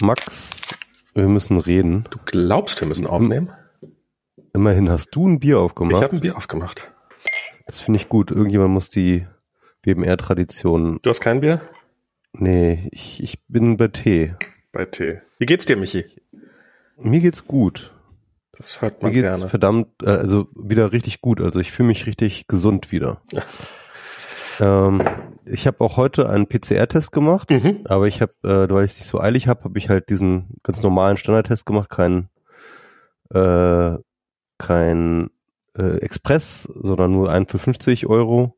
[0.00, 0.62] Max,
[1.14, 2.04] wir müssen reden.
[2.10, 3.50] Du glaubst, wir müssen aufnehmen?
[4.52, 6.02] Immerhin hast du ein Bier Ich aufgemacht.
[6.02, 6.92] habe ein Bier aufgemacht.
[7.66, 8.30] das finde ich gut.
[8.30, 9.26] Irgendjemand muss die
[9.84, 10.98] WMR-Tradition.
[11.02, 11.60] Du hast kein Bier?
[12.32, 14.34] Nee, ich, ich bin bei Tee.
[14.72, 15.20] Bei Tee.
[15.38, 16.04] Wie geht's dir, Michi?
[16.96, 17.92] Mir geht's gut.
[18.56, 19.48] Das hört Mir man geht's gerne.
[19.48, 21.40] verdammt, äh, also wieder richtig gut.
[21.40, 23.20] Also ich fühle mich richtig gesund wieder.
[24.60, 25.02] ähm,
[25.46, 27.80] ich habe auch heute einen PCR-Test gemacht, Mhm.
[27.84, 30.56] aber ich habe, äh, weil ich es nicht so eilig habe, habe ich halt diesen
[30.62, 32.28] ganz normalen Standardtest gemacht, kein,
[33.32, 33.96] äh,
[34.58, 35.30] kein
[35.76, 38.56] äh, Express, sondern nur einen für 50 Euro.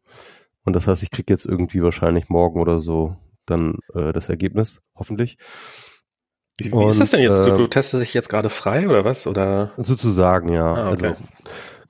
[0.64, 4.80] Und das heißt, ich krieg jetzt irgendwie wahrscheinlich morgen oder so dann äh, das Ergebnis,
[4.94, 5.36] hoffentlich.
[6.58, 7.40] Wie, wie ist das denn jetzt?
[7.40, 9.26] Und, Du, äh, du testest dich jetzt gerade frei oder was?
[9.26, 9.72] Oder?
[9.76, 10.74] Sozusagen, ja.
[10.74, 11.06] Ah, okay.
[11.08, 11.16] Also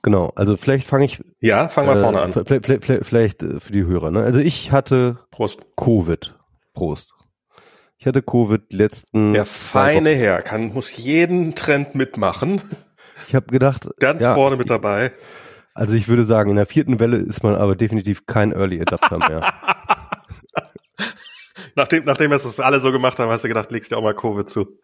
[0.03, 0.31] genau.
[0.35, 2.31] Also vielleicht fange ich Ja, fang mal äh, vorne an.
[2.31, 4.11] Vielleicht, vielleicht, vielleicht, vielleicht äh, für die Hörer.
[4.11, 4.21] Ne?
[4.21, 5.61] Also ich hatte Prost.
[5.75, 6.35] Covid.
[6.73, 7.15] Prost.
[7.97, 9.33] Ich hatte Covid die letzten.
[9.33, 12.61] Der feine Herr kann, muss jeden Trend mitmachen.
[13.27, 15.11] Ich habe gedacht, Ganz ja, vorne mit dabei.
[15.73, 19.17] also ich würde sagen, in der vierten Welle ist man aber definitiv kein Early Adapter
[19.17, 19.53] mehr.
[21.75, 24.13] Nachdem, nachdem wir es alle so gemacht haben, hast du gedacht, legst dir auch mal
[24.13, 24.79] Covid zu.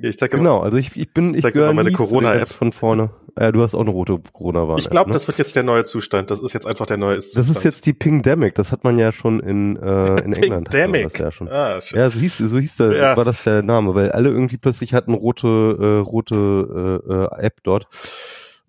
[0.00, 0.60] Ich immer, genau.
[0.60, 2.48] Also ich, ich bin, ich gehöre mal meine Corona-App.
[2.48, 3.10] von vorne.
[3.36, 4.78] Äh, du hast auch eine rote Corona-Warn.
[4.78, 5.14] ich glaube, ne?
[5.14, 6.30] das wird jetzt der neue Zustand.
[6.30, 7.48] Das ist jetzt einfach der neue Zustand.
[7.48, 8.54] das ist jetzt die Pingdemic.
[8.54, 10.68] Das hat man ja schon in, äh, in England.
[10.72, 11.48] Das ja schon.
[11.48, 11.98] Ah, schön.
[11.98, 13.16] Ja, so hieß, so hieß der, Ja.
[13.16, 17.62] war das der Name, weil alle irgendwie plötzlich hatten rote, äh, rote äh, äh, App
[17.62, 17.88] dort.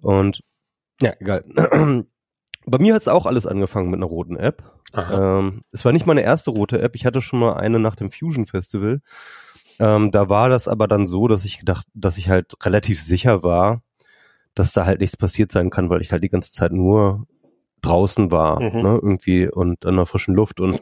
[0.02, 0.42] Und
[1.02, 1.44] ja, egal.
[2.70, 4.64] Bei mir hat's auch alles angefangen mit einer roten App.
[5.12, 6.96] Ähm, es war nicht meine erste rote App.
[6.96, 9.02] Ich hatte schon mal eine nach dem Fusion Festival.
[9.80, 13.44] Ähm, da war das aber dann so, dass ich gedacht, dass ich halt relativ sicher
[13.44, 13.82] war,
[14.54, 17.28] dass da halt nichts passiert sein kann, weil ich halt die ganze Zeit nur
[17.82, 18.82] draußen war, Mhm.
[18.82, 20.82] ne, irgendwie und an der frischen Luft und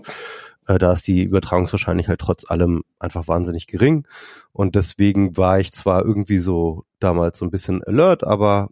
[0.67, 4.07] äh, da ist die Übertragungswahrscheinlichkeit halt trotz allem einfach wahnsinnig gering
[4.53, 8.69] und deswegen war ich zwar irgendwie so damals so ein bisschen alert, aber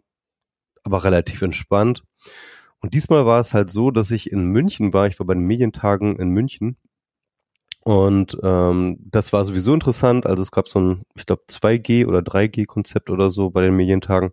[0.82, 2.02] aber relativ entspannt.
[2.84, 5.06] Und diesmal war es halt so, dass ich in München war.
[5.06, 6.76] Ich war bei den Medientagen in München.
[7.80, 10.26] Und ähm, das war sowieso interessant.
[10.26, 14.32] Also es gab so ein, ich glaube, 2G oder 3G-Konzept oder so bei den Medientagen.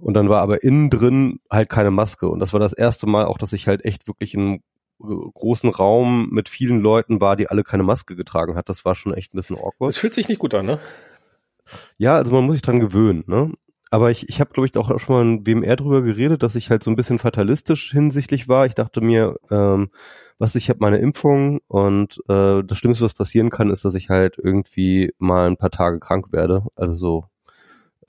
[0.00, 2.28] Und dann war aber innen drin halt keine Maske.
[2.28, 4.54] Und das war das erste Mal auch, dass ich halt echt wirklich in einem
[5.04, 8.68] äh, großen Raum mit vielen Leuten war, die alle keine Maske getragen hat.
[8.68, 9.90] Das war schon echt ein bisschen awkward.
[9.90, 10.80] Es fühlt sich nicht gut an, ne?
[11.98, 13.52] Ja, also man muss sich dran gewöhnen, ne?
[13.90, 16.70] Aber ich, ich habe, glaube ich, auch schon mal in WMR drüber geredet, dass ich
[16.70, 18.66] halt so ein bisschen fatalistisch hinsichtlich war.
[18.66, 19.90] Ich dachte mir, ähm,
[20.38, 24.08] was ich habe meine Impfung und äh, das Schlimmste, was passieren kann, ist, dass ich
[24.08, 26.64] halt irgendwie mal ein paar Tage krank werde.
[26.76, 27.24] Also so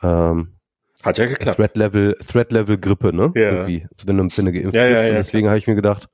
[0.04, 0.54] ähm,
[1.04, 1.58] Hat ja geklappt.
[1.58, 3.32] Threat Level, Threat Level Grippe, ne?
[3.36, 3.52] Ja.
[3.52, 5.04] Irgendwie, wenn du, wenn du geimpft Ja, ja, bist.
[5.04, 6.10] ja, und deswegen habe ich mir gedacht,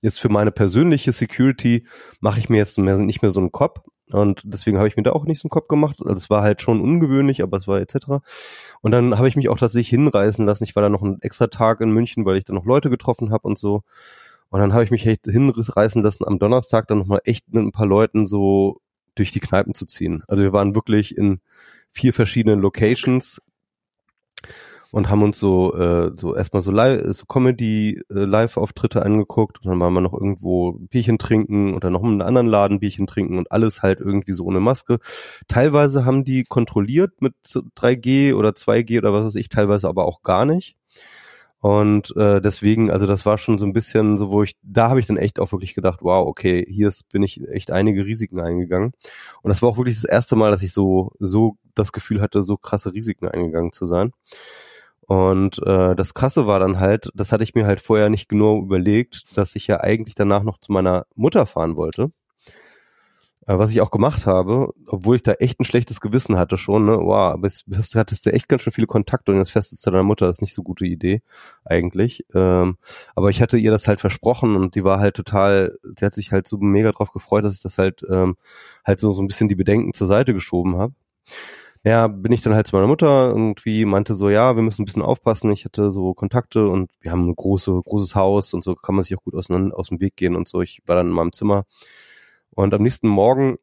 [0.00, 1.86] jetzt für meine persönliche Security
[2.20, 3.80] mache ich mir jetzt mehr, nicht mehr so einen Kopf.
[4.10, 5.96] Und deswegen habe ich mir da auch nicht so einen Kopf gemacht.
[6.00, 7.96] Also es war halt schon ungewöhnlich, aber es war etc.
[8.82, 10.64] Und dann habe ich mich auch tatsächlich hinreißen lassen.
[10.64, 13.30] Ich war da noch einen extra Tag in München, weil ich da noch Leute getroffen
[13.30, 13.82] habe und so.
[14.50, 17.72] Und dann habe ich mich echt hinreißen lassen, am Donnerstag dann nochmal echt mit ein
[17.72, 18.80] paar Leuten so
[19.14, 20.22] durch die Kneipen zu ziehen.
[20.28, 21.40] Also wir waren wirklich in
[21.90, 23.40] vier verschiedenen Locations
[24.92, 29.80] und haben uns so äh, so erstmal so live, so Comedy äh, angeguckt und dann
[29.80, 33.38] waren wir noch irgendwo Bierchen trinken und dann noch in einem anderen Laden Bierchen trinken
[33.38, 34.98] und alles halt irgendwie so ohne Maske.
[35.48, 40.04] Teilweise haben die kontrolliert mit so 3G oder 2G oder was weiß ich, teilweise aber
[40.04, 40.76] auch gar nicht.
[41.60, 45.00] Und äh, deswegen, also das war schon so ein bisschen so, wo ich, da habe
[45.00, 48.40] ich dann echt auch wirklich gedacht, wow, okay, hier ist, bin ich echt einige Risiken
[48.40, 48.92] eingegangen.
[49.42, 52.42] Und das war auch wirklich das erste Mal, dass ich so, so das Gefühl hatte,
[52.42, 54.12] so krasse Risiken eingegangen zu sein.
[55.06, 58.58] Und äh, das Krasse war dann halt, das hatte ich mir halt vorher nicht genau
[58.60, 62.12] überlegt, dass ich ja eigentlich danach noch zu meiner Mutter fahren wollte.
[63.46, 66.86] Äh, was ich auch gemacht habe, obwohl ich da echt ein schlechtes Gewissen hatte schon,
[66.86, 69.80] ne, wow, aber jetzt hast, hattest du echt ganz schön viele Kontakte und jetzt fest
[69.80, 71.22] zu deiner Mutter ist nicht so gute Idee,
[71.64, 72.24] eigentlich.
[72.34, 72.76] Ähm,
[73.16, 76.30] aber ich hatte ihr das halt versprochen und die war halt total, sie hat sich
[76.30, 78.36] halt so mega drauf gefreut, dass ich das halt, ähm,
[78.84, 80.94] halt so, so ein bisschen die Bedenken zur Seite geschoben habe.
[81.84, 84.84] Ja, bin ich dann halt zu meiner Mutter irgendwie meinte so, ja, wir müssen ein
[84.84, 85.50] bisschen aufpassen.
[85.50, 89.02] Ich hatte so Kontakte und wir haben ein große, großes Haus und so kann man
[89.02, 90.62] sich auch gut auseinander, aus dem Weg gehen und so.
[90.62, 91.64] Ich war dann in meinem Zimmer
[92.50, 93.58] und am nächsten Morgen,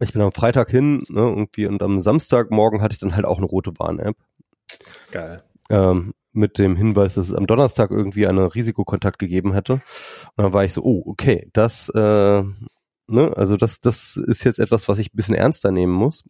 [0.00, 3.36] ich bin am Freitag hin, ne, irgendwie, und am Samstagmorgen hatte ich dann halt auch
[3.36, 4.16] eine rote Warn-App.
[5.12, 5.36] Geil.
[5.70, 9.74] Ähm, mit dem Hinweis, dass es am Donnerstag irgendwie einen Risikokontakt gegeben hätte.
[9.74, 9.82] Und
[10.36, 14.88] dann war ich so, oh, okay, das, äh, ne, also das, das ist jetzt etwas,
[14.88, 16.24] was ich ein bisschen ernster nehmen muss.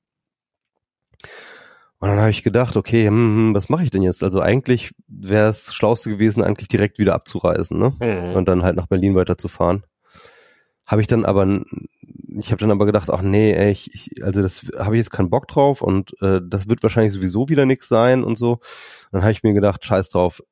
[1.99, 4.25] Und dann habe ich gedacht, okay, hm, hm, was mache ich denn jetzt?
[4.25, 7.93] Also eigentlich wäre es schlauste gewesen, eigentlich direkt wieder abzureisen, ne?
[8.01, 8.35] Mhm.
[8.35, 9.85] Und dann halt nach Berlin weiterzufahren.
[10.87, 11.61] habe ich dann aber,
[12.41, 15.13] ich habe dann aber gedacht, ach nee, ey, ich, ich also das habe ich jetzt
[15.13, 18.59] keinen Bock drauf und äh, das wird wahrscheinlich sowieso wieder nichts sein und so.
[19.13, 20.43] Dann habe ich mir gedacht, scheiß drauf,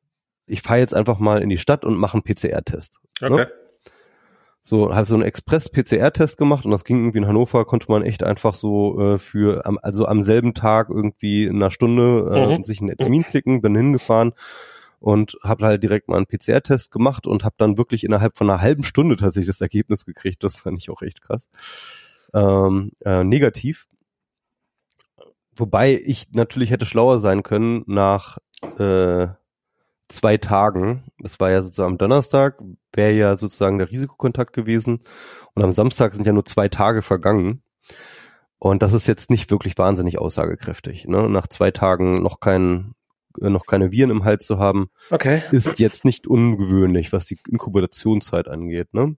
[0.46, 3.00] ich fahre jetzt einfach mal in die Stadt und mache einen PCR-Test.
[3.20, 3.34] Okay.
[3.34, 3.50] Ne?
[4.62, 8.22] So, habe so einen Express-PCR-Test gemacht und das ging irgendwie in Hannover, konnte man echt
[8.22, 12.64] einfach so äh, für, also am selben Tag irgendwie in einer Stunde äh, mhm.
[12.64, 14.32] sich einen Termin klicken, bin hingefahren
[14.98, 18.60] und habe halt direkt mal einen PCR-Test gemacht und habe dann wirklich innerhalb von einer
[18.60, 20.44] halben Stunde tatsächlich das Ergebnis gekriegt.
[20.44, 21.48] Das fand ich auch echt krass.
[22.34, 23.88] Ähm, äh, negativ.
[25.56, 28.38] Wobei ich natürlich hätte schlauer sein können nach
[28.78, 29.28] äh,
[30.10, 31.04] zwei Tagen.
[31.18, 32.60] Das war ja sozusagen am Donnerstag,
[32.92, 35.00] wäre ja sozusagen der Risikokontakt gewesen.
[35.54, 37.62] Und am Samstag sind ja nur zwei Tage vergangen.
[38.58, 41.06] Und das ist jetzt nicht wirklich wahnsinnig aussagekräftig.
[41.06, 41.28] Ne?
[41.28, 42.94] Nach zwei Tagen noch kein
[43.40, 45.42] äh, noch keine Viren im Hals zu haben, okay.
[45.50, 48.92] ist jetzt nicht ungewöhnlich, was die Inkubationszeit angeht.
[48.92, 49.16] Ne?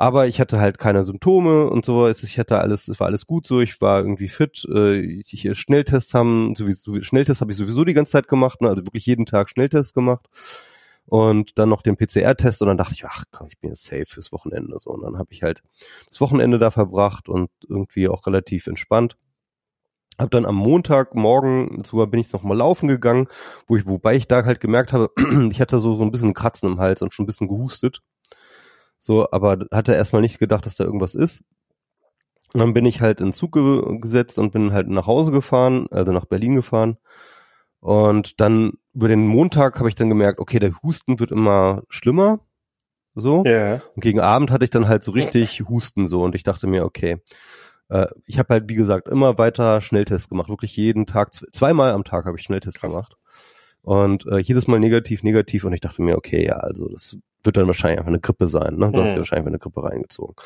[0.00, 2.08] Aber ich hatte halt keine Symptome und so.
[2.08, 3.60] Ich hatte alles, es war alles gut so.
[3.60, 4.64] Ich war irgendwie fit.
[4.72, 8.68] Äh, ich, Schnelltests haben, sowieso, Schnelltests habe ich sowieso die ganze Zeit gemacht, ne?
[8.68, 10.28] also wirklich jeden Tag Schnelltests gemacht.
[11.06, 14.06] Und dann noch den PCR-Test und dann dachte ich, ach komm, ich bin jetzt safe
[14.06, 14.76] fürs Wochenende.
[14.78, 14.90] So.
[14.90, 15.64] Und dann habe ich halt
[16.06, 19.16] das Wochenende da verbracht und irgendwie auch relativ entspannt.
[20.16, 23.26] Hab dann am Montagmorgen sogar bin ich noch mal laufen gegangen,
[23.66, 25.10] wo ich, wobei ich da halt gemerkt habe,
[25.50, 28.00] ich hatte so, so ein bisschen Kratzen im Hals und schon ein bisschen gehustet.
[28.98, 31.44] So, aber hatte erstmal nicht gedacht, dass da irgendwas ist.
[32.54, 35.32] Und dann bin ich halt in den Zug ge gesetzt und bin halt nach Hause
[35.32, 36.96] gefahren, also nach Berlin gefahren.
[37.80, 42.40] Und dann über den Montag habe ich dann gemerkt, okay, der Husten wird immer schlimmer.
[43.14, 43.44] So.
[43.44, 43.82] Yeah.
[43.94, 46.84] Und gegen Abend hatte ich dann halt so richtig Husten so und ich dachte mir,
[46.84, 47.18] okay,
[47.88, 50.48] äh, ich habe halt, wie gesagt, immer weiter Schnelltests gemacht.
[50.48, 52.92] Wirklich jeden Tag, zweimal am Tag habe ich Schnelltests Krass.
[52.92, 53.16] gemacht.
[53.82, 55.64] Und äh, jedes Mal negativ, negativ.
[55.64, 57.16] Und ich dachte mir, okay, ja, also das
[57.48, 58.76] wird dann wahrscheinlich einfach eine Grippe sein.
[58.76, 58.92] Ne?
[58.92, 59.04] Du mhm.
[59.04, 60.36] hast ja wahrscheinlich eine Grippe reingezogen.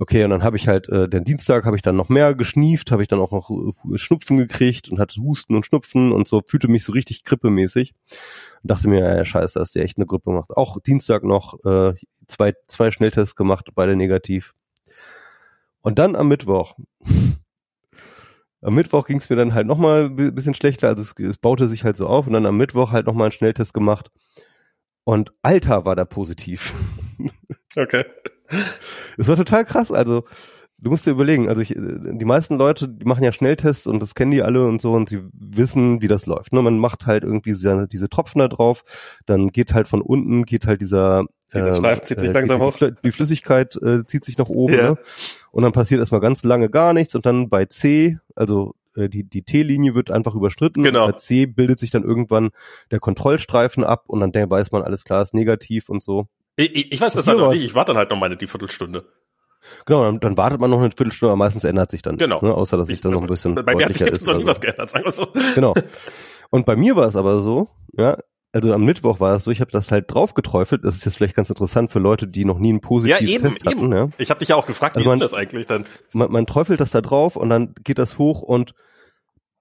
[0.00, 2.92] Okay, und dann habe ich halt, äh, den Dienstag habe ich dann noch mehr geschnieft,
[2.92, 6.40] habe ich dann auch noch äh, Schnupfen gekriegt und hatte Husten und Schnupfen und so,
[6.46, 7.94] fühlte mich so richtig grippemäßig.
[8.62, 10.56] Und dachte mir, ja, scheiße, dass der echt eine Grippe macht.
[10.56, 11.94] Auch Dienstag noch äh,
[12.28, 14.54] zwei, zwei Schnelltests gemacht, beide negativ.
[15.80, 16.76] Und dann am Mittwoch.
[18.62, 21.66] am Mittwoch ging es mir dann halt nochmal ein bisschen schlechter, also es, es, baute
[21.66, 24.12] sich halt so auf und dann am Mittwoch halt nochmal einen Schnelltest gemacht.
[25.08, 26.74] Und Alter war da positiv.
[27.76, 28.04] Okay.
[29.18, 29.92] Es war total krass.
[29.92, 30.24] Also
[30.78, 34.14] du musst dir überlegen, also ich, die meisten Leute, die machen ja Schnelltests und das
[34.14, 36.52] kennen die alle und so und sie wissen, wie das läuft.
[36.52, 36.62] Ne?
[36.62, 38.84] Man macht halt irgendwie diese, diese Tropfen da drauf,
[39.26, 42.76] dann geht halt von unten, geht halt dieser dieser Streifen zieht sich äh, langsam hoch.
[43.04, 44.90] Die Flüssigkeit äh, zieht sich nach oben ja.
[44.90, 44.98] ne?
[45.52, 49.24] und dann passiert erstmal ganz lange gar nichts und dann bei C, also äh, die,
[49.24, 50.82] die T-Linie wird einfach überschritten.
[50.82, 51.06] Genau.
[51.06, 52.50] Bei C bildet sich dann irgendwann
[52.90, 56.26] der Kontrollstreifen ab und dann weiß man, alles klar, ist negativ und so.
[56.56, 58.46] Ich, ich, ich weiß das halt noch nicht, ich warte dann halt noch meine die
[58.46, 59.04] Viertelstunde.
[59.86, 62.36] Genau, dann, dann wartet man noch eine Viertelstunde, aber meistens ändert sich dann genau.
[62.36, 62.54] nichts, ne?
[62.54, 64.60] außer dass sich dann noch ein bisschen Bei mir hat sich jetzt noch nie was
[64.60, 65.28] geändert, sagen wir so.
[65.54, 65.74] Genau.
[66.50, 68.16] Und bei mir war es aber so, ja,
[68.52, 70.84] also am Mittwoch war es so, ich habe das halt drauf geträufelt.
[70.84, 73.44] Das ist jetzt vielleicht ganz interessant für Leute, die noch nie einen positiven ja, eben,
[73.44, 73.78] Test hatten.
[73.78, 73.92] Eben.
[73.92, 74.08] Ja.
[74.16, 75.84] Ich habe dich ja auch gefragt, also wie man, ist das eigentlich dann?
[76.14, 78.74] Man, man träufelt das da drauf und dann geht das hoch und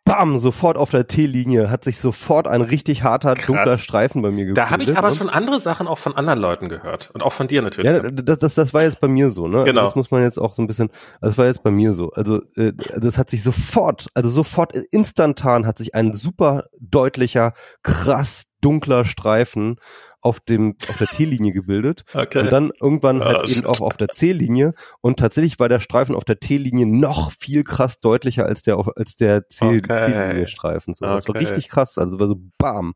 [0.07, 3.45] bam, sofort auf der T-Linie hat sich sofort ein richtig harter, Krass.
[3.48, 4.57] dunkler Streifen bei mir gebildet.
[4.57, 7.48] Da habe ich aber schon andere Sachen auch von anderen Leuten gehört und auch von
[7.48, 7.92] dir natürlich.
[7.92, 9.63] Ja, das, das, das war jetzt bei mir so, ne?
[9.65, 9.81] Genau.
[9.81, 10.89] Also das muss man jetzt auch so ein bisschen,
[11.21, 12.12] das war jetzt bei mir so.
[12.12, 17.54] Also, äh, also es hat sich sofort, also sofort instantan hat sich ein super deutlicher,
[17.83, 19.76] krass dunkler Streifen
[20.21, 22.40] auf dem auf der T-Linie gebildet okay.
[22.40, 26.16] und dann irgendwann halt oh, eben auch auf der C-Linie und tatsächlich war der Streifen
[26.16, 30.94] auf der T-Linie noch viel krass deutlicher als der als der C-Linie-Streifen.
[30.94, 31.16] So, okay.
[31.16, 32.94] das war richtig krass, also war so bam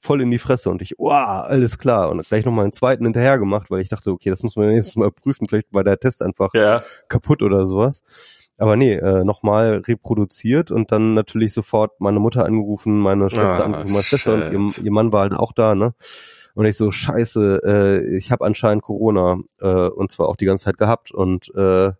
[0.00, 3.38] voll in die Fresse und ich, wow, alles klar und gleich nochmal einen zweiten hinterher
[3.38, 6.22] gemacht, weil ich dachte, okay, das muss man nächstes Mal prüfen, vielleicht war der Test
[6.22, 6.82] einfach ja.
[7.08, 8.02] kaputt oder sowas.
[8.56, 13.64] Aber nee, äh, nochmal reproduziert und dann natürlich sofort meine Mutter angerufen, meine Schwester ah,
[13.64, 15.94] angerufen, meine Schwester und ihr, ihr Mann war halt auch da, ne?
[16.54, 20.64] Und ich so, scheiße, äh, ich habe anscheinend Corona äh, und zwar auch die ganze
[20.64, 21.10] Zeit gehabt.
[21.10, 21.92] Und äh,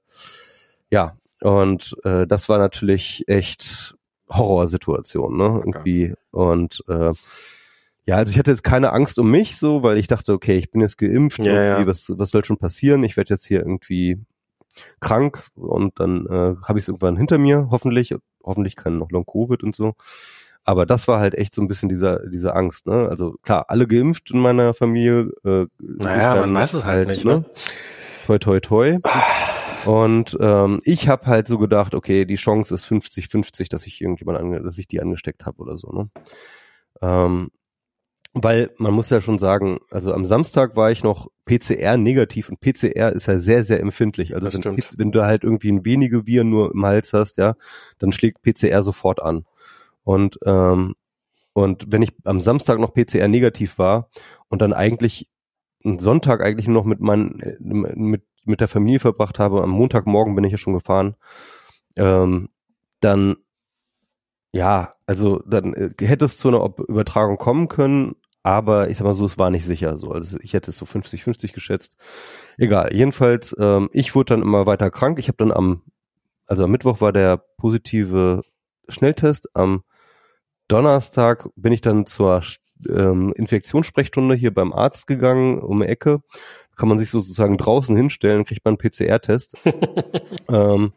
[0.91, 3.97] ja, und äh, das war natürlich echt
[4.31, 5.51] Horrorsituation, ne?
[5.51, 6.15] Oh irgendwie.
[6.31, 7.13] Und äh,
[8.07, 10.71] ja, also ich hatte jetzt keine Angst um mich so, weil ich dachte, okay, ich
[10.71, 11.87] bin jetzt geimpft, ja, ja.
[11.87, 13.03] Was, was soll schon passieren?
[13.03, 14.21] Ich werde jetzt hier irgendwie
[15.01, 18.15] krank und dann äh, habe ich es irgendwann hinter mir, hoffentlich.
[18.47, 19.95] Hoffentlich kein noch Long-Covid und so.
[20.65, 23.09] Aber das war halt echt so ein bisschen dieser, diese Angst, ne?
[23.09, 25.31] Also klar, alle geimpft in meiner Familie.
[25.45, 27.41] Äh, naja, man weiß es halt nicht, ne?
[27.41, 27.45] ne?
[28.27, 28.99] Toi, toi, toi.
[29.85, 34.39] Und ähm, ich habe halt so gedacht, okay, die Chance ist 50-50, dass ich irgendjemand
[34.39, 36.09] ange dass ich die angesteckt habe oder so, ne?
[37.03, 37.51] Ähm,
[38.33, 42.61] weil man muss ja schon sagen, also am Samstag war ich noch PCR negativ und
[42.61, 44.35] PCR ist ja sehr, sehr empfindlich.
[44.35, 47.55] Also wenn, wenn, du halt irgendwie ein wenige Viren nur im Hals hast, ja,
[47.99, 49.45] dann schlägt PCR sofort an.
[50.05, 50.95] Und, ähm,
[51.53, 54.11] und wenn ich am Samstag noch PCR negativ war
[54.49, 55.29] und dann eigentlich
[55.85, 60.35] einen Sonntag eigentlich nur noch mit meinen, mit, mit der Familie verbracht habe, am Montagmorgen
[60.35, 61.17] bin ich ja schon gefahren,
[61.97, 62.49] ähm,
[63.01, 63.37] dann
[64.55, 69.15] ja, also dann äh, hätte es zu einer Übertragung kommen können, aber ich sag mal
[69.15, 70.13] so, es war nicht sicher so.
[70.13, 71.97] Also ich hätte es so 50-50 geschätzt.
[72.57, 72.95] Egal.
[72.95, 75.19] Jedenfalls, ähm, ich wurde dann immer weiter krank.
[75.19, 75.83] Ich habe dann am,
[76.47, 78.43] also am Mittwoch war der positive
[78.87, 79.49] Schnelltest.
[79.57, 79.83] Am
[80.69, 82.43] Donnerstag bin ich dann zur
[82.89, 86.21] ähm, Infektionssprechstunde hier beim Arzt gegangen, um die Ecke.
[86.77, 89.57] Kann man sich sozusagen draußen hinstellen, kriegt man einen PCR-Test.
[90.49, 90.93] ähm,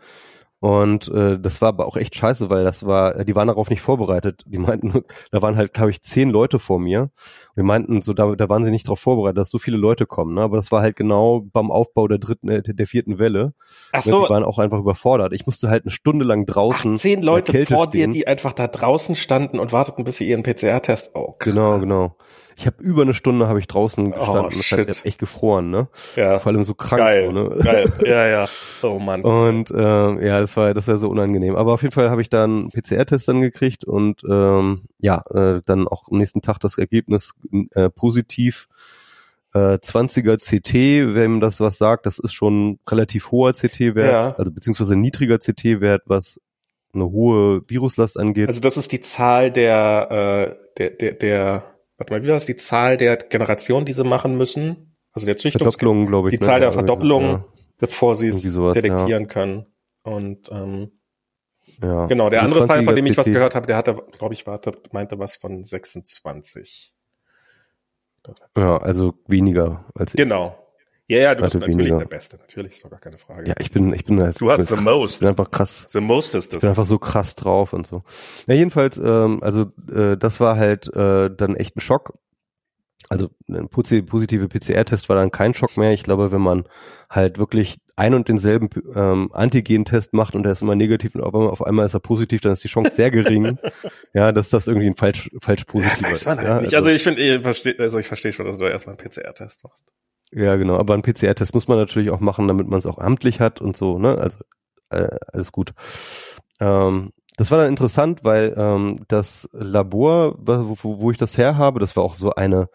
[0.60, 3.82] und äh, das war aber auch echt scheiße, weil das war, die waren darauf nicht
[3.82, 4.44] vorbereitet.
[4.48, 7.02] Die meinten, da waren halt, glaube ich, zehn Leute vor mir.
[7.02, 10.08] Und die meinten, so da, da waren sie nicht darauf vorbereitet, dass so viele Leute
[10.08, 10.34] kommen.
[10.34, 10.42] Ne?
[10.42, 13.54] Aber das war halt genau beim Aufbau der dritten, äh, der vierten Welle.
[13.92, 14.24] Ach so.
[14.24, 15.32] Die waren auch einfach überfordert.
[15.34, 16.96] Ich musste halt eine Stunde lang draußen.
[16.96, 20.42] Ach, zehn Leute vor dir, die einfach da draußen standen und warteten, bis sie ihren
[20.42, 21.12] PCR-Test.
[21.14, 22.16] Oh, genau, genau.
[22.58, 24.58] Ich habe über eine Stunde habe ich draußen oh, gestanden.
[24.58, 24.90] Oh, shit.
[24.90, 25.90] Das hat echt gefroren, ne?
[26.16, 26.40] Ja.
[26.40, 27.00] Vor allem so krank.
[27.00, 27.52] Geil, ne?
[27.62, 27.94] geil.
[28.04, 28.46] Ja, ja.
[28.84, 29.22] Oh Mann.
[29.22, 31.56] Und äh, ja, das war das war so unangenehm.
[31.56, 35.88] Aber auf jeden Fall habe ich dann PCR-Test dann gekriegt und ähm, ja, äh, dann
[35.88, 37.34] auch am nächsten Tag das Ergebnis
[37.76, 38.68] äh, positiv.
[39.54, 44.36] Äh, 20er CT, wenn das was sagt, das ist schon relativ hoher CT-Wert, ja.
[44.36, 46.42] also beziehungsweise niedriger CT-Wert, was
[46.94, 48.48] eine hohe Viruslast angeht.
[48.48, 52.46] Also das ist die Zahl der, äh, der, der, der warte mal, wie war das,
[52.46, 54.96] die Zahl der Generationen, die sie machen müssen?
[55.12, 55.78] Also der Züchtungs...
[55.78, 56.32] glaube ich.
[56.32, 56.46] Die ne?
[56.46, 57.46] Zahl der Verdopplungen, ja.
[57.78, 59.28] bevor sie es detektieren ja.
[59.28, 59.66] können.
[60.04, 60.92] Und ähm,
[61.82, 62.06] ja.
[62.06, 64.72] genau, der andere Fall, von dem ich was gehört habe, der hatte, glaube ich, warte,
[64.92, 66.94] meinte was von 26.
[68.58, 70.18] Ja, also weniger als ich.
[70.18, 70.58] Genau.
[71.10, 72.00] Ja, ja, du bist natürlich weniger.
[72.00, 73.48] der Beste, natürlich, ist doch gar keine Frage.
[73.48, 75.16] Ja, ich bin, ich bin halt, Du hast the most.
[75.16, 75.86] Ich bin einfach krass.
[75.90, 76.58] The most ist das.
[76.58, 78.04] Ich bin einfach so krass drauf und so.
[78.46, 82.18] Ja, jedenfalls, ähm, also äh, das war halt äh, dann echt ein Schock.
[83.10, 85.94] Also ein positive PCR-Test war dann kein Schock mehr.
[85.94, 86.68] Ich glaube, wenn man
[87.10, 91.34] halt wirklich ein und denselben ähm, Antigen-Test macht und der ist immer negativ und auf
[91.34, 93.58] einmal, auf einmal ist er positiv, dann ist die Chance sehr gering,
[94.14, 96.28] ja, dass das irgendwie ein falsch, falsch positiv ist.
[96.28, 96.76] Halt ja, nicht.
[96.76, 99.10] Also, also ich finde, ich verstehe, also ich verstehe schon, dass du da erstmal einen
[99.10, 99.86] PCR-Test machst.
[100.32, 100.78] Ja, genau.
[100.78, 103.76] Aber einen PCR-Test muss man natürlich auch machen, damit man es auch amtlich hat und
[103.76, 104.18] so, ne?
[104.18, 104.40] Also
[104.90, 105.74] äh, alles gut.
[106.60, 111.80] Ähm, das war dann interessant, weil ähm, das Labor, wo, wo ich das her habe,
[111.80, 112.70] das war auch so eine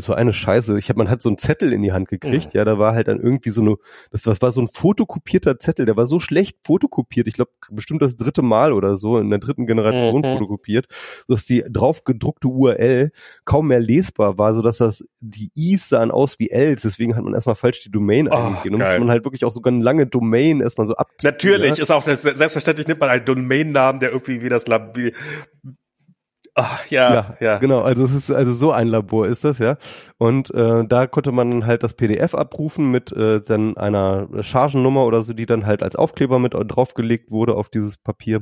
[0.00, 0.78] so eine Scheiße.
[0.78, 2.94] Ich habe man hat so einen Zettel in die Hand gekriegt, ja, ja da war
[2.94, 3.76] halt dann irgendwie so eine,
[4.10, 7.50] das war, das war so ein fotokopierter Zettel, der war so schlecht fotokopiert, ich glaube
[7.72, 10.34] bestimmt das dritte Mal oder so in der dritten Generation mhm.
[10.34, 10.86] fotokopiert,
[11.26, 13.10] dass die drauf gedruckte URL
[13.44, 17.24] kaum mehr lesbar war, so dass das die I's sahen aus wie Ls, deswegen hat
[17.24, 18.74] man erstmal falsch die Domain oh, eingegeben.
[18.74, 21.10] Und musste man halt wirklich auch sogar eine lange Domain erstmal so ab.
[21.22, 21.82] Natürlich, ja.
[21.82, 25.12] ist auch selbstverständlich nimmt man einen Domainnamen, der irgendwie wie das Lab, wie,
[26.60, 27.82] Ach, ja, ja, ja, genau.
[27.82, 29.76] Also es ist also so ein Labor ist das ja.
[30.16, 35.22] Und äh, da konnte man halt das PDF abrufen mit äh, dann einer Chargennummer oder
[35.22, 38.40] so, die dann halt als Aufkleber mit draufgelegt wurde auf dieses Papier.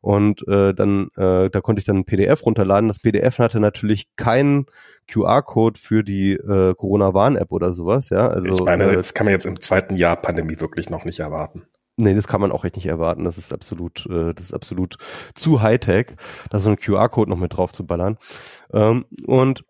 [0.00, 2.88] Und äh, dann äh, da konnte ich dann ein PDF runterladen.
[2.88, 4.64] Das PDF hatte natürlich keinen
[5.10, 8.08] QR-Code für die äh, Corona-Warn-App oder sowas.
[8.08, 11.04] Ja, also ich meine, äh, das kann man jetzt im zweiten Jahr Pandemie wirklich noch
[11.04, 11.66] nicht erwarten.
[12.00, 13.24] Nee, das kann man auch echt nicht erwarten.
[13.24, 14.96] Das ist absolut, äh, das ist absolut
[15.34, 16.16] zu Hightech,
[16.50, 18.18] da so ein QR-Code noch mit drauf zu ballern.
[18.72, 19.64] Ähm, und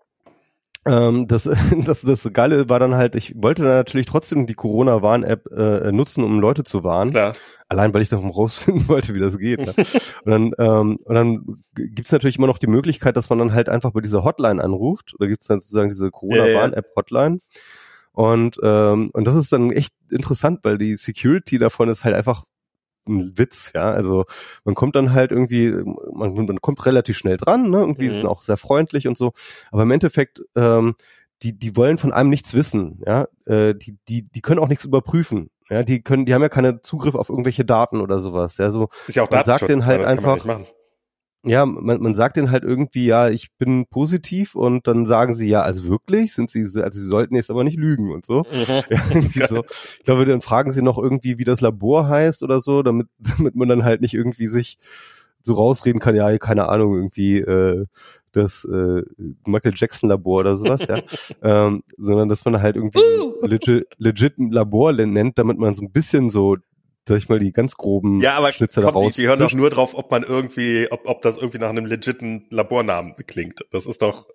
[0.87, 1.45] ähm, das,
[1.85, 6.25] das, das Geile war dann halt, ich wollte dann natürlich trotzdem die Corona-Warn-App äh, nutzen,
[6.25, 7.11] um Leute zu warnen.
[7.11, 7.35] Klar.
[7.69, 9.61] Allein, weil ich darum rausfinden wollte, wie das geht.
[9.61, 9.75] Ne?
[9.77, 13.69] und dann, ähm, und dann gibt's natürlich immer noch die Möglichkeit, dass man dann halt
[13.69, 15.15] einfach bei dieser Hotline anruft.
[15.19, 17.37] Da gibt's dann sozusagen diese Corona-Warn-App-Hotline.
[17.37, 17.59] Ja.
[18.21, 22.45] Und, ähm, und das ist dann echt interessant, weil die Security davon ist halt einfach
[23.09, 23.91] ein Witz, ja.
[23.93, 24.27] Also
[24.63, 25.71] man kommt dann halt irgendwie,
[26.13, 27.79] man, man kommt relativ schnell dran, ne?
[27.79, 28.13] Irgendwie mhm.
[28.13, 29.33] sind auch sehr freundlich und so.
[29.71, 30.97] Aber im Endeffekt, ähm,
[31.43, 33.27] die, die wollen von einem nichts wissen, ja.
[33.47, 35.49] Äh, die, die, die können auch nichts überprüfen.
[35.71, 38.59] Ja, die können, die haben ja keine Zugriff auf irgendwelche Daten oder sowas.
[38.59, 40.45] Ja, so ist ja auch man sagt denen halt einfach,
[41.43, 45.49] ja, man, man sagt denen halt irgendwie, ja, ich bin positiv und dann sagen sie,
[45.49, 48.45] ja, also wirklich, sind sie, also sie sollten jetzt aber nicht lügen und so.
[49.35, 49.65] Ja, so.
[49.99, 53.55] Ich glaube, dann fragen sie noch irgendwie, wie das Labor heißt oder so, damit, damit
[53.55, 54.79] man dann halt nicht irgendwie sich
[55.43, 57.87] so rausreden kann, ja, keine Ahnung, irgendwie äh,
[58.33, 59.03] das äh,
[59.47, 61.01] Michael Jackson Labor oder sowas, ja.
[61.43, 63.01] ähm, sondern dass man halt irgendwie
[63.43, 66.57] legit, legit Labor nennt, damit man so ein bisschen so
[67.11, 69.15] sag ich mal, die ganz groben ja, aber Schnitzer komm, daraus.
[69.15, 71.85] Die, die hören doch nur drauf, ob man irgendwie, ob, ob das irgendwie nach einem
[71.85, 73.65] legiten Labornamen klingt.
[73.73, 74.27] Das ist doch.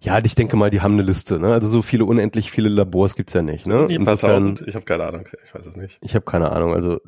[0.00, 1.52] Ja, ich denke mal, die haben eine Liste, ne?
[1.52, 3.88] Also so viele, unendlich viele Labors gibt's ja nicht, ne?
[3.90, 4.64] ein paar tausend.
[4.66, 5.28] Ich habe keine Ahnung.
[5.44, 5.98] Ich weiß es nicht.
[6.00, 6.74] Ich habe keine Ahnung.
[6.74, 7.00] Also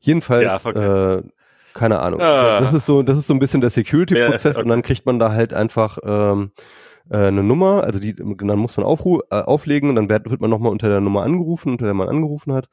[0.00, 1.16] jedenfalls, ja, okay.
[1.16, 1.22] äh,
[1.72, 2.20] keine Ahnung.
[2.20, 2.60] Ah.
[2.60, 4.62] Das ist so, das ist so ein bisschen der Security-Prozess ja, okay.
[4.62, 6.52] und dann kriegt man da halt einfach ähm,
[7.10, 10.40] äh, eine Nummer, also die, dann muss man aufru äh, auflegen und dann wird, wird
[10.40, 12.68] man nochmal unter der Nummer angerufen, unter der man angerufen hat.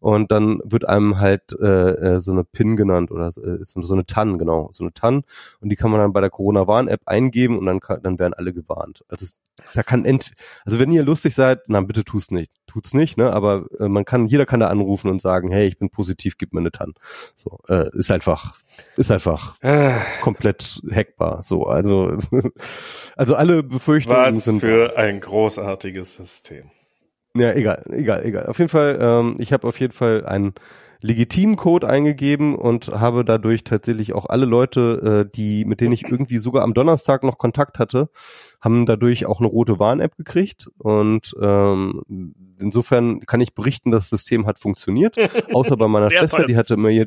[0.00, 4.06] Und dann wird einem halt äh, äh so eine PIN genannt oder äh, so eine
[4.06, 5.22] TAN, genau, so eine TAN.
[5.60, 8.52] Und die kann man dann bei der Corona-Warn-App eingeben und dann, kann, dann werden alle
[8.52, 9.04] gewarnt.
[9.08, 9.26] Also
[9.74, 10.32] da kann ent,
[10.64, 13.32] also wenn ihr lustig seid, na bitte tut's nicht, tut's nicht, ne?
[13.32, 16.52] Aber äh, man kann, jeder kann da anrufen und sagen, hey, ich bin positiv, gib
[16.52, 16.94] mir eine TAN.
[17.36, 18.56] So, äh, ist einfach,
[18.96, 19.92] ist einfach äh.
[20.22, 21.42] komplett hackbar.
[21.42, 22.16] So, also,
[23.16, 24.60] also alle Befürchtungen Was sind.
[24.60, 26.70] für ein großartiges System.
[27.36, 28.46] Ja, egal, egal, egal.
[28.46, 30.54] Auf jeden Fall, ähm, ich habe auf jeden Fall einen
[31.02, 36.04] legitimen Code eingegeben und habe dadurch tatsächlich auch alle Leute, äh, die mit denen ich
[36.04, 38.10] irgendwie sogar am Donnerstag noch Kontakt hatte,
[38.60, 40.68] haben dadurch auch eine rote Warn-App gekriegt.
[40.78, 45.16] Und ähm, insofern kann ich berichten, das System hat funktioniert,
[45.54, 47.06] außer bei meiner Schwester, die hatte mir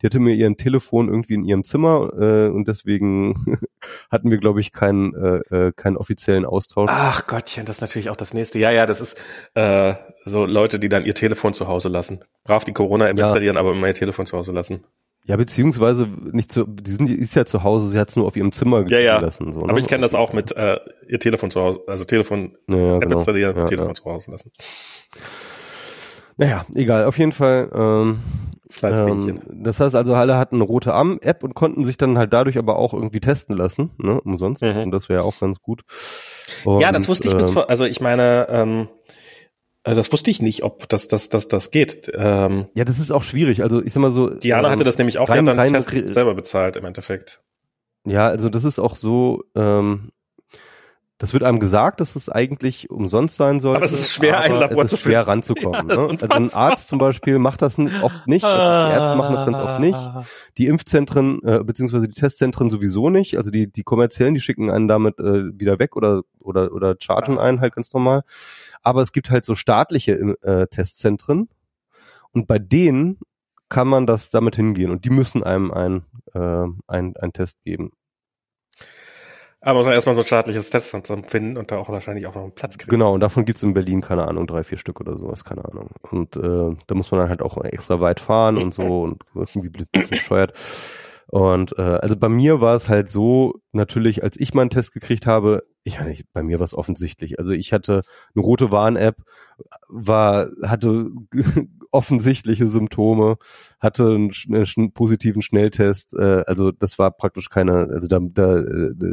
[0.00, 3.34] die hatte mir ihren Telefon irgendwie in ihrem Zimmer äh, und deswegen
[4.10, 6.90] hatten wir, glaube ich, keinen äh, äh, keinen offiziellen Austausch.
[6.92, 8.58] Ach Gottchen, das ist natürlich auch das nächste.
[8.58, 9.22] Ja, ja, das ist
[9.54, 12.20] äh, so Leute, die dann ihr Telefon zu Hause lassen.
[12.44, 13.24] Brav die Corona-App ja.
[13.24, 14.84] installieren, aber immer ihr Telefon zu Hause lassen.
[15.26, 18.26] Ja, beziehungsweise nicht zu, die sind, die ist ja zu Hause, sie hat es nur
[18.26, 19.18] auf ihrem Zimmer ja, ja.
[19.18, 19.54] gelassen.
[19.54, 19.70] So, ne?
[19.70, 22.98] Aber ich kenne das auch mit äh, ihr Telefon zu Hause, also Telefon ja, ja,
[22.98, 23.16] genau.
[23.16, 23.94] installieren, ja, Telefon ja.
[23.94, 24.52] zu Hause lassen.
[26.36, 27.70] Naja, egal, auf jeden Fall.
[27.74, 28.18] Ähm,
[28.82, 32.58] ähm, das heißt also, alle hatten eine rote Arm-App und konnten sich dann halt dadurch
[32.58, 34.62] aber auch irgendwie testen lassen, ne, umsonst.
[34.62, 34.78] Mhm.
[34.78, 35.82] Und das wäre auch ganz gut.
[36.64, 38.88] Und, ja, das wusste ich bis ähm, vor, also ich meine, ähm,
[39.84, 42.10] äh, das wusste ich nicht, ob das, das, das, das geht.
[42.14, 43.62] Ähm, ja, das ist auch schwierig.
[43.62, 44.30] Also ich sag mal so.
[44.30, 47.42] Diana ähm, hatte das nämlich auch, rein, dann Test selber bezahlt im Endeffekt.
[48.06, 50.10] Ja, also das ist auch so, ähm,
[51.18, 53.76] das wird einem gesagt, dass es eigentlich umsonst sein soll.
[53.76, 55.88] Aber es ist schwer, ein Labor zu schwer ranzukommen.
[55.94, 56.18] Ja, ne?
[56.20, 58.44] Also ein Arzt zum Beispiel macht das oft nicht.
[58.44, 59.98] Also die Ärzte machen das ganz oft nicht.
[60.58, 63.36] Die Impfzentren äh, beziehungsweise die Testzentren sowieso nicht.
[63.36, 67.38] Also die die kommerziellen, die schicken einen damit äh, wieder weg oder oder oder chargen
[67.38, 68.22] einen halt ganz normal.
[68.82, 71.48] Aber es gibt halt so staatliche äh, Testzentren
[72.32, 73.18] und bei denen
[73.68, 77.92] kann man das damit hingehen und die müssen einem ein äh, ein, ein Test geben.
[79.64, 82.42] Aber muss man erstmal so ein staatliches Testzentrum finden und da auch wahrscheinlich auch noch
[82.42, 82.90] einen Platz kriegen.
[82.90, 85.88] Genau, und davon gibt's in Berlin, keine Ahnung, drei, vier Stück oder sowas, keine Ahnung.
[86.10, 89.68] Und äh, da muss man dann halt auch extra weit fahren und so und irgendwie
[89.68, 90.52] ein bisschen bescheuert.
[91.28, 95.26] Und äh, also bei mir war es halt so, natürlich, als ich meinen Test gekriegt
[95.26, 97.38] habe, ich nicht, bei mir war es offensichtlich.
[97.38, 98.02] Also ich hatte
[98.34, 99.16] eine rote Warn-App,
[99.88, 101.10] war, hatte
[101.94, 103.36] offensichtliche Symptome,
[103.80, 106.14] hatte einen, einen positiven Schnelltest.
[106.14, 108.62] Äh, also das war praktisch keine, also da, da,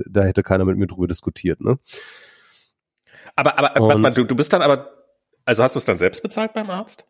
[0.10, 1.78] da hätte keiner mit mir drüber diskutiert, ne?
[3.36, 4.90] Aber, aber, warte mal, du, du bist dann aber,
[5.46, 7.06] also hast du es dann selbst bezahlt beim Arzt?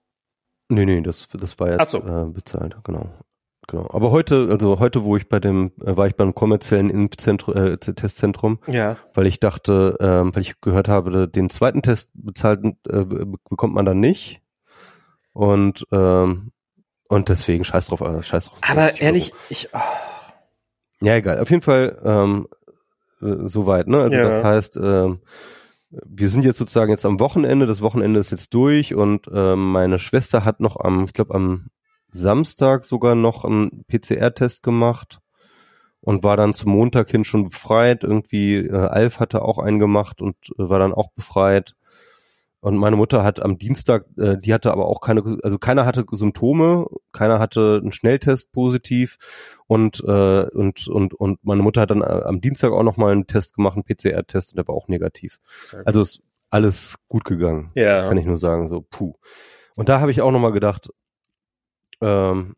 [0.70, 2.00] Nee, nee, das, das war jetzt so.
[2.00, 3.10] äh, bezahlt, genau.
[3.68, 3.88] Genau.
[3.92, 7.78] Aber heute, also heute, wo ich bei dem, äh, war ich beim kommerziellen Impfzentrum, äh,
[7.78, 8.98] Testzentrum, ja.
[9.14, 13.86] weil ich dachte, ähm, weil ich gehört habe, den zweiten Test bezahlt äh, bekommt man
[13.86, 14.42] dann nicht.
[15.34, 16.52] Und ähm,
[17.08, 18.60] und deswegen scheiß drauf, äh, scheiß drauf.
[18.62, 19.70] Aber ehrlich, ich.
[19.74, 19.80] Oh.
[21.02, 21.40] Ja, egal.
[21.40, 22.48] Auf jeden Fall ähm,
[23.22, 23.88] äh, soweit.
[23.88, 24.00] Ne?
[24.02, 24.30] Also ja.
[24.30, 25.20] das heißt, ähm,
[25.90, 27.66] wir sind jetzt sozusagen jetzt am Wochenende.
[27.66, 31.68] Das Wochenende ist jetzt durch und ähm, meine Schwester hat noch am, ich glaube am
[32.10, 35.20] Samstag sogar noch einen PCR-Test gemacht
[36.02, 38.04] und war dann zum Montag hin schon befreit.
[38.04, 41.76] Irgendwie äh, Alf hatte auch einen gemacht und äh, war dann auch befreit.
[42.62, 46.06] Und meine Mutter hat am Dienstag, äh, die hatte aber auch keine, also keiner hatte
[46.12, 49.18] Symptome, keiner hatte einen Schnelltest positiv
[49.66, 53.12] und äh, und und und meine Mutter hat dann äh, am Dienstag auch noch mal
[53.12, 55.40] einen Test gemacht, einen PCR-Test und der war auch negativ.
[55.86, 56.22] Also ist
[56.52, 58.08] alles gut gegangen, ja.
[58.08, 59.16] kann ich nur sagen, so puh.
[59.74, 60.92] Und da habe ich auch noch mal gedacht,
[62.00, 62.56] ähm,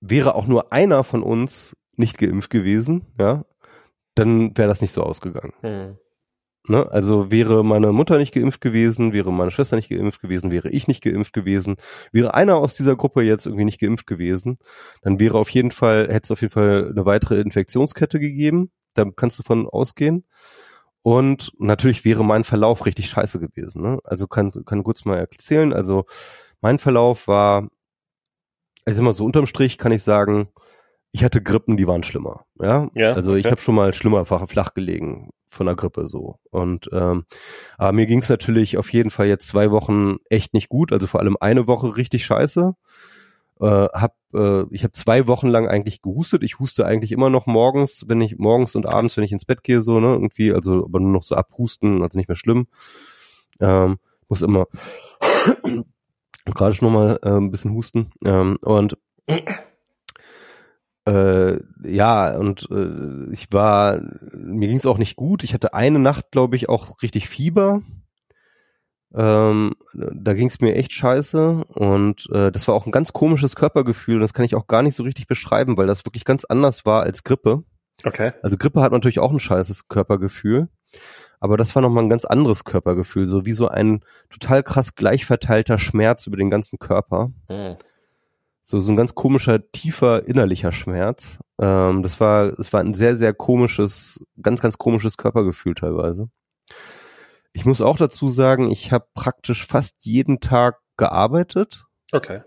[0.00, 3.44] wäre auch nur einer von uns nicht geimpft gewesen, ja,
[4.14, 5.52] dann wäre das nicht so ausgegangen.
[5.60, 5.98] Mhm.
[6.68, 6.90] Ne?
[6.90, 10.88] Also wäre meine Mutter nicht geimpft gewesen, wäre meine Schwester nicht geimpft gewesen, wäre ich
[10.88, 11.76] nicht geimpft gewesen,
[12.12, 14.58] wäre einer aus dieser Gruppe jetzt irgendwie nicht geimpft gewesen,
[15.02, 18.70] dann wäre auf jeden Fall, hätte es auf jeden Fall eine weitere Infektionskette gegeben.
[18.94, 20.24] Da kannst du von ausgehen.
[21.02, 23.82] Und natürlich wäre mein Verlauf richtig scheiße gewesen.
[23.82, 23.98] Ne?
[24.04, 25.72] Also kann, kann kurz mal erzählen.
[25.72, 26.04] Also
[26.60, 27.68] mein Verlauf war,
[28.84, 30.48] also immer so unterm Strich kann ich sagen,
[31.12, 32.44] ich hatte Grippen, die waren schlimmer.
[32.60, 33.40] Ja, ja also okay.
[33.40, 36.38] ich habe schon mal schlimmer flach gelegen von der Grippe so.
[36.50, 37.24] Und ähm,
[37.76, 40.92] aber mir ging es natürlich auf jeden Fall jetzt zwei Wochen echt nicht gut.
[40.92, 42.74] Also vor allem eine Woche richtig scheiße.
[43.60, 46.44] Äh, hab, äh, ich habe zwei Wochen lang eigentlich gehustet.
[46.44, 49.64] Ich huste eigentlich immer noch morgens, wenn ich morgens und abends, wenn ich ins Bett
[49.64, 50.52] gehe, so ne irgendwie.
[50.52, 52.68] Also aber nur noch so abhusten, also nicht mehr schlimm.
[53.58, 54.66] Ähm, muss immer
[56.46, 58.10] gerade schon mal äh, ein bisschen husten.
[58.24, 58.96] Ähm, und
[61.06, 64.00] äh, ja, und äh, ich war,
[64.32, 65.44] mir ging es auch nicht gut.
[65.44, 67.82] Ich hatte eine Nacht, glaube ich, auch richtig Fieber.
[69.12, 73.56] Ähm, da ging es mir echt scheiße und äh, das war auch ein ganz komisches
[73.56, 74.20] Körpergefühl.
[74.20, 77.02] Das kann ich auch gar nicht so richtig beschreiben, weil das wirklich ganz anders war
[77.02, 77.64] als Grippe.
[78.04, 78.32] Okay.
[78.42, 80.68] Also Grippe hat natürlich auch ein scheißes Körpergefühl,
[81.40, 85.76] aber das war nochmal ein ganz anderes Körpergefühl, so wie so ein total krass gleichverteilter
[85.76, 87.32] Schmerz über den ganzen Körper.
[87.48, 87.76] Mhm.
[88.70, 91.40] So, so ein ganz komischer, tiefer innerlicher Schmerz.
[91.60, 96.28] Ähm, das war, das war ein sehr, sehr komisches, ganz, ganz komisches Körpergefühl teilweise.
[97.52, 101.86] Ich muss auch dazu sagen, ich habe praktisch fast jeden Tag gearbeitet.
[102.12, 102.42] Okay.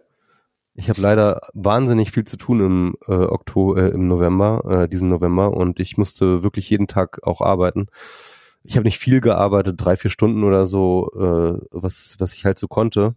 [0.76, 5.10] Ich habe leider wahnsinnig viel zu tun im äh, Oktober, äh, im November, äh, diesen
[5.10, 7.88] November, und ich musste wirklich jeden Tag auch arbeiten.
[8.64, 12.58] Ich habe nicht viel gearbeitet, drei, vier Stunden oder so, äh, was, was ich halt
[12.58, 13.14] so konnte.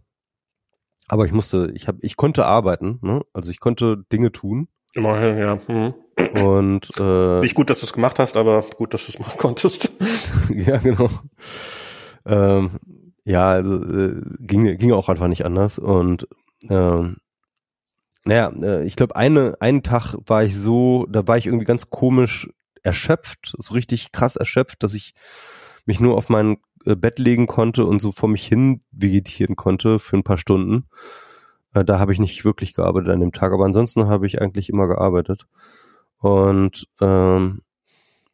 [1.07, 3.21] Aber ich musste, ich habe, ich konnte arbeiten, ne?
[3.33, 4.67] Also ich konnte Dinge tun.
[4.93, 5.59] Immerhin, ja.
[5.67, 5.93] Mhm.
[6.41, 9.37] Und äh, nicht gut, dass du es gemacht hast, aber gut, dass du es machen
[9.37, 9.93] konntest.
[10.49, 11.09] ja, genau.
[12.25, 12.71] Ähm,
[13.23, 15.79] ja, also äh, ging, ging auch einfach nicht anders.
[15.79, 16.27] Und
[16.69, 17.17] ähm,
[18.25, 21.89] naja, äh, ich glaube, eine, einen Tag war ich so, da war ich irgendwie ganz
[21.89, 22.49] komisch
[22.83, 25.13] erschöpft, so richtig krass erschöpft, dass ich
[25.85, 29.99] mich nur auf mein äh, Bett legen konnte und so vor mich hin vegetieren konnte
[29.99, 30.87] für ein paar Stunden.
[31.73, 34.69] Äh, da habe ich nicht wirklich gearbeitet an dem Tag, aber ansonsten habe ich eigentlich
[34.69, 35.47] immer gearbeitet.
[36.19, 37.61] Und ähm,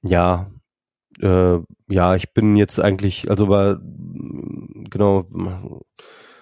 [0.04, 0.52] ja,
[1.22, 5.28] äh, ja, ich bin jetzt eigentlich, also war genau,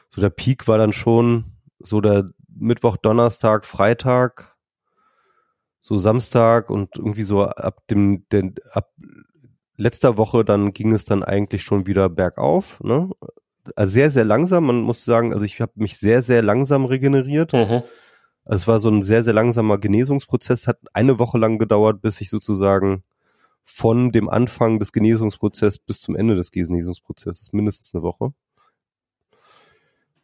[0.09, 1.45] so der Peak war dann schon
[1.79, 4.55] so der Mittwoch, Donnerstag, Freitag,
[5.79, 8.91] so Samstag und irgendwie so ab dem, den, ab
[9.81, 13.09] letzter Woche dann ging es dann eigentlich schon wieder bergauf, ne?
[13.75, 14.65] Also sehr, sehr langsam.
[14.65, 17.53] Man muss sagen, also ich habe mich sehr, sehr langsam regeneriert.
[17.53, 17.83] Mhm.
[18.43, 22.21] Also es war so ein sehr, sehr langsamer Genesungsprozess, hat eine Woche lang gedauert, bis
[22.21, 23.03] ich sozusagen
[23.63, 28.33] von dem Anfang des Genesungsprozesses bis zum Ende des Genesungsprozesses, mindestens eine Woche.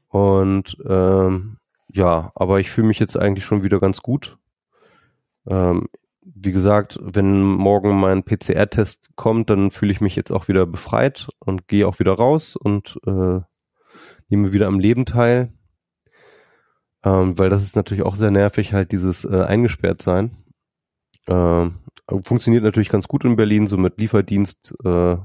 [0.09, 1.57] Und ähm,
[1.89, 4.37] ja, aber ich fühle mich jetzt eigentlich schon wieder ganz gut.
[5.45, 5.87] Ähm,
[6.35, 11.29] wie gesagt, wenn morgen mein PCR-Test kommt, dann fühle ich mich jetzt auch wieder befreit
[11.39, 13.39] und gehe auch wieder raus und äh,
[14.27, 15.53] nehme wieder am Leben teil.
[17.03, 20.35] Ähm, weil das ist natürlich auch sehr nervig, halt dieses äh, eingesperrt sein.
[21.27, 21.75] Ähm,
[22.23, 25.17] funktioniert natürlich ganz gut in Berlin, so mit Lieferdienst, äh,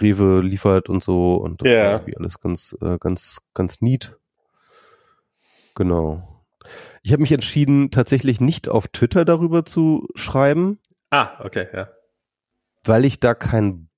[0.00, 1.92] Rewe liefert und so und yeah.
[1.92, 4.16] irgendwie alles ganz, äh, ganz, ganz neat.
[5.74, 6.31] Genau.
[7.02, 10.78] Ich habe mich entschieden, tatsächlich nicht auf Twitter darüber zu schreiben.
[11.10, 11.88] Ah, okay, ja.
[12.84, 13.90] Weil ich da keinen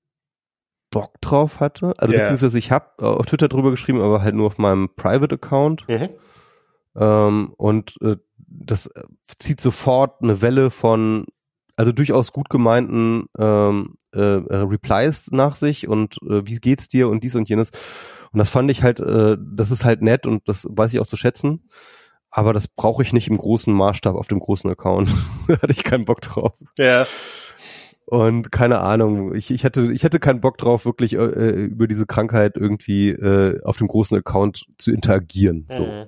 [0.89, 1.93] Bock drauf hatte.
[1.97, 2.21] Also yeah.
[2.21, 5.87] beziehungsweise ich habe auf Twitter drüber geschrieben, aber halt nur auf meinem Private Account.
[5.87, 6.09] Mhm.
[6.95, 8.89] Ähm, und äh, das
[9.39, 11.25] zieht sofort eine Welle von
[11.75, 17.23] also durchaus gut gemeinten ähm, äh, Replies nach sich und äh, wie geht's dir und
[17.23, 17.71] dies und jenes.
[18.31, 21.07] Und das fand ich halt, äh, das ist halt nett und das weiß ich auch
[21.07, 21.67] zu schätzen
[22.35, 25.09] aber das brauche ich nicht im großen Maßstab auf dem großen Account.
[25.47, 26.51] da hatte ich keinen Bock drauf.
[26.77, 27.05] Ja.
[28.05, 32.05] Und keine Ahnung, ich, ich hatte ich hatte keinen Bock drauf, wirklich äh, über diese
[32.05, 35.65] Krankheit irgendwie äh, auf dem großen Account zu interagieren.
[35.71, 35.85] So.
[35.85, 36.07] Mhm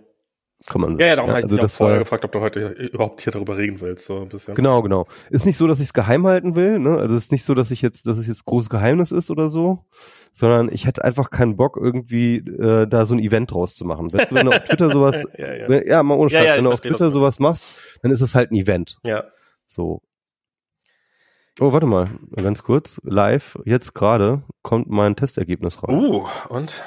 [0.68, 1.00] kann man sagen.
[1.00, 3.32] Ja, ja darum ja, habe also ich dich vorher gefragt, ob du heute überhaupt hier
[3.32, 4.54] darüber reden willst, so ein bisschen.
[4.54, 5.08] Genau, genau.
[5.30, 6.98] Ist nicht so, dass ich es geheim halten will, ne?
[6.98, 9.50] Also es ist nicht so, dass ich jetzt, dass es jetzt großes Geheimnis ist oder
[9.50, 9.86] so,
[10.34, 14.12] sondern ich hätte einfach keinen Bock, irgendwie äh, da so ein Event draus zu machen.
[14.12, 15.70] Weißt du, wenn du auf Twitter sowas, ja, ja.
[15.70, 17.66] Wenn, ja, mal ohne Scheiß, wenn du auf Twitter sowas machst,
[18.02, 18.98] dann ist es halt ein Event.
[19.06, 19.24] Ja.
[19.66, 20.02] So.
[21.60, 23.00] Oh, warte mal, ganz kurz.
[23.04, 25.90] Live, jetzt gerade, kommt mein Testergebnis raus.
[25.90, 26.84] Uh, und?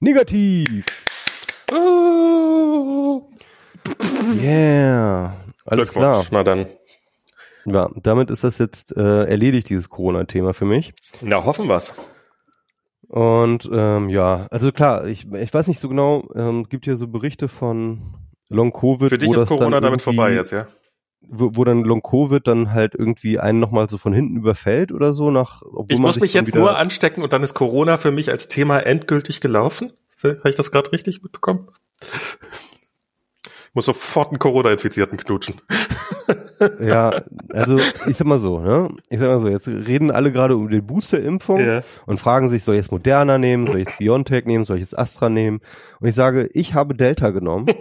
[0.00, 0.86] Negativ!
[4.40, 5.34] Yeah.
[5.64, 6.24] Alles klar.
[6.30, 6.66] Na dann.
[7.66, 10.94] Ja, damit ist das jetzt äh, erledigt, dieses Corona-Thema für mich.
[11.20, 11.92] Na, hoffen wir's.
[13.08, 17.08] Und ähm, ja, also klar, ich, ich weiß nicht so genau, ähm, gibt hier so
[17.08, 18.00] Berichte von
[18.48, 19.08] Long Covid.
[19.08, 20.66] Für dich ist Corona damit vorbei jetzt, ja?
[21.26, 25.12] Wo, wo dann Long Covid dann halt irgendwie einen nochmal so von hinten überfällt oder
[25.12, 25.62] so nach.
[25.62, 28.80] Obwohl ich muss mich jetzt nur anstecken und dann ist Corona für mich als Thema
[28.80, 29.92] endgültig gelaufen.
[30.24, 31.68] Habe ich das gerade richtig mitbekommen?
[33.74, 35.60] Muss sofort einen Corona-Infizierten knutschen.
[36.80, 38.88] ja, also ich sag mal so, ne?
[39.10, 41.82] Ich sag mal so, jetzt reden alle gerade um die Booster-Impfung ja.
[42.06, 44.82] und fragen sich, soll ich jetzt Moderna nehmen, soll ich jetzt BioNTech nehmen, soll ich
[44.82, 45.60] jetzt Astra nehmen?
[46.00, 47.66] Und ich sage, ich habe Delta genommen.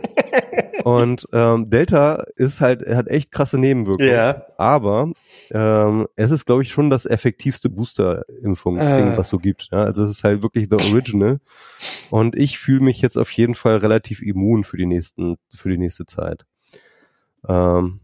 [0.87, 4.09] und ähm, Delta ist halt, hat echt krasse Nebenwirkungen.
[4.09, 4.45] Ja.
[4.57, 5.11] Aber
[5.51, 9.17] ähm, es ist, glaube ich, schon das effektivste Booster-Impfung, äh.
[9.17, 9.67] was so gibt.
[9.73, 9.83] Ja?
[9.83, 11.41] Also es ist halt wirklich the original.
[12.09, 15.77] Und ich fühle mich jetzt auf jeden Fall relativ immun für die nächsten, für die
[15.77, 16.45] nächste Zeit.
[17.45, 17.99] Ähm,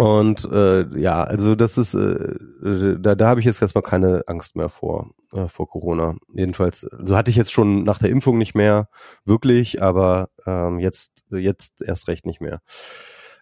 [0.00, 4.56] und äh, ja, also das ist, äh, da, da habe ich jetzt erstmal keine Angst
[4.56, 6.16] mehr vor, äh, vor Corona.
[6.32, 8.88] Jedenfalls, so hatte ich jetzt schon nach der Impfung nicht mehr,
[9.26, 12.62] wirklich, aber ähm, jetzt, jetzt erst recht nicht mehr.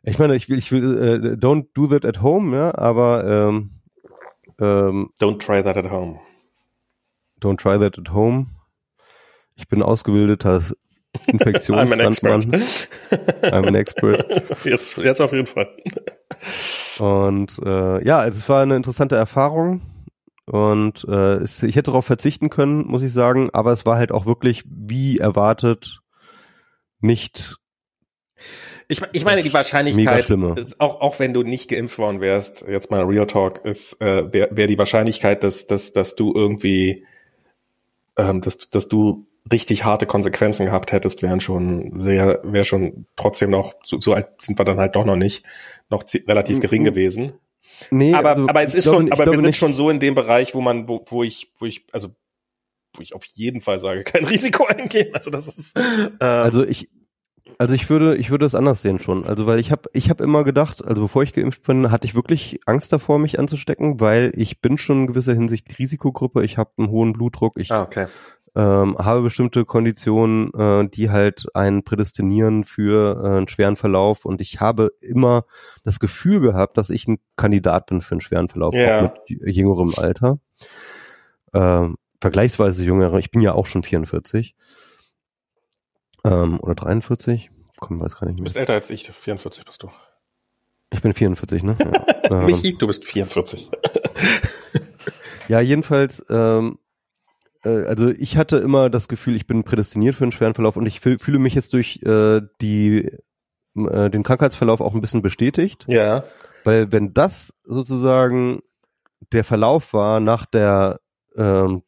[0.02, 3.80] Ich meine, ich will, ich will, äh, don't do that at home, ja, aber ähm,
[4.58, 6.18] ähm, Don't try that at home.
[7.40, 8.46] Don't try that at home.
[9.54, 10.60] Ich bin ausgebildeter
[11.26, 12.00] Infektionslandmann.
[12.00, 13.42] I'm an expert.
[13.42, 14.64] I'm an expert.
[14.64, 15.68] Jetzt, jetzt auf jeden Fall.
[16.98, 19.80] Und äh, ja, es war eine interessante Erfahrung.
[20.46, 24.12] Und äh, es, ich hätte darauf verzichten können, muss ich sagen, aber es war halt
[24.12, 26.00] auch wirklich, wie erwartet,
[27.00, 27.56] nicht.
[28.88, 32.90] Ich, ich meine, die Wahrscheinlichkeit, ist, auch, auch wenn du nicht geimpft worden wärst, jetzt
[32.90, 37.04] mal Real Talk, ist, äh, wäre wär die Wahrscheinlichkeit, dass, dass, dass du irgendwie,
[38.16, 43.50] ähm, dass, dass du richtig harte Konsequenzen gehabt hättest, wären schon sehr, wäre schon trotzdem
[43.50, 45.44] noch, so, so alt sind wir dann halt doch noch nicht,
[45.90, 47.32] noch relativ gering gewesen.
[47.90, 49.56] Nee, aber, also, aber es ist schon, aber wir sind nicht.
[49.56, 52.08] schon so in dem Bereich, wo man, wo, wo ich, wo ich, also
[52.94, 55.14] wo ich auf jeden Fall sage, kein Risiko eingehen.
[55.14, 55.78] Also das ist.
[55.78, 56.88] Äh, also ich,
[57.58, 59.24] also ich würde, ich würde es anders sehen schon.
[59.24, 62.14] Also weil ich habe, ich habe immer gedacht, also bevor ich geimpft bin, hatte ich
[62.14, 66.44] wirklich Angst davor, mich anzustecken, weil ich bin schon in gewisser Hinsicht Risikogruppe.
[66.44, 67.54] Ich habe einen hohen Blutdruck.
[67.56, 68.06] Ich ah, okay
[68.54, 74.40] ähm, habe bestimmte Konditionen, äh, die halt einen prädestinieren für äh, einen schweren Verlauf und
[74.40, 75.44] ich habe immer
[75.84, 78.98] das Gefühl gehabt, dass ich ein Kandidat bin für einen schweren Verlauf, ja.
[78.98, 80.38] auch mit jüngerem Alter.
[81.52, 84.54] Ähm, vergleichsweise jüngere, ich bin ja auch schon 44
[86.24, 88.38] ähm, oder 43, komm, weiß gar nicht mehr.
[88.38, 89.90] Du bist älter als ich, 44 bist du.
[90.90, 91.76] Ich bin 44, ne?
[92.28, 92.42] Ja.
[92.42, 93.70] Michi, du bist 44.
[95.48, 96.87] ja, jedenfalls ähm, äh,
[97.68, 101.00] also ich hatte immer das Gefühl, ich bin prädestiniert für einen schweren Verlauf und ich
[101.00, 103.10] fühl, fühle mich jetzt durch äh, die
[103.76, 105.84] äh, den Krankheitsverlauf auch ein bisschen bestätigt.
[105.88, 106.24] Ja.
[106.64, 108.60] Weil wenn das sozusagen
[109.32, 111.00] der Verlauf war nach der
[111.36, 111.82] ähm,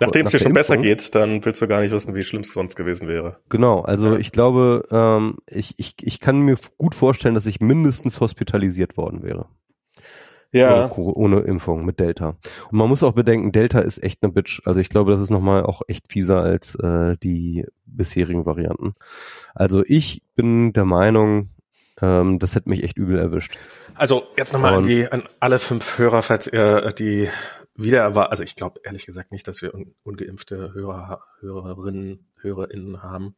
[0.00, 2.42] Nachdem es dir schon Impfung, besser geht, dann willst du gar nicht wissen, wie schlimm
[2.42, 3.38] es sonst gewesen wäre.
[3.48, 4.18] Genau, also ja.
[4.18, 9.22] ich glaube, ähm, ich, ich, ich kann mir gut vorstellen, dass ich mindestens hospitalisiert worden
[9.22, 9.46] wäre.
[10.52, 10.90] Ja.
[10.90, 12.36] Ohne, ohne, Impfung mit Delta.
[12.70, 14.62] Und man muss auch bedenken, Delta ist echt eine Bitch.
[14.64, 18.94] Also ich glaube, das ist nochmal auch echt fieser als äh, die bisherigen Varianten.
[19.54, 21.50] Also ich bin der Meinung,
[22.00, 23.58] ähm, das hätte mich echt übel erwischt.
[23.94, 27.28] Also jetzt nochmal an die, an alle fünf Hörer, falls ihr die
[27.74, 33.02] wieder erwartet, also ich glaube ehrlich gesagt nicht, dass wir un ungeimpfte Hörer, Hörerinnen, HörerInnen
[33.02, 33.36] haben.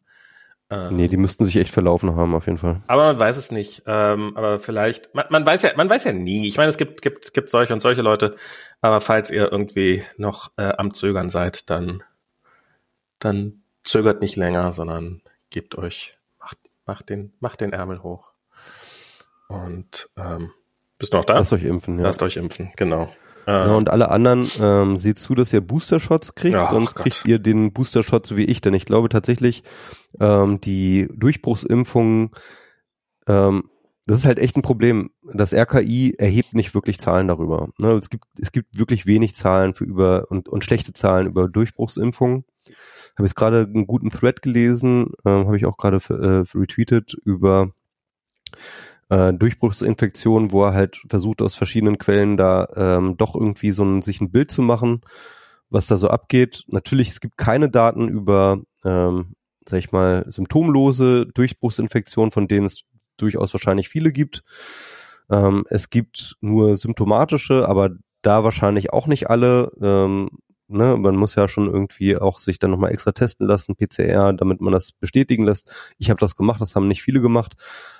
[0.72, 2.80] Ähm, nee, die müssten sich echt verlaufen haben, auf jeden Fall.
[2.86, 3.82] Aber man weiß es nicht.
[3.86, 6.46] Ähm, aber vielleicht, man, man weiß ja, man weiß ja nie.
[6.46, 8.36] Ich meine, es gibt, gibt, gibt solche und solche Leute.
[8.80, 12.04] Aber falls ihr irgendwie noch äh, am Zögern seid, dann,
[13.18, 18.32] dann zögert nicht länger, sondern gebt euch, macht, macht den, macht den Ärmel hoch.
[19.48, 20.52] Und ähm,
[20.98, 21.34] bist du noch da?
[21.34, 22.04] Lasst euch impfen, ja.
[22.04, 23.12] Lasst euch impfen, genau.
[23.46, 27.04] Ja, und alle anderen ähm, seht zu, dass ihr Booster-Shots kriegt, oh, sonst Gott.
[27.04, 29.62] kriegt ihr den Booster-Shot so wie ich, denn ich glaube tatsächlich,
[30.20, 32.30] ähm, die Durchbruchsimpfungen,
[33.26, 33.70] ähm,
[34.06, 35.10] das ist halt echt ein Problem.
[35.32, 37.68] Das RKI erhebt nicht wirklich Zahlen darüber.
[37.78, 37.92] Ne?
[37.92, 42.44] Es gibt es gibt wirklich wenig Zahlen für über und, und schlechte Zahlen über Durchbruchsimpfungen.
[43.16, 47.72] Habe jetzt gerade einen guten Thread gelesen, ähm, habe ich auch gerade äh, retweetet über
[49.10, 54.02] äh, Durchbruchsinfektion, wo er halt versucht aus verschiedenen Quellen da ähm, doch irgendwie so ein,
[54.02, 55.02] sich ein Bild zu machen,
[55.68, 56.64] was da so abgeht.
[56.68, 59.34] Natürlich, es gibt keine Daten über, ähm,
[59.66, 62.82] sag ich mal, symptomlose Durchbruchsinfektionen, von denen es
[63.16, 64.42] durchaus wahrscheinlich viele gibt.
[65.28, 67.90] Ähm, es gibt nur symptomatische, aber
[68.22, 69.72] da wahrscheinlich auch nicht alle.
[69.80, 70.30] Ähm,
[70.70, 74.60] ne, man muss ja schon irgendwie auch sich dann nochmal extra testen lassen, PCR, damit
[74.60, 75.94] man das bestätigen lässt.
[75.98, 77.54] Ich habe das gemacht, das haben nicht viele gemacht.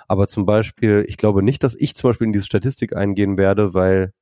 [0.07, 3.73] Aber zum Beispiel, ich glaube nicht, dass ich zum Beispiel in diese Statistik eingehen werde,
[3.73, 4.13] weil,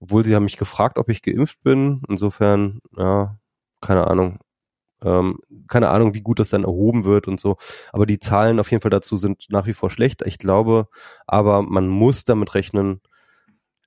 [0.00, 3.38] obwohl sie haben mich gefragt, ob ich geimpft bin, insofern, ja,
[3.80, 4.38] keine Ahnung.
[5.02, 7.56] Ähm, keine Ahnung, wie gut das dann erhoben wird und so.
[7.92, 10.22] Aber die Zahlen auf jeden Fall dazu sind nach wie vor schlecht.
[10.26, 10.88] Ich glaube,
[11.26, 13.00] aber man muss damit rechnen,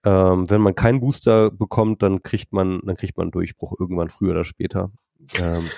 [0.04, 4.10] ähm, wenn man keinen Booster bekommt, dann kriegt man, dann kriegt man einen Durchbruch irgendwann
[4.10, 4.92] früher oder später.
[5.36, 5.70] Ähm.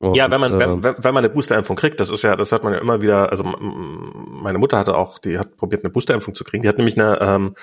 [0.00, 2.52] Und, ja, wenn man, äh, wenn, wenn man eine Boosterimpfung kriegt, das ist ja, das
[2.52, 6.34] hört man ja immer wieder, also meine Mutter hatte auch, die hat probiert, eine Boosterimpfung
[6.34, 6.62] zu kriegen.
[6.62, 7.54] Die hat nämlich eine, ähm,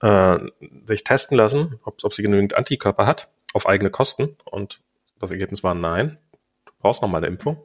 [0.00, 0.38] äh,
[0.84, 4.36] sich testen lassen, ob, ob sie genügend Antikörper hat, auf eigene Kosten.
[4.44, 4.80] Und
[5.18, 6.18] das Ergebnis war nein,
[6.66, 7.60] du brauchst noch mal eine Impfung.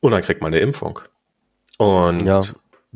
[0.00, 1.00] Und dann kriegt man eine Impfung.
[1.76, 2.40] Und ja.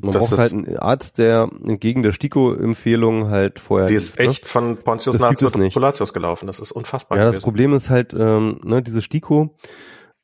[0.00, 3.88] Man das braucht halt einen Arzt, der entgegen der STIKO-Empfehlung halt vorher.
[3.88, 4.26] Sie ist ne?
[4.26, 6.46] echt von Pontius Pilatius gelaufen.
[6.46, 7.18] Das ist unfassbar.
[7.18, 7.34] Ja, gewesen.
[7.37, 9.56] das Problem ist halt, ähm, ne, diese STIKO,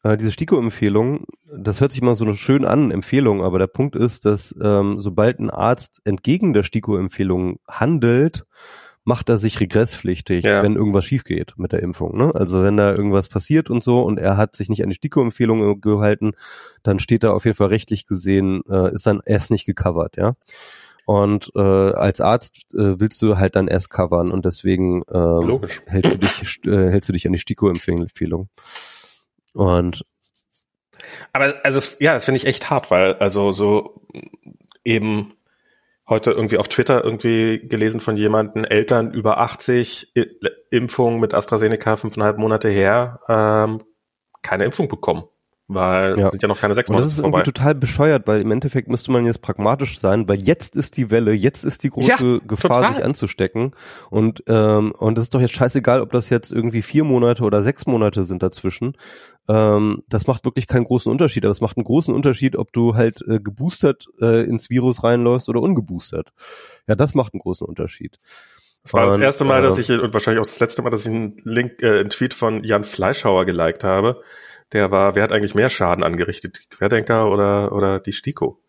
[0.04, 1.24] äh, diese STIKO-Empfehlung,
[1.56, 5.40] das hört sich mal so schön an, Empfehlung, aber der Punkt ist, dass ähm, sobald
[5.40, 8.46] ein Arzt entgegen der STIKO-Empfehlung handelt,
[9.04, 10.62] macht er sich regresspflichtig, ja.
[10.62, 12.16] wenn irgendwas schief geht mit der Impfung.
[12.16, 12.34] Ne?
[12.34, 15.80] Also wenn da irgendwas passiert und so und er hat sich nicht an die STIKO-Empfehlung
[15.80, 16.32] gehalten,
[16.82, 20.34] dann steht da auf jeden Fall rechtlich gesehen, äh, ist dann erst nicht gecovert, ja.
[21.06, 26.14] Und äh, als Arzt äh, willst du halt dann erst covern und deswegen äh, hältst
[26.14, 28.48] du dich äh, hältst du dich an die STIKO-Empfehlung.
[29.52, 30.02] Und
[31.34, 34.06] aber also ja, das finde ich echt hart, weil also so
[34.82, 35.34] eben
[36.08, 40.12] heute irgendwie auf Twitter irgendwie gelesen von jemanden, Eltern über 80,
[40.70, 43.82] Impfung mit AstraZeneca fünfeinhalb Monate her, ähm,
[44.42, 45.24] keine Impfung bekommen.
[45.66, 46.30] Weil ja.
[46.30, 47.08] sind ja noch keine sechs Monate vorbei.
[47.08, 47.38] Das ist vorbei.
[47.38, 51.10] irgendwie total bescheuert, weil im Endeffekt müsste man jetzt pragmatisch sein, weil jetzt ist die
[51.10, 52.94] Welle, jetzt ist die große ja, Gefahr, total.
[52.94, 53.70] sich anzustecken.
[54.10, 57.62] Und ähm, und es ist doch jetzt scheißegal, ob das jetzt irgendwie vier Monate oder
[57.62, 58.94] sechs Monate sind dazwischen.
[59.48, 62.94] Ähm, das macht wirklich keinen großen Unterschied, aber es macht einen großen Unterschied, ob du
[62.94, 66.34] halt äh, geboostert äh, ins Virus reinläufst oder ungeboostert.
[66.86, 68.18] Ja, das macht einen großen Unterschied.
[68.82, 70.90] Das war und, das erste Mal, äh, dass ich, und wahrscheinlich auch das letzte Mal,
[70.90, 74.20] dass ich einen Link, äh, einen Tweet von Jan Fleischhauer geliked habe
[74.74, 78.60] der war, wer hat eigentlich mehr Schaden angerichtet, die Querdenker oder, oder die Stiko?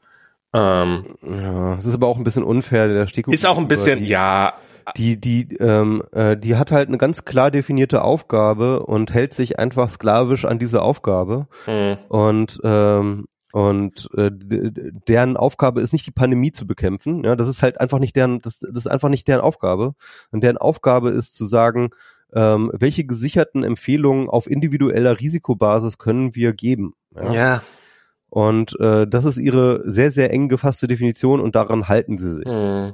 [0.54, 3.32] Ähm, ja, das ist aber auch ein bisschen unfair, der Stiko.
[3.32, 4.54] Ist auch ein bisschen, die, ja.
[4.96, 9.58] Die, die, ähm, äh, die hat halt eine ganz klar definierte Aufgabe und hält sich
[9.58, 11.48] einfach sklavisch an diese Aufgabe.
[11.65, 11.98] Mhm.
[12.08, 14.32] Und ähm, und äh,
[15.08, 17.24] deren Aufgabe ist nicht die Pandemie zu bekämpfen.
[17.24, 19.96] Ja, das ist halt einfach nicht deren, das, das ist einfach nicht deren Aufgabe.
[20.32, 21.91] Und deren Aufgabe ist zu sagen,
[22.36, 26.93] ähm, welche gesicherten Empfehlungen auf individueller Risikobasis können wir geben?
[27.15, 27.34] Ja.
[27.34, 27.62] ja.
[28.36, 32.45] Und äh, das ist ihre sehr, sehr eng gefasste Definition und daran halten sie sich.
[32.45, 32.93] Mhm.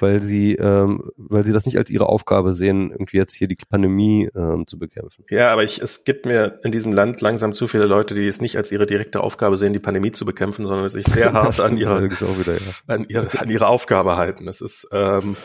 [0.00, 3.58] Weil sie, ähm, weil sie das nicht als ihre Aufgabe sehen, irgendwie jetzt hier die
[3.68, 5.26] Pandemie ähm, zu bekämpfen.
[5.28, 8.40] Ja, aber ich, es gibt mir in diesem Land langsam zu viele Leute, die es
[8.40, 11.76] nicht als ihre direkte Aufgabe sehen, die Pandemie zu bekämpfen, sondern sich sehr hart an
[11.76, 12.60] ihre, wieder, ja.
[12.86, 14.46] an ihre, an ihre Aufgabe halten.
[14.46, 15.36] Das ist ähm,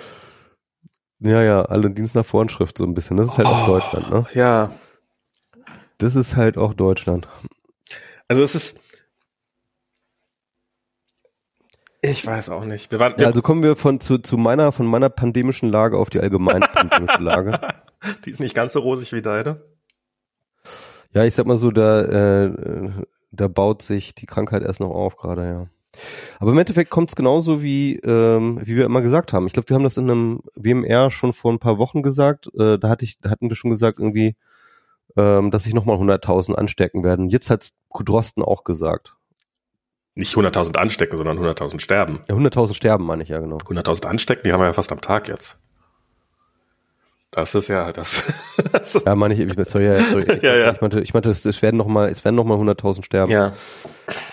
[1.19, 3.17] ja, ja, alle Dienst nach Vorschrift so ein bisschen.
[3.17, 4.25] Das ist halt oh, auch Deutschland, ne?
[4.33, 4.71] Ja.
[5.97, 7.27] Das ist halt auch Deutschland.
[8.27, 8.81] Also es ist.
[12.01, 12.91] Ich weiß auch nicht.
[12.91, 16.09] Wir waren, ja, also kommen wir von zu, zu meiner von meiner pandemischen Lage auf
[16.09, 17.59] die allgemeine pandemische Lage.
[18.25, 19.63] Die ist nicht ganz so rosig wie deine.
[21.11, 22.91] Ja, ich sag mal so, da, äh,
[23.31, 25.67] da baut sich die Krankheit erst noch auf gerade, ja.
[26.39, 29.47] Aber im Endeffekt kommt es genauso wie, ähm, wie wir immer gesagt haben.
[29.47, 32.49] Ich glaube, wir haben das in einem WMR schon vor ein paar Wochen gesagt.
[32.57, 34.35] Äh, da hatte ich, da hatten wir schon gesagt irgendwie,
[35.17, 37.29] ähm, dass sich nochmal 100.000 anstecken werden.
[37.29, 39.15] Jetzt hat Kudrosten auch gesagt.
[40.15, 42.21] Nicht 100.000 anstecken, sondern 100.000 sterben.
[42.29, 43.57] Ja, 100.000 sterben, meine ich ja genau.
[43.57, 45.59] 100.000 anstecken, die haben wir ja fast am Tag jetzt.
[47.31, 48.23] Das ist ja das.
[49.05, 50.73] ja, meine ich, ich, sorry, ja, sorry, ich, ja, ja.
[50.73, 53.31] ich meinte, ich meinte, es, es werden noch mal, es werden noch mal 100.000 sterben.
[53.31, 53.51] Ja.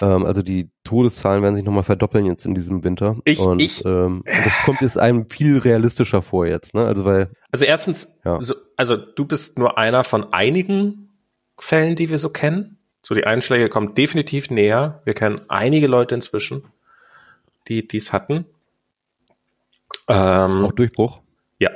[0.00, 3.16] Ähm, also die Todeszahlen werden sich noch mal verdoppeln jetzt in diesem Winter.
[3.24, 6.84] Ich, und ich, ähm, das kommt jetzt einem viel realistischer vor jetzt, ne?
[6.84, 7.30] Also weil.
[7.50, 8.40] Also erstens, ja.
[8.40, 11.10] so, also du bist nur einer von einigen
[11.58, 12.78] Fällen, die wir so kennen.
[13.02, 15.02] So die Einschläge kommen definitiv näher.
[15.04, 16.64] Wir kennen einige Leute inzwischen,
[17.66, 18.46] die dies hatten.
[20.08, 21.20] Ähm, Auch Durchbruch.
[21.58, 21.70] Ja,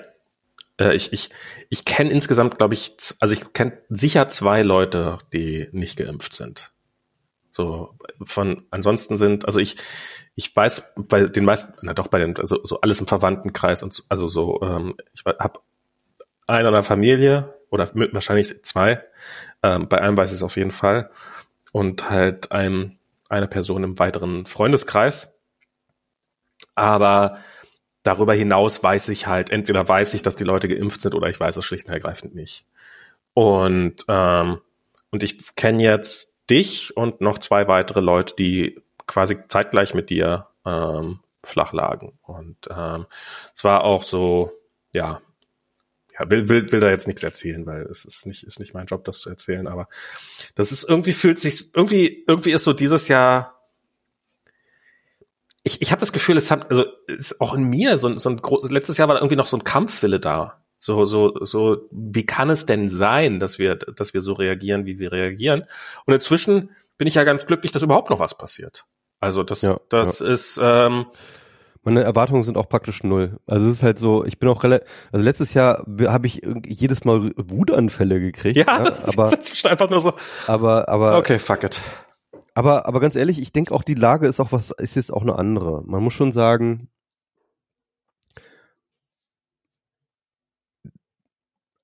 [0.79, 1.31] äh, ich, ich,
[1.69, 6.73] ich kenne insgesamt, glaube ich, also ich kenne sicher zwei Leute, die nicht geimpft sind.
[7.53, 9.77] So von ansonsten sind, also ich,
[10.35, 14.05] ich weiß bei den meisten, na doch bei den, also so alles im Verwandtenkreis und
[14.11, 15.61] also so, ähm, ich habe
[16.47, 19.03] einer der Familie oder wahrscheinlich zwei,
[19.63, 21.11] ähm, bei einem weiß ich es auf jeden Fall
[21.73, 25.33] und halt ein, eine Person im weiteren Freundeskreis.
[26.75, 27.39] Aber
[28.07, 31.41] darüber hinaus weiß ich halt, entweder weiß ich, dass die Leute geimpft sind oder ich
[31.41, 32.65] weiß es schlicht und ergreifend nicht.
[33.35, 34.61] Und, ähm,
[35.11, 40.47] und ich kenne jetzt dich und noch zwei weitere Leute, die quasi zeitgleich mit dir
[40.65, 42.19] ähm, flach lagen.
[42.23, 43.07] Und ähm,
[43.55, 44.53] es war auch so,
[44.95, 45.21] ja,
[46.19, 48.87] ja, will, will, will da jetzt nichts erzählen, weil es ist nicht, ist nicht mein
[48.87, 49.89] Job, das zu erzählen, aber
[50.55, 53.56] das ist irgendwie fühlt sich, irgendwie, irgendwie ist so dieses Jahr
[55.67, 58.37] ich, ich habe das Gefühl, es hat, also ist auch in mir so, so ein
[58.37, 60.63] großes, letztes Jahr war da irgendwie noch so ein Kampfwille da.
[60.79, 65.01] So, so, so, wie kann es denn sein, dass wir, dass wir so reagieren, wie
[65.01, 65.65] wir reagieren?
[66.05, 68.85] Und inzwischen bin ich ja ganz glücklich, dass überhaupt noch was passiert.
[69.19, 70.27] Also das, ja, das ja.
[70.29, 71.07] ist, ähm,
[71.83, 73.39] meine Erwartungen sind auch praktisch null.
[73.47, 77.05] Also es ist halt so, ich bin auch relativ, also letztes Jahr habe ich jedes
[77.05, 78.57] Mal Wutanfälle gekriegt.
[78.57, 80.13] Ja, ja aber das ist einfach nur so.
[80.47, 81.19] Aber, aber.
[81.19, 81.81] Okay, fuck it.
[82.57, 85.21] Aber, aber ganz ehrlich, ich denke auch die Lage ist auch was, ist jetzt auch
[85.21, 85.83] eine andere.
[85.85, 86.89] Man muss schon sagen,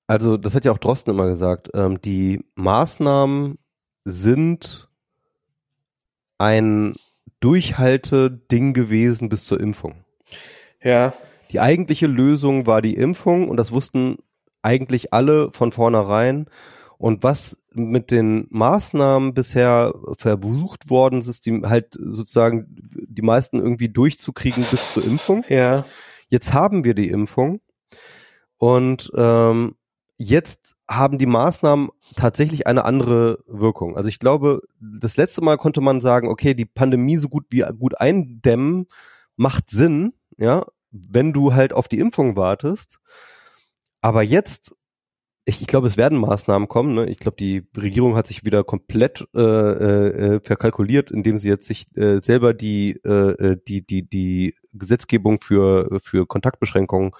[0.06, 3.58] also das hat ja auch Drosten immer gesagt, ähm, die Maßnahmen
[4.04, 4.88] sind
[6.38, 6.94] ein
[7.40, 10.06] Durchhalte-Ding gewesen bis zur Impfung.
[10.82, 11.12] Ja.
[11.50, 14.16] Die eigentliche Lösung war die Impfung und das wussten
[14.62, 16.46] eigentlich alle von vornherein.
[16.96, 23.88] Und was mit den Maßnahmen bisher versucht worden ist, die halt sozusagen die meisten irgendwie
[23.88, 25.44] durchzukriegen bis zur Impfung.
[25.52, 25.84] Ja.
[26.28, 27.60] Jetzt haben wir die Impfung
[28.56, 29.74] und ähm,
[30.16, 33.96] jetzt haben die Maßnahmen tatsächlich eine andere Wirkung.
[33.96, 37.64] Also ich glaube, das letzte Mal konnte man sagen, okay, die Pandemie so gut wie
[37.78, 38.86] gut eindämmen
[39.36, 42.98] macht Sinn, ja, wenn du halt auf die Impfung wartest.
[44.00, 44.76] Aber jetzt,
[45.44, 46.94] ich, ich glaube, es werden Maßnahmen kommen.
[46.94, 47.08] Ne?
[47.08, 51.86] Ich glaube, die Regierung hat sich wieder komplett äh, äh, verkalkuliert, indem sie jetzt sich
[51.96, 57.12] äh, selber die, äh, die, die, die Gesetzgebung für, für Kontaktbeschränkungen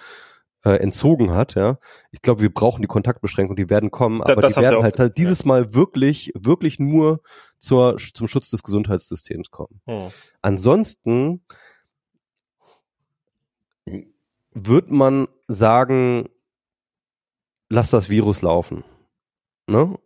[0.65, 1.79] äh, entzogen hat, ja.
[2.13, 5.45] Ich glaube, wir brauchen die Kontaktbeschränkungen, die werden kommen, aber die werden halt, halt dieses
[5.45, 7.21] Mal wirklich, wirklich nur
[7.59, 9.81] zur, zum Schutz des Gesundheitssystems kommen.
[9.87, 10.11] Hm.
[10.41, 11.45] Ansonsten
[14.55, 16.29] wird man sagen,
[17.73, 18.85] lass das Virus laufen.
[19.67, 19.99] Ne?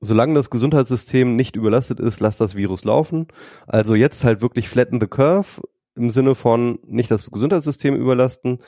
[0.00, 3.26] Solange das Gesundheitssystem nicht überlastet ist, lass das Virus laufen.
[3.66, 5.60] Also jetzt halt wirklich flatten the curve,
[5.96, 8.58] im Sinne von nicht das Gesundheitssystem überlasten,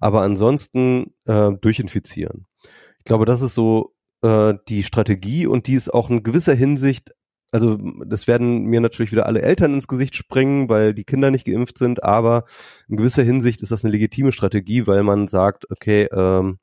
[0.00, 2.46] aber ansonsten äh, durchinfizieren.
[2.98, 7.12] Ich glaube, das ist so äh, die Strategie und die ist auch in gewisser Hinsicht,
[7.52, 11.44] also das werden mir natürlich wieder alle Eltern ins Gesicht springen, weil die Kinder nicht
[11.44, 12.44] geimpft sind, aber
[12.88, 16.58] in gewisser Hinsicht ist das eine legitime Strategie, weil man sagt, okay, ähm,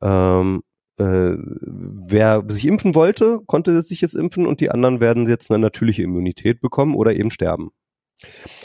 [0.00, 0.62] ähm,
[0.98, 5.60] äh, wer sich impfen wollte, konnte sich jetzt impfen und die anderen werden jetzt eine
[5.60, 7.70] natürliche Immunität bekommen oder eben sterben.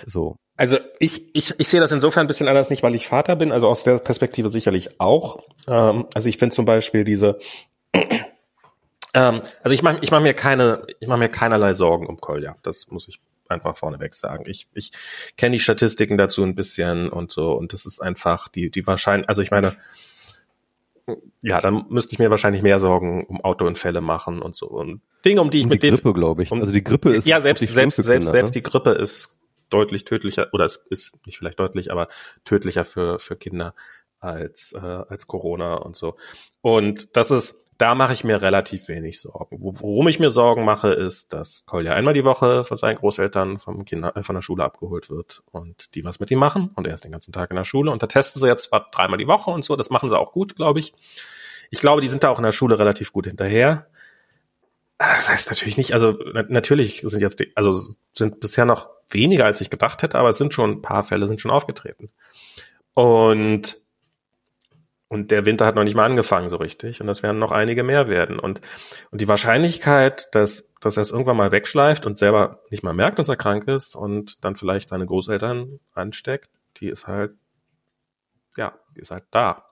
[0.05, 0.37] So.
[0.55, 3.51] Also ich, ich, ich sehe das insofern ein bisschen anders, nicht weil ich Vater bin,
[3.51, 5.43] also aus der Perspektive sicherlich auch.
[5.67, 7.39] Ähm, also ich finde zum Beispiel diese,
[9.13, 12.55] ähm, also ich mache ich mach mir keine, ich mache mir keinerlei Sorgen um Kolja.
[12.63, 14.43] Das muss ich einfach vorneweg sagen.
[14.47, 14.91] Ich, ich
[15.37, 19.29] kenne die Statistiken dazu ein bisschen und so und das ist einfach die, die wahrscheinlich,
[19.29, 19.75] also ich meine,
[21.41, 25.41] ja, dann müsste ich mir wahrscheinlich mehr Sorgen um Autounfälle machen und so und Dinge,
[25.41, 26.51] um die ich um mit die Grippe, glaube ich.
[26.51, 28.61] Um, also die Grippe ist ja selbst selbst selbst, selbst ne?
[28.61, 29.37] die Grippe ist
[29.69, 32.07] deutlich tödlicher, oder es ist nicht vielleicht deutlich, aber
[32.45, 33.73] tödlicher für, für Kinder
[34.19, 36.15] als, äh, als Corona und so.
[36.61, 39.57] Und das ist, da mache ich mir relativ wenig Sorgen.
[39.59, 43.83] Worum ich mir Sorgen mache, ist, dass Kolja einmal die Woche von seinen Großeltern vom
[43.83, 46.93] Kinder, äh, von der Schule abgeholt wird und die was mit ihm machen und er
[46.93, 49.27] ist den ganzen Tag in der Schule und da testen sie jetzt zwar dreimal die
[49.27, 50.93] Woche und so, das machen sie auch gut, glaube ich.
[51.71, 53.87] Ich glaube, die sind da auch in der Schule relativ gut hinterher.
[54.97, 56.17] Das heißt natürlich nicht, also
[56.47, 57.73] natürlich sind jetzt, die, also
[58.13, 61.27] sind bisher noch weniger, als ich gedacht hätte, aber es sind schon ein paar Fälle
[61.27, 62.11] sind schon aufgetreten.
[62.93, 63.82] Und
[65.13, 67.83] und der Winter hat noch nicht mal angefangen so richtig und das werden noch einige
[67.83, 68.61] mehr werden und
[69.11, 73.19] und die Wahrscheinlichkeit, dass dass er es irgendwann mal wegschleift und selber nicht mal merkt,
[73.19, 77.33] dass er krank ist und dann vielleicht seine Großeltern ansteckt, die ist halt
[78.57, 79.65] ja, die ist halt da.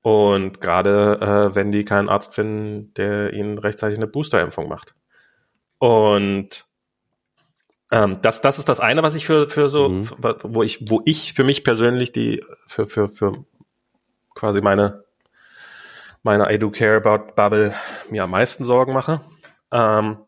[0.00, 4.94] Und gerade äh, wenn die keinen Arzt finden, der ihnen rechtzeitig eine Boosterimpfung macht.
[5.78, 6.64] Und
[7.90, 10.08] ähm, das, das ist das eine, was ich für, für so, mhm.
[10.42, 13.44] wo ich, wo ich für mich persönlich die, für, für, für
[14.36, 15.02] quasi meine,
[16.22, 17.74] meine I do care about Bubble
[18.08, 19.20] mir am meisten Sorgen mache.
[19.72, 20.18] Ähm,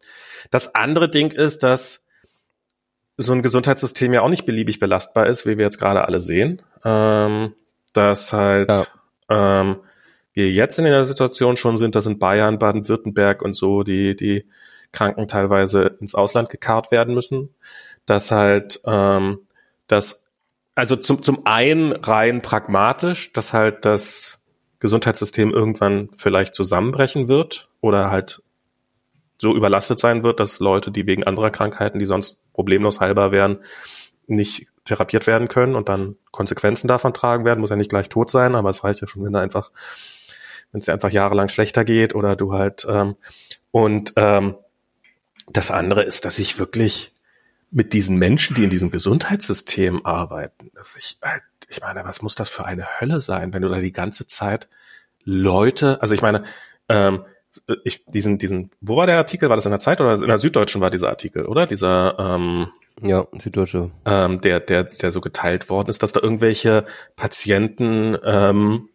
[0.51, 2.05] das andere Ding ist, dass
[3.17, 6.63] so ein Gesundheitssystem ja auch nicht beliebig belastbar ist, wie wir jetzt gerade alle sehen.
[6.85, 7.55] Ähm,
[7.93, 8.85] dass halt ja
[9.29, 9.81] ähm,
[10.33, 14.47] wir jetzt in der Situation schon sind, dass in Bayern, Baden-Württemberg und so die, die
[14.93, 17.55] Kranken teilweise ins Ausland gekarrt werden müssen.
[18.07, 19.41] Dass halt ähm,
[19.87, 20.28] das,
[20.79, 24.41] also zum, zum einen rein pragmatisch, dass halt das
[24.79, 28.43] Gesundheitssystem irgendwann vielleicht zusammenbrechen wird oder halt
[29.39, 33.59] so überlastet sein wird, dass Leute, die wegen anderer Krankheiten, die sonst problemlos heilbar wären,
[34.29, 37.59] nicht therapiert werden können und dann Konsequenzen davon tragen werden.
[37.59, 39.73] Muss ja nicht gleich tot sein, aber es reicht ja schon, wenn da einfach,
[40.71, 43.17] wenn es dir einfach jahrelang schlechter geht oder du halt ähm,
[43.73, 44.55] und ähm,
[45.49, 47.13] das andere ist, dass ich wirklich
[47.71, 52.35] mit diesen Menschen, die in diesem Gesundheitssystem arbeiten, dass ich halt, ich meine, was muss
[52.35, 54.69] das für eine Hölle sein, wenn du da die ganze Zeit
[55.25, 56.45] Leute, also ich meine,
[56.89, 57.25] ähm,
[57.85, 59.49] ich, diesen, diesen, wo war der Artikel?
[59.49, 61.67] War das in der Zeit oder in der Süddeutschen war dieser Artikel, oder?
[61.67, 62.69] Dieser, ähm,
[63.03, 63.91] ja, Süddeutsche.
[64.05, 66.85] Ähm, der, der, der so geteilt worden ist, dass da irgendwelche
[67.17, 68.89] Patienten ähm,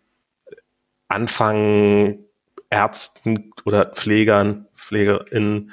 [1.07, 2.26] anfangen,
[2.69, 5.71] Ärzten oder Pflegern, PflegerInnen,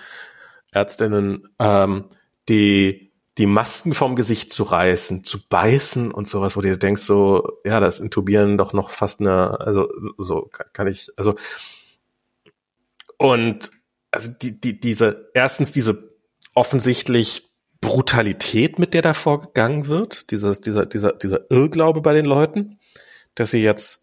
[0.73, 2.05] Ärztinnen, ähm,
[2.51, 7.61] die, die Masken vom Gesicht zu reißen, zu beißen und sowas, wo du denkst so,
[7.65, 9.89] ja, das Intubieren doch noch fast eine, also
[10.19, 11.37] so kann ich, also
[13.17, 13.71] und
[14.11, 16.11] also die, die, diese, erstens diese
[16.55, 22.79] offensichtlich Brutalität, mit der da vorgegangen wird, dieses, dieser, dieser, dieser Irrglaube bei den Leuten,
[23.35, 24.03] dass sie jetzt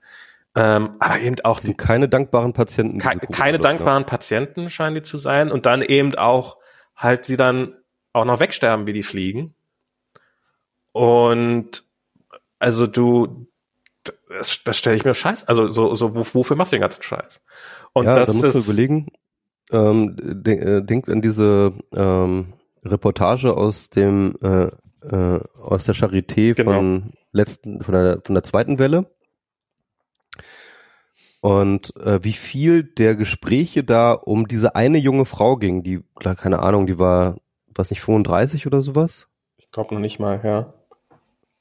[0.55, 2.97] ähm, aber eben auch die, keine dankbaren Patienten.
[2.97, 4.07] Ke keine dankbaren ja.
[4.07, 6.57] Patienten scheinen die zu sein und dann eben auch
[6.95, 7.75] halt sie dann
[8.13, 9.53] auch noch wegsterben, wie die fliegen.
[10.91, 11.83] Und
[12.59, 13.47] also du,
[14.29, 15.47] das, das stelle ich mir scheiß.
[15.47, 17.41] Also so, so wofür machst du den ganzen Scheiß?
[17.93, 19.07] Und ja, das da musst ist, du überlegen.
[19.69, 22.53] Ähm, denk, äh, denkt an diese ähm,
[22.85, 24.69] Reportage aus dem äh,
[25.03, 26.73] äh, aus der Charité genau.
[26.73, 29.11] von letzten von der von der zweiten Welle
[31.41, 36.59] und äh, wie viel der Gespräche da um diese eine junge Frau ging, die keine
[36.59, 37.35] Ahnung, die war
[37.77, 39.27] was nicht 35 oder sowas?
[39.57, 40.73] Ich glaube noch nicht mal, ja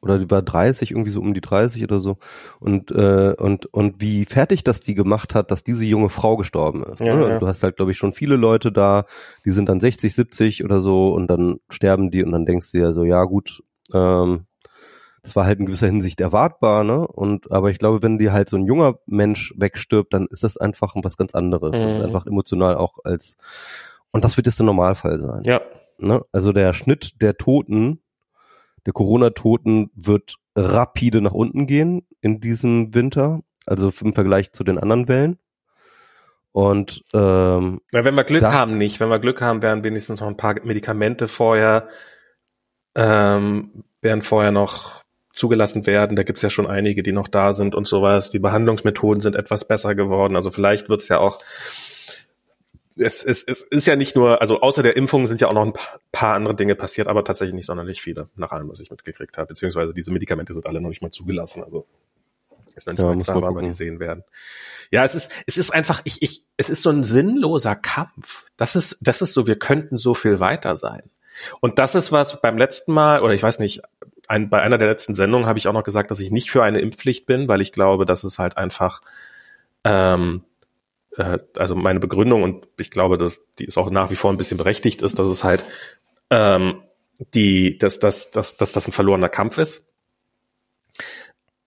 [0.07, 2.17] oder die war 30, irgendwie so um die 30 oder so.
[2.61, 6.85] Und, äh, und, und wie fertig das die gemacht hat, dass diese junge Frau gestorben
[6.85, 7.01] ist.
[7.01, 7.25] Ja, ne?
[7.25, 9.05] also Du hast halt, glaube ich, schon viele Leute da,
[9.45, 12.79] die sind dann 60, 70 oder so und dann sterben die und dann denkst du
[12.79, 13.62] ja so, ja gut,
[13.93, 14.47] ähm,
[15.23, 17.05] das war halt in gewisser Hinsicht erwartbar, ne?
[17.05, 20.57] Und aber ich glaube, wenn dir halt so ein junger Mensch wegstirbt, dann ist das
[20.57, 21.75] einfach was ganz anderes.
[21.75, 21.81] Mhm.
[21.81, 22.05] Das ist mhm.
[22.05, 23.37] einfach emotional auch als
[24.12, 25.43] und das wird jetzt der Normalfall sein.
[25.45, 25.62] Ja.
[25.99, 26.22] Ne?
[26.32, 28.03] Also der Schnitt der Toten
[28.86, 34.78] der Corona-Toten wird rapide nach unten gehen in diesem Winter, also im Vergleich zu den
[34.78, 35.38] anderen Wellen.
[36.53, 38.99] Und ähm, ja, wenn wir Glück haben, nicht.
[39.01, 41.88] Wenn wir Glück haben, werden wenigstens noch ein paar Medikamente vorher,
[42.94, 45.03] ähm, werden vorher noch
[45.34, 46.16] zugelassen werden.
[46.16, 48.30] Da gibt's ja schon einige, die noch da sind und sowas.
[48.30, 50.34] Die Behandlungsmethoden sind etwas besser geworden.
[50.34, 51.40] Also vielleicht wird's ja auch
[52.97, 55.66] es, es, es ist ja nicht nur, also außer der Impfung sind ja auch noch
[55.66, 55.74] ein
[56.12, 59.49] paar, andere Dinge passiert, aber tatsächlich nicht sonderlich viele, nach allem, was ich mitgekriegt habe.
[59.49, 61.62] Beziehungsweise diese Medikamente sind alle noch nicht mal zugelassen.
[61.62, 61.86] Also
[62.74, 64.22] ist noch nicht ja, mal klar, wann die sehen werden.
[64.90, 68.47] Ja, es ist, es ist einfach, ich, ich, es ist so ein sinnloser Kampf.
[68.57, 71.03] Das ist, das ist so, wir könnten so viel weiter sein.
[71.61, 73.82] Und das ist was beim letzten Mal, oder ich weiß nicht,
[74.28, 76.62] ein, bei einer der letzten Sendungen habe ich auch noch gesagt, dass ich nicht für
[76.62, 79.01] eine Impfpflicht bin, weil ich glaube, dass es halt einfach
[79.84, 80.44] ähm,
[81.17, 84.37] äh, also meine Begründung und ich glaube, dass die ist auch nach wie vor ein
[84.37, 85.64] bisschen berechtigt ist, dass es halt
[86.31, 86.83] ähm,
[87.35, 89.87] die, dass, dass, dass, dass das ein verlorener Kampf ist.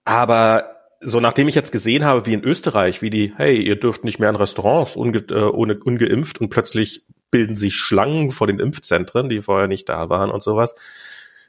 [0.04, 4.04] Aber so nachdem ich jetzt gesehen habe, wie in Österreich, wie die, hey, ihr dürft
[4.04, 8.58] nicht mehr in Restaurants unge, äh, ohne ungeimpft und plötzlich bilden sich Schlangen vor den
[8.58, 10.74] Impfzentren, die vorher nicht da waren und sowas,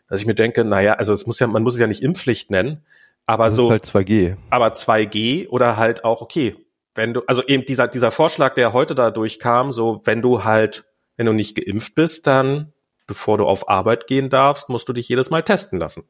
[0.08, 2.50] dass ich mir denke, naja, also es muss ja, man muss es ja nicht Impfpflicht
[2.50, 2.84] nennen,
[3.26, 3.72] aber das so.
[3.72, 4.36] halt 2G.
[4.50, 6.56] Aber 2G oder halt auch, okay,
[6.96, 10.86] wenn du, also eben dieser, dieser Vorschlag, der heute da durchkam, so, wenn du halt,
[11.18, 12.74] wenn du nicht geimpft bist, dann,
[13.08, 16.04] bevor du auf Arbeit gehen darfst, musst du dich jedes Mal testen lassen.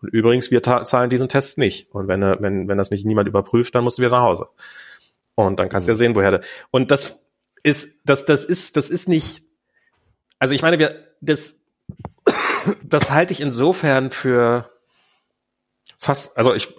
[0.00, 1.90] Und übrigens, wir zahlen diesen Test nicht.
[1.92, 4.48] Und wenn, wenn, wenn das nicht niemand überprüft, dann musst du wieder nach Hause.
[5.34, 5.98] Und dann kannst du ja mhm.
[5.98, 6.40] sehen, woher.
[6.70, 7.20] Und das
[7.62, 9.44] ist, das, das ist, das ist nicht,
[10.38, 11.60] also ich meine, wir, das,
[12.82, 14.70] das halte ich insofern für
[15.98, 16.76] fast, also ich,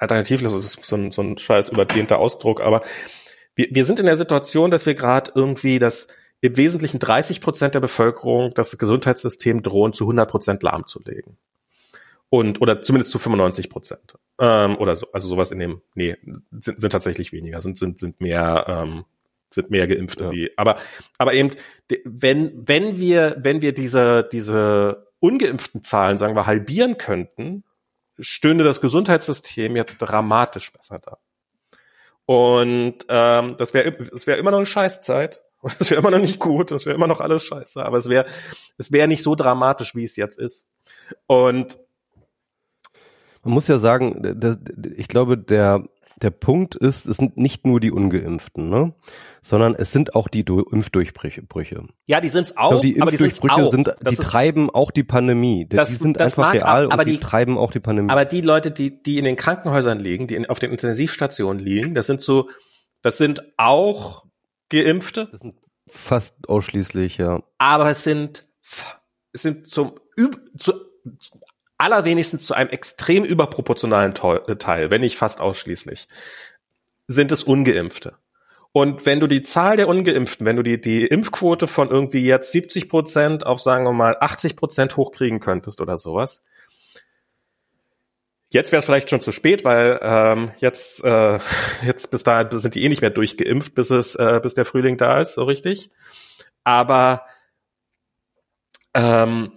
[0.00, 2.82] alternativlos ist so ein, so ein scheiß überdehnter Ausdruck, aber
[3.54, 6.08] wir, wir sind in der Situation, dass wir gerade irgendwie das
[6.40, 11.36] im Wesentlichen 30 Prozent der Bevölkerung das Gesundheitssystem drohen, zu 100 Prozent lahmzulegen.
[12.30, 14.16] Und, oder zumindest zu 95 Prozent.
[14.38, 16.16] Ähm, oder so, also sowas in dem, nee,
[16.52, 19.04] sind, sind tatsächlich weniger, sind, sind, sind mehr, ähm,
[19.50, 20.30] sind mehr Geimpfte ja.
[20.30, 20.78] wie, aber,
[21.18, 21.50] aber eben,
[22.04, 27.64] wenn, wenn wir, wenn wir diese, diese ungeimpften Zahlen, sagen wir, halbieren könnten,
[28.20, 31.18] stünde das Gesundheitssystem jetzt dramatisch besser da.
[32.26, 35.42] Und ähm, das wäre es wäre immer noch eine Scheißzeit.
[35.78, 38.24] Das wäre immer noch nicht gut, das wäre immer noch alles scheiße, aber es wäre
[38.78, 40.70] es wäre nicht so dramatisch, wie es jetzt ist.
[41.26, 41.78] Und
[43.42, 44.40] man muss ja sagen,
[44.96, 45.84] ich glaube, der
[46.22, 48.94] der Punkt ist, es sind nicht nur die Ungeimpften, ne?
[49.42, 51.84] sondern es sind auch die Impfdurchbrüche.
[52.06, 52.70] Ja, die sind's auch.
[52.70, 55.66] Glaube, die Impfdurchbrüche die sind, die treiben auch die Pandemie.
[55.68, 58.10] Das, die sind einfach real aber und die, die, treiben auch die Pandemie.
[58.10, 61.94] Aber die Leute, die, die in den Krankenhäusern liegen, die in, auf den Intensivstationen liegen,
[61.94, 62.48] das sind so,
[63.02, 64.26] das sind auch
[64.68, 65.28] Geimpfte.
[65.30, 65.56] Das sind
[65.88, 67.42] fast ausschließlich, ja.
[67.58, 68.46] Aber es sind
[69.32, 69.92] sind zum,
[70.56, 70.72] zu,
[71.80, 76.08] allerwenigstens zu einem extrem überproportionalen Teil, wenn nicht fast ausschließlich,
[77.08, 78.14] sind es Ungeimpfte.
[78.72, 82.52] Und wenn du die Zahl der Ungeimpften, wenn du die, die Impfquote von irgendwie jetzt
[82.52, 86.42] 70 Prozent auf, sagen wir mal, 80 Prozent hochkriegen könntest oder sowas,
[88.52, 91.38] Jetzt wäre es vielleicht schon zu spät, weil ähm, jetzt, äh,
[91.86, 94.96] jetzt bis dahin sind die eh nicht mehr durchgeimpft, bis es, äh, bis der Frühling
[94.96, 95.90] da ist, so richtig.
[96.64, 97.26] Aber
[98.92, 99.52] ähm,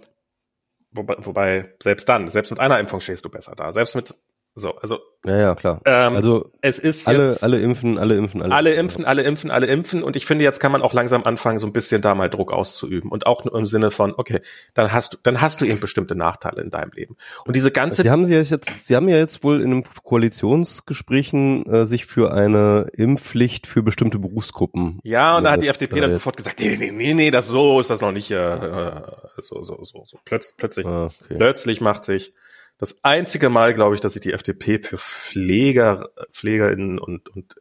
[0.94, 3.72] wobei, wobei selbst dann, selbst mit einer Impfung stehst du besser da.
[3.72, 4.14] Selbst mit
[4.54, 5.80] so, also ja, ja, klar.
[5.86, 9.50] Ähm, also es ist alle, jetzt, alle impfen, alle impfen, alle, alle impfen, alle impfen,
[9.50, 10.02] alle impfen.
[10.02, 12.52] Und ich finde, jetzt kann man auch langsam anfangen, so ein bisschen da mal Druck
[12.52, 14.40] auszuüben und auch nur im Sinne von, okay,
[14.74, 17.16] dann hast du, dann hast du eben bestimmte Nachteile in deinem Leben.
[17.46, 21.66] Und diese ganze, Sie haben Sie jetzt, Sie haben ja jetzt wohl in einem Koalitionsgesprächen
[21.66, 25.00] äh, sich für eine Impfpflicht für bestimmte Berufsgruppen.
[25.04, 27.80] Ja, und da hat die FDP dann sofort gesagt, nee, nee, nee, nee, das so
[27.80, 29.00] ist das noch nicht, äh,
[29.38, 30.18] so, so, so, so.
[30.24, 31.36] Plötz, plötzlich, ah, okay.
[31.38, 32.34] plötzlich macht sich
[32.78, 37.56] das einzige Mal, glaube ich, dass sich die FDP für Pfleger, PflegerInnen und, und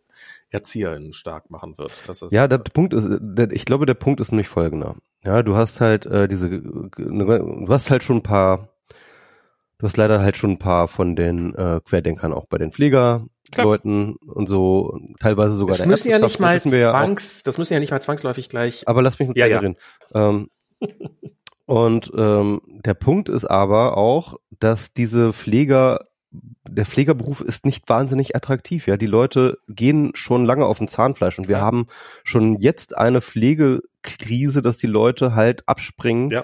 [0.49, 1.91] ErzieherInnen stark machen wird.
[2.32, 4.95] ja, der Punkt ist, der, ich glaube, der Punkt ist nämlich folgender.
[5.24, 8.70] Ja, du hast halt äh, diese, du hast halt schon ein paar,
[9.78, 14.16] du hast leider halt schon ein paar von den äh, Querdenkern auch bei den Pflegerleuten
[14.16, 17.80] und so, teilweise sogar das der müssen ja nicht mal zwangs, ja das müssen ja
[17.80, 18.88] nicht mal zwangsläufig gleich.
[18.88, 19.59] Aber lass mich noch ja, ja.
[19.59, 19.78] reden.
[20.14, 20.49] Ähm,
[21.66, 26.05] und ähm, der Punkt ist aber auch, dass diese Pfleger,
[26.70, 28.88] der Pflegerberuf ist nicht wahnsinnig attraktiv.
[28.88, 31.61] Ja, die Leute gehen schon lange auf dem Zahnfleisch und wir ja.
[31.61, 31.88] haben
[32.24, 36.30] schon jetzt eine Pflegekrise, dass die Leute halt abspringen.
[36.30, 36.43] Ja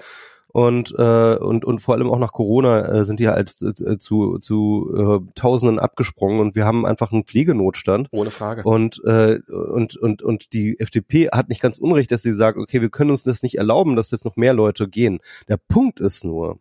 [0.52, 4.38] und äh, und und vor allem auch nach Corona äh, sind die halt äh, zu
[4.38, 4.92] zu
[5.26, 8.08] äh, Tausenden abgesprungen und wir haben einfach einen Pflegenotstand.
[8.10, 8.62] Ohne Frage.
[8.64, 12.80] Und äh, und und und die FDP hat nicht ganz unrecht, dass sie sagt, okay,
[12.80, 15.20] wir können uns das nicht erlauben, dass jetzt noch mehr Leute gehen.
[15.48, 16.58] Der Punkt ist nur,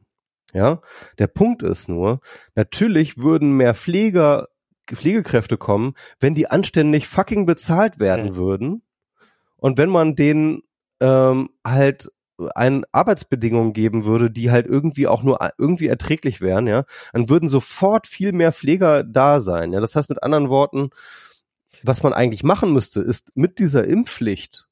[0.54, 0.82] ja,
[1.18, 2.20] der Punkt ist nur,
[2.56, 4.50] natürlich würden mehr Pfleger
[4.86, 8.36] Pflegekräfte kommen, wenn die anständig fucking bezahlt werden mhm.
[8.36, 8.82] würden
[9.56, 10.62] und wenn man denen
[11.00, 12.10] ähm, halt
[12.56, 16.84] ein Arbeitsbedingungen geben würde, die halt irgendwie auch nur irgendwie erträglich wären, ja,
[17.14, 19.74] dann würden sofort viel mehr Pfleger da sein.
[19.74, 20.90] Ja, das heißt mit anderen Worten,
[21.84, 24.68] was man eigentlich machen müsste, ist mit dieser Impfpflicht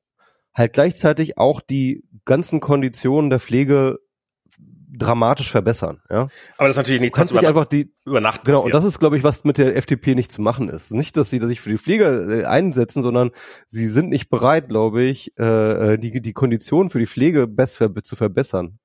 [0.54, 4.00] halt gleichzeitig auch die ganzen Konditionen der Pflege
[4.88, 6.02] dramatisch verbessern.
[6.10, 6.30] Ja?
[6.58, 8.64] Aber das ist natürlich nicht kannst nicht einfach die über Nacht genau.
[8.64, 10.92] Und das ist, glaube ich, was mit der FDP nicht zu machen ist.
[10.92, 12.06] Nicht, dass sie sich für die Pflege
[12.42, 13.32] äh, einsetzen, sondern
[13.68, 17.94] sie sind nicht bereit, glaube ich, äh, äh die die Konditionen für die Pflege besser
[18.04, 18.80] zu verbessern.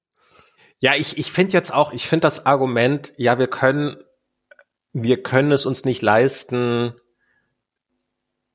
[0.80, 3.96] Ja, ich ich finde jetzt auch, ich finde das Argument, ja, wir können
[4.92, 6.94] wir können es uns nicht leisten,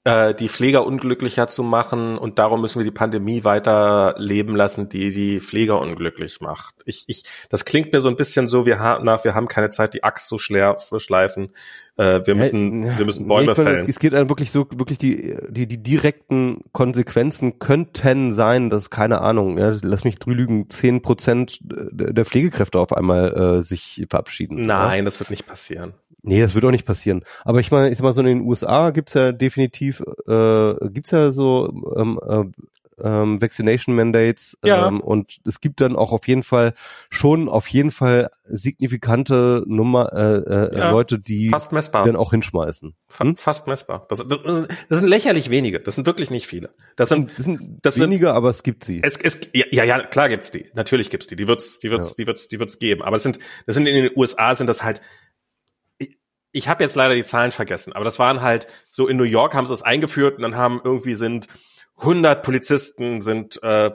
[0.08, 4.88] äh, die Pfleger unglücklicher zu machen und darum müssen wir die Pandemie weiter leben lassen,
[4.88, 6.76] die die Pfleger unglücklich macht.
[6.86, 9.70] Ich, ich, das klingt mir so ein bisschen so, wir haben nach, wir haben keine
[9.70, 11.50] Zeit, die Axt zu schleifen.
[11.98, 13.84] Äh, wir müssen, ja, wir müssen Bäume nee, fällen.
[13.84, 18.90] Es, es geht dann wirklich so, wirklich die, die, die direkten Konsequenzen könnten sein, dass
[18.90, 24.66] keine Ahnung, ja, lass mich drüben zehn Prozent der Pflegekräfte auf einmal äh, sich verabschieden.
[24.66, 25.04] Nein, ja?
[25.04, 25.96] das wird nicht passieren.
[26.28, 27.24] Nee, das wird auch nicht passieren.
[27.46, 31.12] Aber ich meine, ich sag mal so in den USA gibt's ja definitiv, äh, gibt's
[31.12, 32.44] ja so ähm, äh,
[33.02, 34.88] ähm, Vaccination Mandates ja.
[34.88, 36.74] ähm, und es gibt dann auch auf jeden Fall
[37.10, 42.04] schon auf jeden Fall signifikante Nummer äh, äh, ja, Leute, die fast messbar.
[42.04, 42.94] dann auch hinschmeißen.
[43.20, 43.36] Hm?
[43.38, 44.06] Fast messbar.
[44.10, 44.40] Das, das,
[44.90, 45.80] das, sind lächerlich wenige.
[45.80, 46.72] Das sind wirklich nicht viele.
[46.96, 49.00] Das sind, das sind das wenige, sind, aber es gibt sie.
[49.04, 50.66] Es, es, ja, ja, klar gibt's die.
[50.74, 51.36] Natürlich gibt's die.
[51.36, 52.16] Die wird's, die wird's, ja.
[52.18, 53.04] die wird's, die wird's geben.
[53.04, 55.02] Aber das sind, das sind in den USA sind das halt
[56.52, 59.54] ich habe jetzt leider die Zahlen vergessen, aber das waren halt so in New York
[59.54, 61.48] haben sie es eingeführt und dann haben irgendwie sind
[61.98, 63.92] 100 Polizisten sind äh,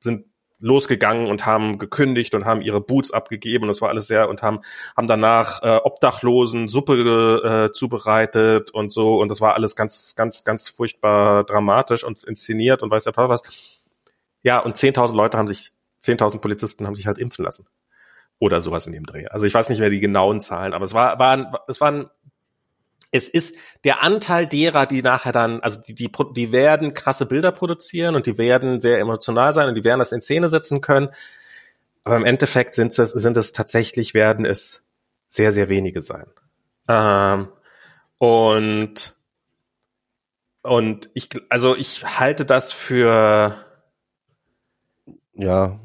[0.00, 0.24] sind
[0.64, 3.64] losgegangen und haben gekündigt und haben ihre Boots abgegeben.
[3.64, 4.60] Und das war alles sehr und haben
[4.96, 9.20] haben danach äh, Obdachlosen Suppe äh, zubereitet und so.
[9.20, 13.42] Und das war alles ganz ganz ganz furchtbar dramatisch und inszeniert und weiß Teufel was.
[14.42, 17.66] Ja, und 10.000 Leute haben sich 10.000 Polizisten haben sich halt impfen lassen
[18.38, 19.26] oder sowas in dem Dreh.
[19.26, 22.10] Also ich weiß nicht mehr die genauen Zahlen, aber es war, waren, es waren,
[23.10, 27.52] es ist der Anteil derer, die nachher dann, also die, die, die werden krasse Bilder
[27.52, 31.10] produzieren und die werden sehr emotional sein und die werden das in Szene setzen können.
[32.02, 34.84] Aber im Endeffekt sind es, sind es tatsächlich, werden es
[35.28, 36.26] sehr, sehr wenige sein.
[36.88, 37.48] Ähm,
[38.18, 39.14] und,
[40.62, 43.64] und ich, also ich halte das für,
[45.34, 45.80] ja,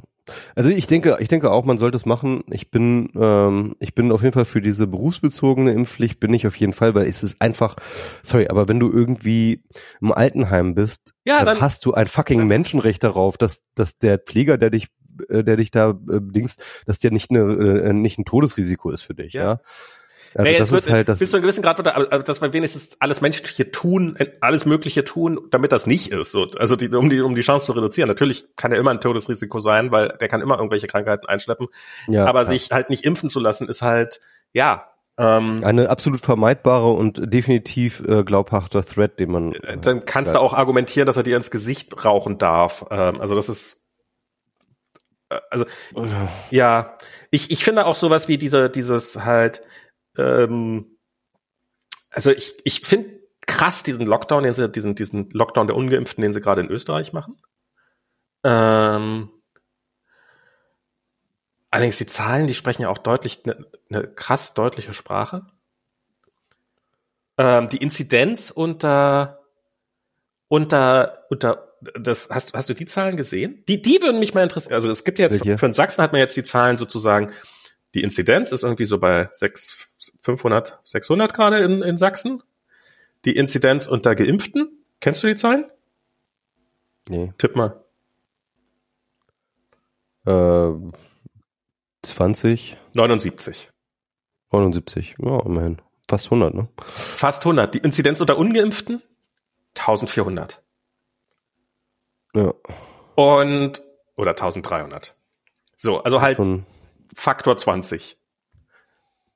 [0.56, 2.44] also ich denke, ich denke auch, man sollte es machen.
[2.50, 6.56] Ich bin, ähm, ich bin auf jeden Fall für diese berufsbezogene Impfpflicht, bin ich auf
[6.56, 7.76] jeden Fall, weil es ist einfach,
[8.24, 9.64] sorry, aber wenn du irgendwie
[10.02, 14.18] im Altenheim bist, ja, dann, dann hast du ein fucking Menschenrecht darauf, dass, dass der
[14.18, 14.88] Pfleger, der dich
[15.28, 19.04] äh, der dich da äh, dingst, dass der nicht eine äh, nicht ein Todesrisiko ist
[19.04, 19.44] für dich, ja.
[19.44, 19.60] ja?
[20.36, 22.42] Also naja, das wird, ist halt das bis zu einem gewissen Grad wird also dass
[22.42, 26.32] wir wenigstens alles Menschliche tun, alles Mögliche tun, damit das nicht ist.
[26.32, 28.08] So, also die, um die um die Chance zu reduzieren.
[28.08, 31.68] Natürlich kann er immer ein Todesrisiko sein, weil der kann immer irgendwelche Krankheiten einschleppen.
[32.08, 32.46] Ja, aber ja.
[32.46, 34.20] sich halt nicht impfen zu lassen, ist halt
[34.54, 39.54] ja ähm, Eine absolut vermeidbare und definitiv äh, glaubhafter Threat, den man.
[39.54, 42.86] Äh, dann kannst du auch argumentieren, dass er dir ins Gesicht rauchen darf.
[42.90, 43.84] Ähm, also das ist
[45.30, 45.66] äh, also
[46.52, 46.98] ja,
[47.32, 49.62] ich, ich finde auch sowas wie diese, dieses halt,
[50.20, 50.98] ähm,
[52.10, 56.34] also ich, ich finde krass diesen Lockdown, den sie, diesen, diesen Lockdown der Ungeimpften, den
[56.34, 57.42] sie gerade in Österreich machen.
[58.44, 59.30] Ähm,
[61.72, 65.46] Allerdings die Zahlen, die sprechen ja auch deutlich, eine ne krass deutliche Sprache.
[67.38, 69.42] Ähm, die Inzidenz unter,
[70.48, 73.64] unter, unter, das, hast, hast du die Zahlen gesehen?
[73.68, 74.74] Die, die würden mich mal interessieren.
[74.74, 75.58] Also es gibt ja jetzt, Welche?
[75.60, 77.32] für Sachsen hat man jetzt die Zahlen sozusagen,
[77.94, 79.90] die Inzidenz ist irgendwie so bei 6,
[80.22, 82.44] 500, 600 gerade in, in Sachsen.
[83.26, 85.66] Die Inzidenz unter Geimpften, kennst du die Zahlen?
[87.10, 87.34] Nee.
[87.38, 87.84] Tipp mal.
[90.26, 90.72] Äh,
[92.04, 92.78] 20?
[92.94, 93.72] 79.
[94.52, 95.82] 79, ja, immerhin.
[96.08, 96.70] Fast 100, ne?
[96.80, 97.74] Fast 100.
[97.74, 99.02] Die Inzidenz unter Ungeimpften?
[99.78, 100.62] 1400.
[102.36, 102.54] Ja.
[103.16, 103.84] Und,
[104.16, 105.16] oder 1300.
[105.76, 106.66] So, also halt Schon.
[107.16, 108.18] Faktor 20.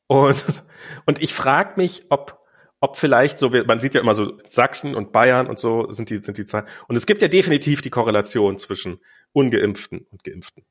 [0.08, 0.44] Und,
[1.06, 2.40] und ich frage mich, ob,
[2.80, 6.18] ob vielleicht so, man sieht ja immer so Sachsen und Bayern und so sind die,
[6.18, 6.68] sind die Zahlen.
[6.88, 9.00] Und es gibt ja definitiv die Korrelation zwischen
[9.32, 10.64] Ungeimpften und Geimpften.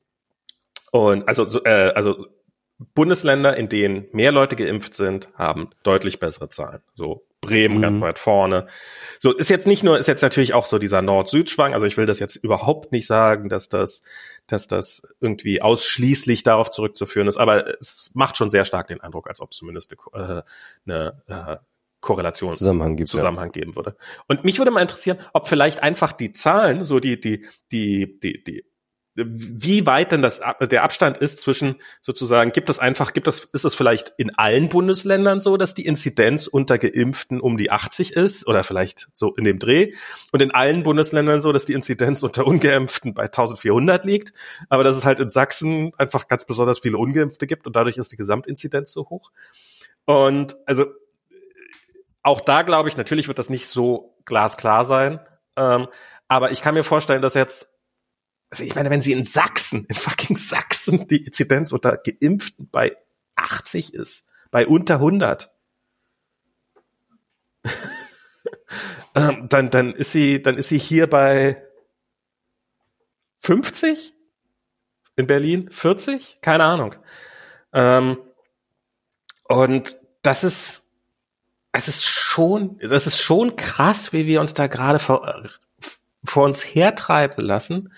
[0.91, 2.27] Und also, äh, also
[2.95, 6.83] Bundesländer, in denen mehr Leute geimpft sind, haben deutlich bessere Zahlen.
[6.95, 7.83] So Bremen mhm.
[7.83, 8.67] ganz weit vorne.
[9.19, 11.75] So ist jetzt nicht nur, ist jetzt natürlich auch so dieser Nord-Süd-Schwang.
[11.75, 14.03] Also ich will das jetzt überhaupt nicht sagen, dass das,
[14.47, 19.29] dass das irgendwie ausschließlich darauf zurückzuführen ist, aber es macht schon sehr stark den Eindruck,
[19.29, 20.45] als ob es zumindest eine,
[20.87, 21.61] eine, eine
[22.01, 23.61] Korrelation Zusammenhang, gibt, Zusammenhang ja.
[23.61, 23.97] geben würde.
[24.27, 28.43] Und mich würde mal interessieren, ob vielleicht einfach die Zahlen, so die, die, die, die,
[28.43, 28.65] die
[29.15, 33.65] wie weit denn das, der Abstand ist zwischen sozusagen, gibt es einfach, gibt es, ist
[33.65, 38.47] es vielleicht in allen Bundesländern so, dass die Inzidenz unter Geimpften um die 80 ist
[38.47, 39.93] oder vielleicht so in dem Dreh
[40.33, 44.33] und in allen Bundesländern so, dass die Inzidenz unter Ungeimpften bei 1400 liegt,
[44.71, 48.13] aber dass es halt in Sachsen einfach ganz besonders viele Ungeimpfte gibt und dadurch ist
[48.13, 49.31] die Gesamtinzidenz so hoch.
[50.07, 50.87] Und also
[52.23, 55.21] auch da glaube ich, natürlich wird das nicht so glasklar sein,
[55.57, 55.89] ähm,
[56.29, 57.72] aber ich kann mir vorstellen, dass jetzt
[58.53, 62.95] also ich meine, wenn sie in Sachsen, in fucking Sachsen, die Inzidenz unter Geimpften bei
[63.35, 65.51] 80 ist, bei unter 100,
[69.15, 71.67] ähm, dann, dann ist sie, dann ist sie hier bei
[73.39, 74.13] 50
[75.17, 76.95] in Berlin, 40, keine Ahnung.
[77.73, 78.19] Ähm,
[79.45, 80.93] und das ist,
[81.73, 85.49] es ist schon, das ist schon krass, wie wir uns da gerade vor,
[86.23, 87.91] vor uns hertreiben lassen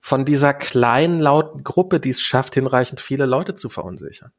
[0.00, 4.32] von dieser kleinen, lauten Gruppe, die es schafft, hinreichend viele Leute zu verunsichern.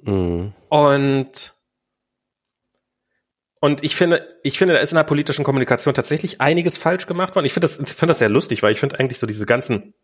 [0.00, 0.52] Mhm.
[0.68, 1.54] Und
[3.64, 7.36] und ich finde, ich finde, da ist in der politischen Kommunikation tatsächlich einiges falsch gemacht
[7.36, 7.46] worden.
[7.46, 9.94] Ich finde das, ich finde das sehr lustig, weil ich finde eigentlich so diese ganzen,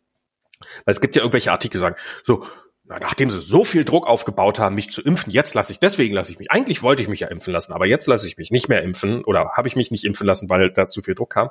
[0.84, 2.46] weil es gibt ja irgendwelche Artikel, die sagen, so,
[2.84, 6.14] na, nachdem sie so viel Druck aufgebaut haben, mich zu impfen, jetzt lasse ich, deswegen
[6.14, 8.52] lasse ich mich, eigentlich wollte ich mich ja impfen lassen, aber jetzt lasse ich mich
[8.52, 11.30] nicht mehr impfen oder habe ich mich nicht impfen lassen, weil da zu viel Druck
[11.30, 11.50] kam.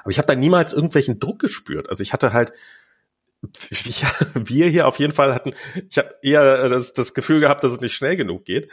[0.00, 1.88] Aber ich habe da niemals irgendwelchen Druck gespürt.
[1.88, 2.52] Also ich hatte halt,
[4.34, 5.54] wir hier auf jeden Fall hatten,
[5.88, 8.70] ich habe eher das, das Gefühl gehabt, dass es nicht schnell genug geht.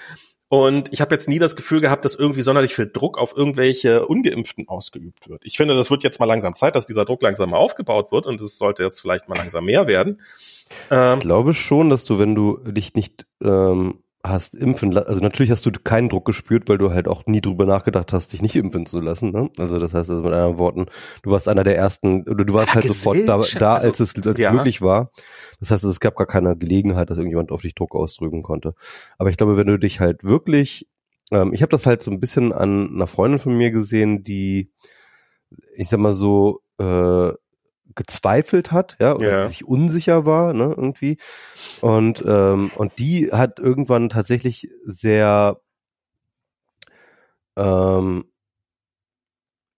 [0.49, 4.05] Und ich habe jetzt nie das Gefühl gehabt, dass irgendwie sonderlich viel Druck auf irgendwelche
[4.05, 5.43] Ungeimpften ausgeübt wird.
[5.45, 8.27] Ich finde, das wird jetzt mal langsam Zeit, dass dieser Druck langsam mal aufgebaut wird
[8.27, 10.21] und es sollte jetzt vielleicht mal langsam mehr werden.
[10.91, 15.51] Ähm, ich glaube schon, dass du, wenn du dich nicht ähm, hast impfen also natürlich
[15.51, 18.55] hast du keinen Druck gespürt, weil du halt auch nie drüber nachgedacht hast, dich nicht
[18.55, 19.31] impfen zu lassen.
[19.31, 19.49] Ne?
[19.59, 20.85] Also das heißt also mit anderen Worten,
[21.23, 23.99] du warst einer der ersten, oder du warst ja, halt sofort da, da also, als
[23.99, 24.53] es als ja.
[24.53, 25.11] möglich war.
[25.59, 28.75] Das heißt, es gab gar keine Gelegenheit, dass irgendjemand auf dich Druck ausdrücken konnte.
[29.17, 30.87] Aber ich glaube, wenn du dich halt wirklich,
[31.31, 34.71] ähm, ich habe das halt so ein bisschen an einer Freundin von mir gesehen, die,
[35.75, 37.33] ich sag mal so, äh,
[37.95, 39.47] gezweifelt hat, ja, oder ja.
[39.47, 41.17] sich unsicher war, ne, irgendwie.
[41.81, 45.59] Und, ähm, und die hat irgendwann tatsächlich sehr,
[47.55, 48.25] ähm,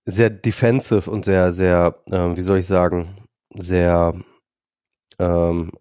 [0.05, 4.13] sehr defensive und sehr, sehr, ähm, wie soll ich sagen, sehr
[5.19, 5.71] ähm,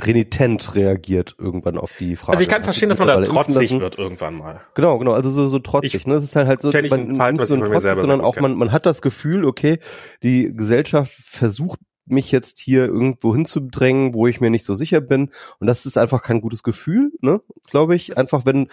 [0.00, 2.32] renitent reagiert irgendwann auf die Frage.
[2.32, 4.60] Also ich kann verstehen, dass man da trotzig wird irgendwann mal.
[4.74, 5.94] Genau, genau, also so, so trotzig.
[5.94, 6.14] Ich, ne?
[6.14, 8.86] Es ist halt halt so, man, nicht so ein trotzig, sondern auch man, man hat
[8.86, 9.78] das Gefühl, okay,
[10.22, 15.30] die Gesellschaft versucht mich jetzt hier irgendwo hinzudrängen, wo ich mir nicht so sicher bin.
[15.58, 18.16] Und das ist einfach kein gutes Gefühl, ne, glaube ich.
[18.16, 18.68] Einfach wenn,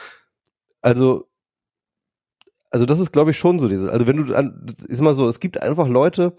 [0.82, 1.28] also,
[2.70, 3.92] also das ist, glaube ich, schon so diese.
[3.92, 4.34] Also wenn du,
[4.88, 6.36] ist mal so, es gibt einfach Leute,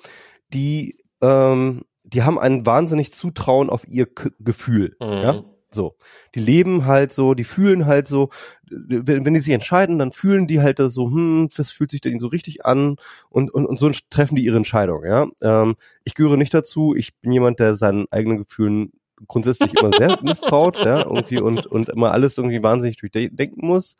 [0.52, 5.06] die, ähm, die haben ein wahnsinnig Zutrauen auf ihr K Gefühl, mhm.
[5.06, 5.44] ja.
[5.70, 5.96] So.
[6.34, 8.30] Die leben halt so, die fühlen halt so,
[8.70, 12.18] wenn, wenn die sich entscheiden, dann fühlen die halt so, hm, das fühlt sich denn
[12.18, 12.96] so richtig an
[13.28, 15.26] und, und, und so treffen die ihre Entscheidung, ja.
[15.42, 18.92] Ähm, ich gehöre nicht dazu, ich bin jemand, der seinen eigenen Gefühlen
[19.26, 23.96] grundsätzlich immer sehr misstraut, ja, irgendwie und, und immer alles irgendwie wahnsinnig durchdenken muss.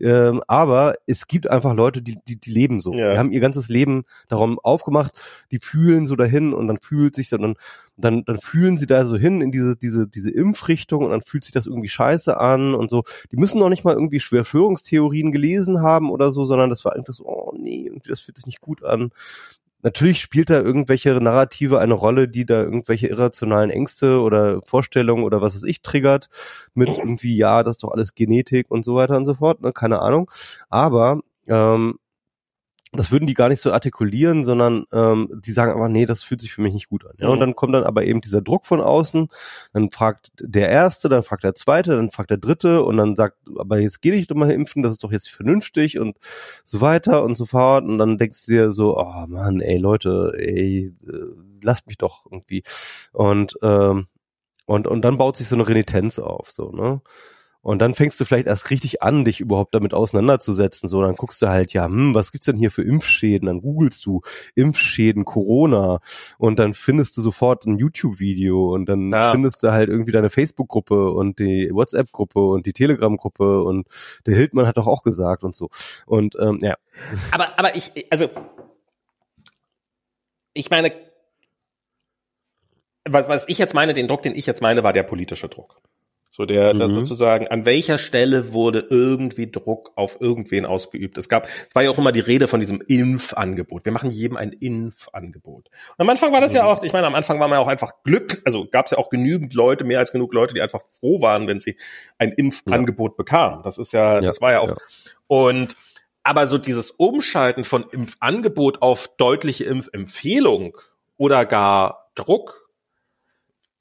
[0.00, 2.92] Ähm, aber es gibt einfach Leute, die, die, die leben so.
[2.92, 3.12] Ja.
[3.12, 5.12] Die haben ihr ganzes Leben darum aufgemacht,
[5.50, 7.54] die fühlen so dahin und dann fühlt sich dann,
[7.96, 11.44] dann, dann fühlen sie da so hin in diese, diese, diese Impfrichtung und dann fühlt
[11.44, 13.04] sich das irgendwie scheiße an und so.
[13.32, 17.14] Die müssen noch nicht mal irgendwie Verschwörungstheorien gelesen haben oder so, sondern das war einfach
[17.14, 19.10] so, oh nee, irgendwie das fühlt sich nicht gut an
[19.82, 25.40] natürlich spielt da irgendwelche Narrative eine Rolle, die da irgendwelche irrationalen Ängste oder Vorstellungen oder
[25.40, 26.28] was weiß ich triggert
[26.74, 29.72] mit irgendwie, ja, das ist doch alles Genetik und so weiter und so fort, ne?
[29.72, 30.30] keine Ahnung.
[30.68, 31.98] Aber ähm,
[32.92, 36.40] das würden die gar nicht so artikulieren, sondern ähm, die sagen aber, nee, das fühlt
[36.40, 37.12] sich für mich nicht gut an.
[37.18, 37.28] Ja?
[37.28, 37.40] Und mhm.
[37.40, 39.28] dann kommt dann aber eben dieser Druck von außen,
[39.72, 43.36] dann fragt der Erste, dann fragt der Zweite, dann fragt der Dritte und dann sagt,
[43.58, 46.16] aber jetzt geh dich doch mal impfen, das ist doch jetzt vernünftig und
[46.64, 47.84] so weiter und so fort.
[47.84, 51.12] Und dann denkst du dir so, oh Mann, ey Leute, ey, äh,
[51.62, 52.62] lasst mich doch irgendwie.
[53.12, 54.06] Und, ähm,
[54.64, 57.00] und, und dann baut sich so eine Renitenz auf, so, ne?
[57.60, 60.88] Und dann fängst du vielleicht erst richtig an, dich überhaupt damit auseinanderzusetzen.
[60.88, 63.46] So, dann guckst du halt, ja, hm, was gibt's denn hier für Impfschäden?
[63.46, 64.20] Dann googelst du
[64.54, 66.00] Impfschäden Corona
[66.38, 69.32] und dann findest du sofort ein YouTube-Video und dann ja.
[69.32, 73.86] findest du halt irgendwie deine Facebook-Gruppe und die WhatsApp-Gruppe und die Telegram-Gruppe und
[74.26, 75.68] der Hildmann hat doch auch gesagt und so.
[76.06, 76.76] Und ähm, ja.
[77.32, 78.30] Aber, aber ich, also
[80.54, 80.92] ich meine,
[83.08, 85.80] was, was ich jetzt meine, den Druck, den ich jetzt meine, war der politische Druck.
[86.38, 86.94] So der, mhm.
[86.94, 91.18] sozusagen, an welcher Stelle wurde irgendwie Druck auf irgendwen ausgeübt?
[91.18, 93.84] Es gab, es war ja auch immer die Rede von diesem Impfangebot.
[93.84, 95.68] Wir machen jedem ein Impfangebot.
[95.68, 96.58] Und am Anfang war das mhm.
[96.58, 98.92] ja auch, ich meine, am Anfang war man ja auch einfach Glück, also gab es
[98.92, 101.76] ja auch genügend Leute, mehr als genug Leute, die einfach froh waren, wenn sie
[102.18, 103.16] ein Impfangebot ja.
[103.16, 103.64] bekamen.
[103.64, 104.68] Das ist ja, ja, das war ja auch.
[104.68, 104.76] Ja.
[105.26, 105.76] Und
[106.22, 110.76] aber so dieses Umschalten von Impfangebot auf deutliche Impfempfehlung
[111.16, 112.67] oder gar Druck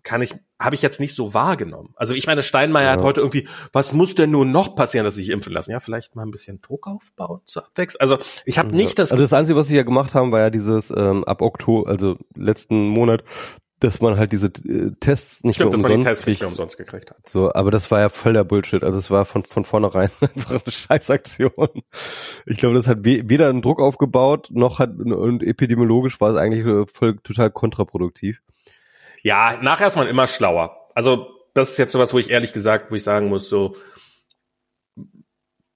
[0.07, 1.93] kann ich habe ich jetzt nicht so wahrgenommen.
[1.97, 2.91] Also ich meine, Steinmeier ja.
[2.93, 5.71] hat heute irgendwie, was muss denn nun noch passieren, dass sich impfen lassen?
[5.71, 7.99] Ja, vielleicht mal ein bisschen Druck aufbauen zur Abwechslung.
[7.99, 9.11] Also ich habe nicht das.
[9.11, 12.15] Also das Einzige, was sie ja gemacht haben, war ja dieses ähm, ab Oktober, also
[12.35, 13.23] letzten Monat,
[13.81, 16.39] dass man halt diese äh, Tests nicht Stimmt, mehr umsonst dass man die Tests nicht
[16.39, 17.27] mehr umsonst gekriegt hat.
[17.27, 18.83] So, aber das war ja voll der Bullshit.
[18.85, 21.83] Also es war von von vornherein einfach eine Scheißaktion.
[22.45, 26.65] Ich glaube, das hat weder einen Druck aufgebaut, noch hat und epidemiologisch war es eigentlich
[26.65, 28.41] äh, voll total kontraproduktiv.
[29.27, 30.89] Ja, nachher ist man immer schlauer.
[30.95, 33.75] Also das ist jetzt sowas, wo ich ehrlich gesagt, wo ich sagen muss, so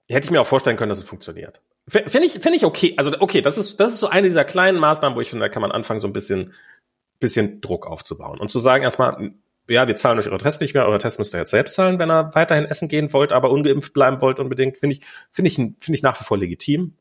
[0.08, 1.60] hätte ich mir auch vorstellen können, dass es funktioniert.
[1.86, 2.94] Finde ich, finde ich okay.
[2.96, 5.50] Also okay, das ist das ist so eine dieser kleinen Maßnahmen, wo ich finde, da
[5.50, 6.54] kann man anfangen, so ein bisschen
[7.20, 9.32] bisschen Druck aufzubauen und zu sagen erstmal,
[9.68, 11.98] ja, wir zahlen euch eure Tests nicht mehr, eure Tests müsst ihr jetzt selbst zahlen,
[11.98, 15.56] wenn ihr weiterhin essen gehen wollt, aber ungeimpft bleiben wollt unbedingt, finde ich, finde ich,
[15.56, 16.94] finde ich nach wie vor legitim.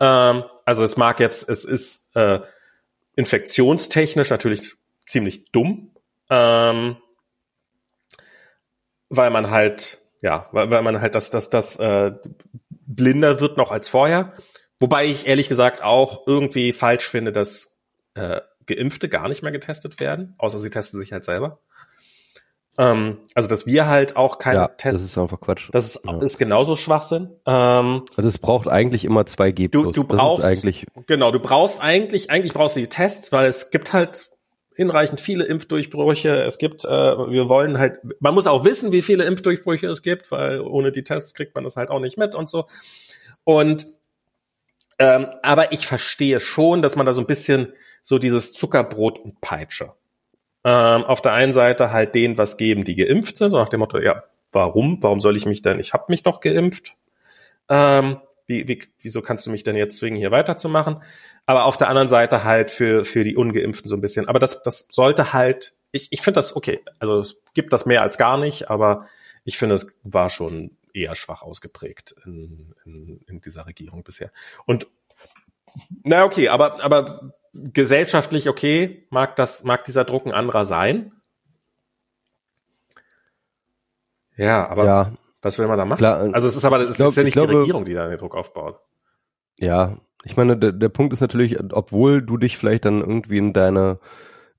[0.00, 2.40] Ähm, also es mag jetzt, es ist äh,
[3.14, 4.74] infektionstechnisch natürlich
[5.06, 5.94] ziemlich dumm,
[6.30, 6.96] ähm,
[9.08, 12.12] weil man halt, ja, weil, weil man halt das, das, das äh,
[12.68, 14.34] blinder wird noch als vorher.
[14.78, 17.78] Wobei ich ehrlich gesagt auch irgendwie falsch finde, dass
[18.14, 21.60] äh, Geimpfte gar nicht mehr getestet werden, außer sie testen sich halt selber.
[22.76, 25.02] Ähm, also, dass wir halt auch keine ja, Tests.
[25.02, 25.68] Das ist einfach Quatsch.
[25.70, 26.18] Das ist, ja.
[26.18, 27.30] ist genauso Schwachsinn.
[27.46, 29.68] Ähm, also es braucht eigentlich immer zwei G+.
[29.68, 31.30] Du, du brauchst eigentlich genau.
[31.30, 34.30] Du brauchst eigentlich eigentlich brauchst du die Tests, weil es gibt halt
[34.74, 36.42] hinreichend viele Impfdurchbrüche.
[36.42, 40.30] Es gibt, äh, wir wollen halt, man muss auch wissen, wie viele Impfdurchbrüche es gibt,
[40.30, 42.66] weil ohne die Tests kriegt man das halt auch nicht mit und so.
[43.44, 43.86] Und
[44.98, 47.72] ähm, aber ich verstehe schon, dass man da so ein bisschen
[48.02, 49.92] so dieses Zuckerbrot und Peitsche.
[50.62, 53.80] Ähm, auf der einen Seite halt denen was geben, die geimpft sind, so nach dem
[53.80, 55.02] Motto, ja, warum?
[55.02, 55.80] Warum soll ich mich denn?
[55.80, 56.96] Ich habe mich doch geimpft.
[57.68, 61.02] Ähm, wie, wie, wieso kannst du mich denn jetzt zwingen, hier weiterzumachen?
[61.46, 64.28] Aber auf der anderen Seite halt für, für die Ungeimpften so ein bisschen.
[64.28, 66.80] Aber das, das sollte halt, ich, ich finde das okay.
[66.98, 69.06] Also es gibt das mehr als gar nicht, aber
[69.44, 74.30] ich finde, es war schon eher schwach ausgeprägt in, in, in dieser Regierung bisher.
[74.64, 74.86] Und
[76.02, 81.12] na okay, aber, aber gesellschaftlich okay, mag das, mag dieser Druck ein anderer sein.
[84.36, 85.98] Ja, aber ja, was will man da machen?
[85.98, 88.08] Klar, also es ist aber es glaub, ist ja nicht glaube, die Regierung, die da
[88.08, 88.80] den Druck aufbaut.
[89.58, 93.52] Ja, ich meine, der, der Punkt ist natürlich, obwohl du dich vielleicht dann irgendwie in
[93.52, 93.98] deine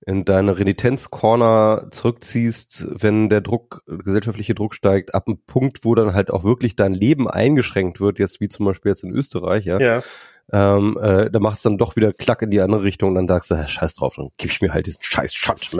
[0.07, 6.13] in deine Renitenzcorner zurückziehst, wenn der Druck, gesellschaftliche Druck steigt, ab einem Punkt, wo dann
[6.13, 9.79] halt auch wirklich dein Leben eingeschränkt wird, jetzt wie zum Beispiel jetzt in Österreich, ja,
[9.79, 10.03] ja.
[10.51, 13.27] Ähm, äh, da macht es dann doch wieder Klack in die andere Richtung und dann
[13.27, 15.71] sagst du, scheiß drauf, dann gib ich mir halt diesen scheiß Shot.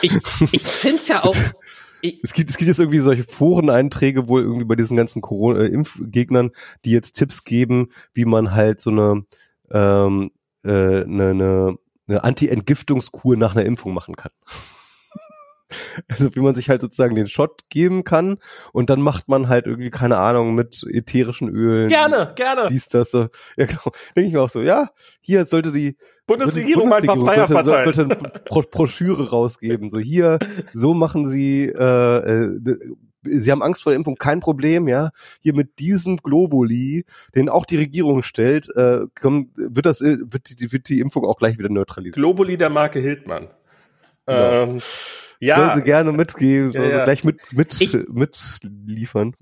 [0.00, 0.16] Ich,
[0.52, 1.36] ich find's ja auch,
[2.02, 6.50] es gibt, es gibt jetzt irgendwie solche Foreneinträge, wo irgendwie bei diesen ganzen Corona-Impfgegnern,
[6.84, 9.24] die jetzt Tipps geben, wie man halt so eine,
[9.70, 10.30] ähm,
[10.64, 11.78] äh, eine, eine
[12.08, 14.32] eine Anti-Entgiftungskur nach einer Impfung machen kann.
[16.08, 18.38] Also wie man sich halt sozusagen den Shot geben kann
[18.72, 21.88] und dann macht man halt irgendwie, keine Ahnung, mit ätherischen Ölen.
[21.88, 22.66] Gerne, gerne.
[22.68, 23.28] Dies, das, so.
[23.56, 23.82] Ja, genau.
[24.14, 24.90] Denke ich mir auch so, ja,
[25.20, 25.96] hier sollte die
[26.26, 27.84] Bundesregierung, mal ein paar sollte.
[27.84, 28.16] Sollte eine
[28.48, 29.90] Bro Broschüre rausgeben.
[29.90, 30.38] So hier,
[30.72, 32.76] so machen sie, äh, äh,
[33.24, 35.10] sie haben Angst vor der Impfung, kein Problem, ja.
[35.40, 37.04] Hier mit diesem Globuli,
[37.34, 41.38] den auch die Regierung stellt, äh, kommt, wird das, wird die, wird die Impfung auch
[41.38, 42.16] gleich wieder neutralisiert.
[42.16, 43.48] Globuli der Marke Hildmann.
[44.28, 44.62] Ja.
[44.62, 44.80] Ähm,
[45.40, 45.58] ja.
[45.58, 47.04] Wollen sie gerne mitgeben, ja, ja.
[47.04, 49.34] gleich mit, mit, ich, mitliefern.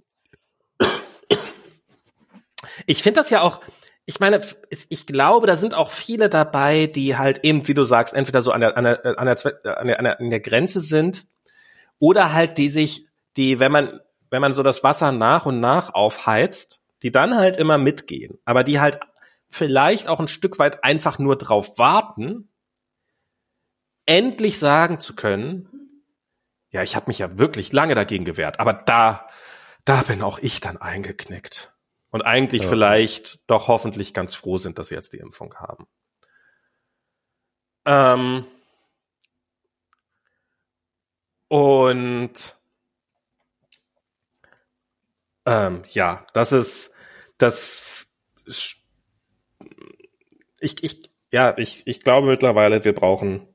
[2.87, 3.61] Ich finde das ja auch,
[4.07, 4.41] ich meine,
[4.89, 8.53] ich glaube, da sind auch viele dabei, die halt eben, wie du sagst, entweder so
[8.53, 11.27] an der, an der, an der, an der, an der Grenze sind
[11.99, 15.95] oder halt die sich die, wenn man, wenn man so das Wasser nach und nach
[15.95, 18.99] aufheizt, die dann halt immer mitgehen, aber die halt
[19.49, 22.49] vielleicht auch ein Stück weit einfach nur drauf warten,
[24.07, 25.69] endlich sagen zu können,
[26.75, 29.29] ja, ich habe mich ja wirklich lange dagegen gewehrt, aber da,
[29.85, 31.73] da bin auch ich dann eingeknickt.
[32.11, 32.69] Und eigentlich ja.
[32.69, 35.87] vielleicht doch hoffentlich ganz froh sind, dass sie jetzt die Impfung haben.
[37.87, 38.45] Ähm
[41.47, 42.57] und
[45.47, 46.93] ähm, ja, das ist
[47.39, 48.13] das.
[50.59, 53.47] Ich, ich, ja, ich, ich glaube mittlerweile, wir brauchen.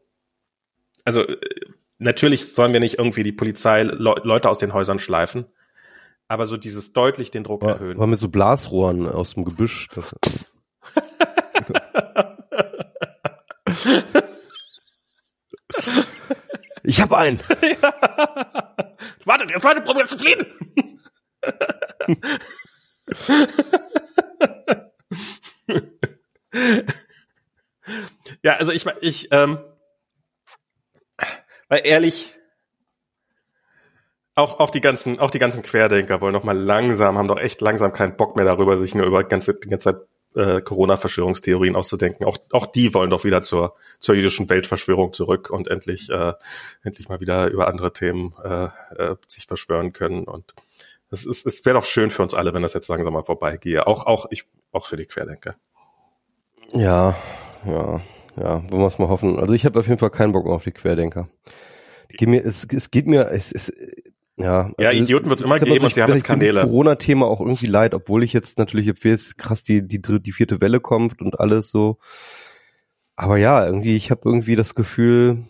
[1.04, 1.70] Also äh,
[2.00, 5.46] natürlich sollen wir nicht irgendwie die Polizei Le Leute aus den Häusern schleifen,
[6.28, 7.98] aber so dieses deutlich den Druck war, erhöhen.
[7.98, 9.88] War mit so Blasrohren aus dem Gebüsch.
[16.84, 17.40] ich hab einen.
[17.62, 17.94] ja.
[19.26, 20.46] Wartet, jetzt wartet, probiert zu fliehen.
[28.44, 29.60] ja, also ich, ich, ähm,
[31.70, 32.36] weil ehrlich,
[34.36, 37.62] auch, auch die ganzen, auch die ganzen Querdenker wollen noch mal langsam, haben doch echt
[37.62, 40.02] langsam keinen Bock mehr darüber, sich nur über ganze, die ganze Zeit
[40.36, 42.26] äh, Corona-Verschwörungstheorien auszudenken.
[42.26, 46.34] Auch, auch die wollen doch wieder zur, zur jüdischen Weltverschwörung zurück und endlich, äh,
[46.84, 48.66] endlich mal wieder über andere Themen äh,
[48.96, 50.24] äh, sich verschwören können.
[50.24, 50.54] Und
[51.12, 53.88] es, ist, es wäre doch schön für uns alle, wenn das jetzt langsam mal vorbeigehe.
[53.88, 55.56] Auch, auch, ich, auch für die Querdenker.
[56.74, 57.16] Ja,
[57.66, 58.00] ja,
[58.40, 59.38] ja, wollen wir es mal hoffen.
[59.38, 61.28] Also ich habe auf jeden Fall keinen Bock mehr auf die Querdenker.
[62.10, 63.72] Geht mir, es, es geht mir, es ist,
[64.38, 64.72] ja.
[64.80, 66.62] Ja, also Idioten wird es immer geben und sie haben jetzt Kanäle.
[66.62, 70.80] Corona-Thema auch irgendwie leid, obwohl ich jetzt natürlich jetzt krass die, die, die vierte Welle
[70.80, 71.98] kommt und alles so.
[73.16, 75.44] Aber ja, irgendwie, ich habe irgendwie das Gefühl,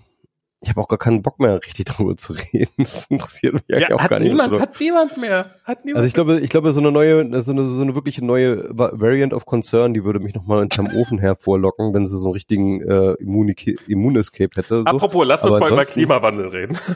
[0.61, 2.73] ich habe auch gar keinen Bock mehr, richtig darüber zu reden.
[2.77, 4.61] Das interessiert mich ja, auch gar niemand, nicht.
[4.61, 5.55] Hat niemand mehr.
[5.63, 8.25] Hat niemand also ich glaube, ich glaube, so eine neue, so eine, so eine wirkliche
[8.25, 12.33] neue Variant of Concern, die würde mich nochmal hinterm Ofen hervorlocken, wenn sie so einen
[12.33, 14.83] richtigen äh, Immun-Escape hätte.
[14.83, 14.85] So.
[14.85, 16.77] Apropos, lass uns mal über Klimawandel reden.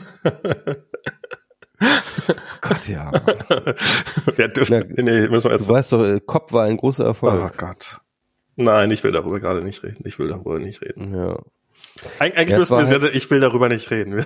[2.60, 3.12] Gott, ja.
[4.36, 7.04] wir dürfen, Na, nee, müssen wir jetzt du weißt doch, äh, COP war ein großer
[7.04, 7.42] Erfolg.
[7.44, 8.00] Oh Gott.
[8.56, 10.04] Nein, ich will darüber gerade nicht reden.
[10.06, 11.14] Ich will darüber nicht reden.
[11.14, 11.38] Ja.
[12.18, 14.18] Eig eigentlich müssen wir, halt ich will darüber nicht reden.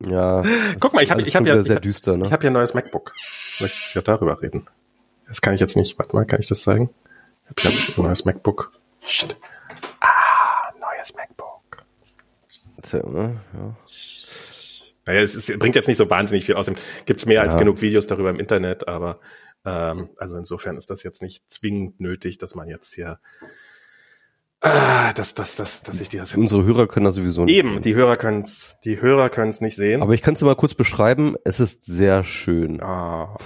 [0.00, 0.42] ja.
[0.80, 2.26] Guck mal, ich habe ich hab ja, sehr düster, ne?
[2.26, 3.12] ich habe hier ein neues MacBook.
[3.60, 4.66] Möchte ich ja darüber reden.
[5.28, 5.98] Das kann ich jetzt nicht.
[5.98, 6.90] Warte mal, kann ich das zeigen?
[7.56, 8.72] Ich habe ein neues MacBook.
[10.00, 11.84] Ah, neues MacBook.
[12.92, 13.40] Ne?
[13.54, 13.76] Ja.
[15.06, 16.70] Naja, es ist, bringt jetzt nicht so wahnsinnig viel aus.
[17.06, 17.42] Gibt es mehr ja.
[17.42, 19.20] als genug Videos darüber im Internet, aber
[19.64, 23.18] ähm, also insofern ist das jetzt nicht zwingend nötig, dass man jetzt hier
[24.62, 27.74] Ah, dass, dass, dass, dass ich dir das Unsere Hörer können das sowieso nicht Eben,
[27.74, 27.82] sehen.
[27.82, 30.02] die Hörer können es die Hörer können es nicht sehen.
[30.02, 31.36] Aber ich kann es mal kurz beschreiben.
[31.44, 32.82] Es ist sehr schön.
[32.82, 33.38] Ah.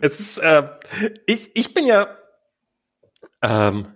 [0.00, 0.68] es ist, äh,
[1.26, 2.08] ich, ich bin ja,
[3.42, 3.88] ähm,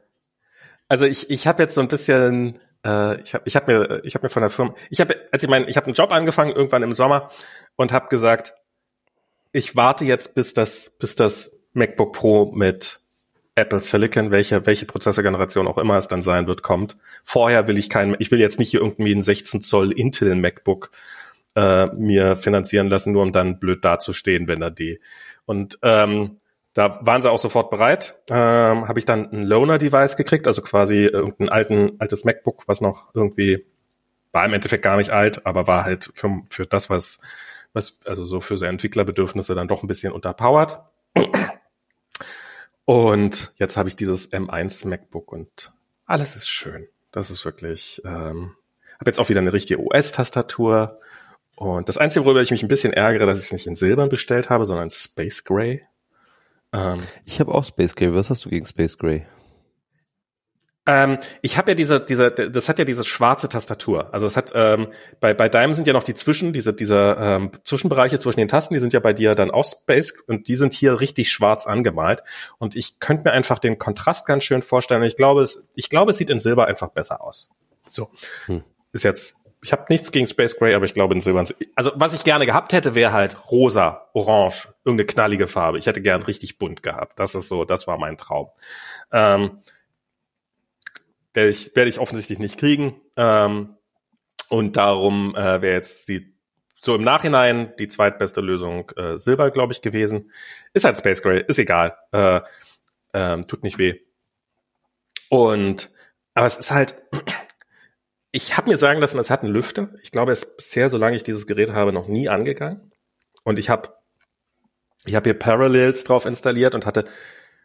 [0.88, 4.14] also ich, ich habe jetzt so ein bisschen, äh, ich habe ich hab mir, ich
[4.14, 6.52] habe mir von der Firma, ich habe, als ich mein, ich habe einen Job angefangen
[6.52, 7.30] irgendwann im Sommer
[7.76, 8.54] und habe gesagt,
[9.52, 12.99] ich warte jetzt, bis das, bis das MacBook Pro mit
[13.60, 16.96] Apple Silicon, welche, welche Prozessorgeneration auch immer es dann sein wird, kommt.
[17.24, 20.90] Vorher will ich keinen, ich will jetzt nicht irgendwie einen 16 Zoll Intel MacBook
[21.54, 25.00] äh, mir finanzieren lassen, nur um dann blöd dazustehen, wenn er die.
[25.46, 26.40] Und ähm,
[26.74, 28.20] da waren sie auch sofort bereit.
[28.28, 33.14] Ähm, Habe ich dann ein Loaner-Device gekriegt, also quasi irgendein alten, altes MacBook, was noch
[33.14, 33.64] irgendwie
[34.32, 37.20] war im Endeffekt gar nicht alt, aber war halt für, für das, was,
[37.72, 40.78] was, also so für seine Entwicklerbedürfnisse dann doch ein bisschen unterpowered.
[42.84, 45.72] Und jetzt habe ich dieses M1 MacBook und
[46.06, 46.88] alles ist schön.
[47.12, 48.56] Das ist wirklich, ähm,
[48.98, 50.98] habe jetzt auch wieder eine richtige OS-Tastatur.
[51.56, 54.08] Und das Einzige, worüber ich mich ein bisschen ärgere, dass ich es nicht in Silbern
[54.08, 55.82] bestellt habe, sondern Space Gray.
[56.72, 58.14] Ähm, ich habe auch Space Gray.
[58.14, 59.26] Was hast du gegen Space Gray?
[60.90, 64.12] Ähm, ich habe ja diese, diese, das hat ja diese schwarze Tastatur.
[64.12, 64.88] Also es hat ähm,
[65.20, 68.74] bei bei deinem sind ja noch die Zwischen, diese diese ähm, Zwischenbereiche zwischen den Tasten,
[68.74, 72.24] die sind ja bei dir dann auch Space und die sind hier richtig schwarz angemalt.
[72.58, 75.04] Und ich könnte mir einfach den Kontrast ganz schön vorstellen.
[75.04, 77.50] Ich glaube, es, ich glaube, es sieht in Silber einfach besser aus.
[77.86, 78.10] So
[78.46, 78.64] hm.
[78.92, 79.36] ist jetzt.
[79.62, 81.44] Ich habe nichts gegen Space Gray, aber ich glaube in Silber.
[81.76, 85.78] Also was ich gerne gehabt hätte, wäre halt rosa, orange, irgendeine knallige Farbe.
[85.78, 87.20] Ich hätte gern richtig bunt gehabt.
[87.20, 88.48] Das ist so, das war mein Traum.
[89.12, 89.60] Ähm,
[91.34, 93.00] werde ich, werde ich offensichtlich nicht kriegen.
[93.16, 93.76] Ähm,
[94.48, 96.34] und darum äh, wäre jetzt die
[96.82, 100.32] so im Nachhinein die zweitbeste Lösung äh, Silber, glaube ich, gewesen.
[100.72, 101.94] Ist halt Space Gray, ist egal.
[102.10, 102.40] Äh,
[103.12, 104.00] ähm, tut nicht weh.
[105.28, 105.90] Und
[106.34, 106.96] aber es ist halt,
[108.32, 109.90] ich habe mir sagen lassen, es hat einen Lüfter.
[110.02, 112.92] Ich glaube, es ist bisher, solange ich dieses Gerät habe, noch nie angegangen.
[113.44, 113.94] Und ich habe
[115.06, 117.04] ich habe hier Parallels drauf installiert und hatte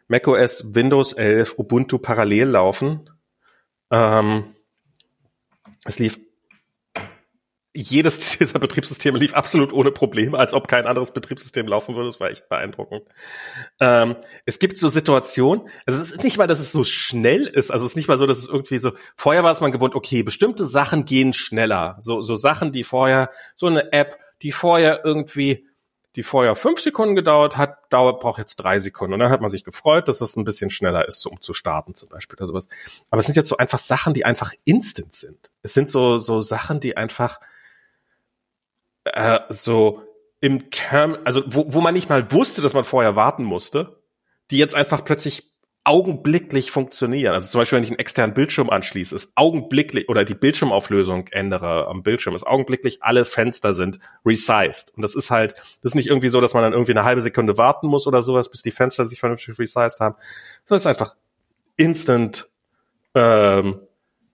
[0.08, 3.10] macOS, Windows 11, Ubuntu parallel laufen
[3.90, 4.54] ähm,
[5.84, 6.18] es lief
[7.76, 12.08] jedes dieser Betriebssysteme lief absolut ohne Probleme, als ob kein anderes Betriebssystem laufen würde.
[12.08, 13.02] Das war echt beeindruckend.
[13.80, 14.16] Ähm,
[14.46, 17.84] es gibt so Situationen, also es ist nicht mal, dass es so schnell ist, also
[17.84, 20.22] es ist nicht mal so, dass es irgendwie so, vorher war es mal gewohnt, okay,
[20.22, 21.98] bestimmte Sachen gehen schneller.
[22.00, 25.66] So, so Sachen, die vorher, so eine App, die vorher irgendwie
[26.16, 29.12] die vorher fünf Sekunden gedauert hat, dauert, braucht jetzt drei Sekunden.
[29.12, 31.94] Und dann hat man sich gefreut, dass das ein bisschen schneller ist, um zu starten
[31.94, 32.68] zum Beispiel oder sowas.
[33.10, 35.50] Aber es sind jetzt so einfach Sachen, die einfach instant sind.
[35.62, 37.38] Es sind so, so Sachen, die einfach
[39.04, 40.02] äh, so
[40.40, 44.00] im Term, also wo, wo man nicht mal wusste, dass man vorher warten musste,
[44.50, 45.52] die jetzt einfach plötzlich
[45.86, 47.32] augenblicklich funktionieren.
[47.32, 51.86] Also zum Beispiel, wenn ich einen externen Bildschirm anschließe, ist augenblicklich oder die Bildschirmauflösung ändere
[51.86, 54.92] am Bildschirm, ist augenblicklich alle Fenster sind resized.
[54.96, 57.22] Und das ist halt, das ist nicht irgendwie so, dass man dann irgendwie eine halbe
[57.22, 60.16] Sekunde warten muss oder sowas, bis die Fenster sich vernünftig resized haben.
[60.66, 61.14] Das ist einfach
[61.76, 62.48] instant
[63.14, 63.80] ähm,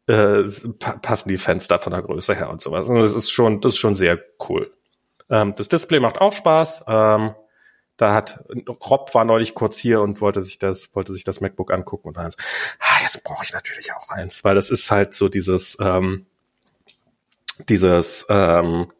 [0.07, 0.45] äh,
[1.03, 2.89] passen die Fenster von der Größe her und sowas.
[2.89, 4.73] Und das ist schon, das ist schon sehr cool.
[5.29, 6.85] Ähm, das Display macht auch Spaß.
[6.89, 7.35] Ähm,
[7.97, 11.73] da hat Rob war neulich kurz hier und wollte sich das wollte sich das MacBook
[11.73, 12.33] angucken und dann
[12.81, 16.27] ah, jetzt brauche ich natürlich auch eins, weil das ist halt so dieses ähm,
[17.69, 18.91] dieses ähm,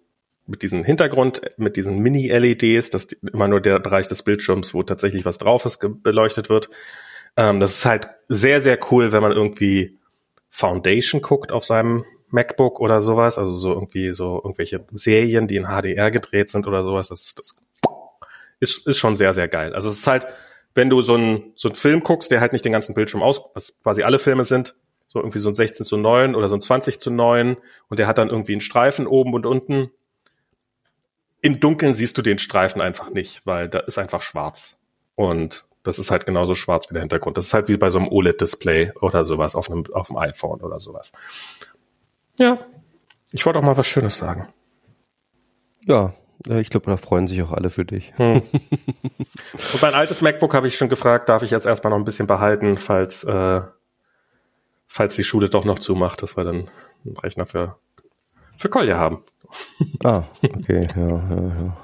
[0.47, 4.83] mit diesem Hintergrund, mit diesen Mini-LEDs, dass die, immer nur der Bereich des Bildschirms, wo
[4.83, 6.69] tatsächlich was drauf ist, beleuchtet wird.
[7.37, 9.99] Ähm, das ist halt sehr, sehr cool, wenn man irgendwie
[10.51, 15.67] Foundation guckt auf seinem MacBook oder sowas, also so irgendwie so irgendwelche Serien, die in
[15.67, 17.09] HDR gedreht sind oder sowas.
[17.09, 17.57] Das, das
[18.63, 19.75] ist, ist schon sehr, sehr geil.
[19.75, 20.27] Also es ist halt,
[20.75, 23.43] wenn du so einen so einen Film guckst, der halt nicht den ganzen Bildschirm aus,
[23.55, 24.77] was quasi alle Filme sind,
[25.09, 27.57] so irgendwie so ein 16 zu 9 oder so ein 20 zu 9
[27.89, 29.91] und der hat dann irgendwie einen Streifen oben und unten.
[31.41, 34.79] Im Dunkeln siehst du den Streifen einfach nicht, weil da ist einfach schwarz.
[35.17, 37.37] Und das ist halt genauso schwarz wie der Hintergrund.
[37.37, 40.61] Das ist halt wie bei so einem OLED-Display oder sowas auf einem, auf dem iPhone
[40.61, 41.11] oder sowas.
[42.39, 42.65] Ja.
[43.33, 44.49] Ich wollte auch mal was Schönes sagen.
[45.85, 46.15] Ja,
[46.49, 48.13] ich glaube, da freuen sich auch alle für dich.
[48.17, 48.43] Hm.
[49.53, 52.27] Und mein altes MacBook habe ich schon gefragt, darf ich jetzt erstmal noch ein bisschen
[52.27, 53.61] behalten, falls, äh,
[54.89, 56.71] falls die Schule doch noch zumacht, dass wir dann
[57.05, 57.77] einen Rechner für,
[58.57, 59.25] für Kolja haben.
[60.03, 61.77] Ah, okay, ja, ja, ja.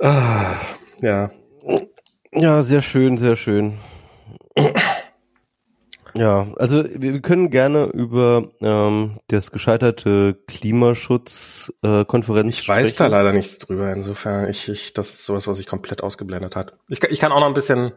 [0.00, 0.60] Ah,
[1.00, 1.30] ja.
[2.32, 3.78] Ja, sehr schön, sehr schön.
[6.16, 13.32] Ja, also wir können gerne über ähm, das gescheiterte Klimaschutzkonferenz äh, Ich weiß da leider
[13.32, 16.72] nichts drüber, insofern ich, ich das ist sowas, was ich komplett ausgeblendet hat.
[16.88, 17.92] Ich, ich kann auch noch ein bisschen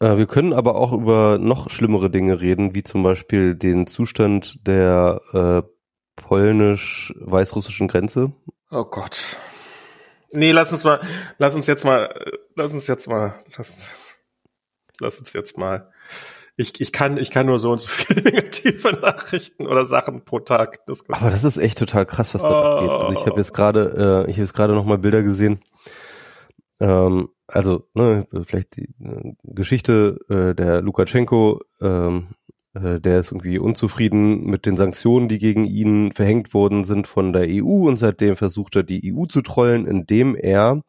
[0.00, 4.66] äh, wir können aber auch über noch schlimmere Dinge reden, wie zum Beispiel den Zustand
[4.66, 5.62] der äh,
[6.16, 8.32] polnisch-weißrussischen Grenze.
[8.70, 9.36] Oh Gott.
[10.32, 11.00] Nee, lass uns mal,
[11.38, 12.14] lass uns jetzt mal,
[12.56, 13.90] lass uns jetzt mal, lass,
[14.98, 15.91] lass uns jetzt mal
[16.56, 20.40] ich, ich kann, ich kann nur so und so viele negative Nachrichten oder Sachen pro
[20.40, 21.22] Tag diskutieren.
[21.22, 22.76] Aber das ist echt total krass, was da oh.
[22.76, 22.90] abgeht.
[22.90, 25.60] Also ich habe jetzt gerade, äh, ich habe jetzt gerade noch mal Bilder gesehen.
[26.80, 32.28] Ähm, also ne, vielleicht die äh, Geschichte äh, der Lukaschenko, ähm,
[32.74, 37.32] äh, der ist irgendwie unzufrieden mit den Sanktionen, die gegen ihn verhängt worden sind von
[37.32, 40.82] der EU und seitdem versucht er die EU zu trollen, indem er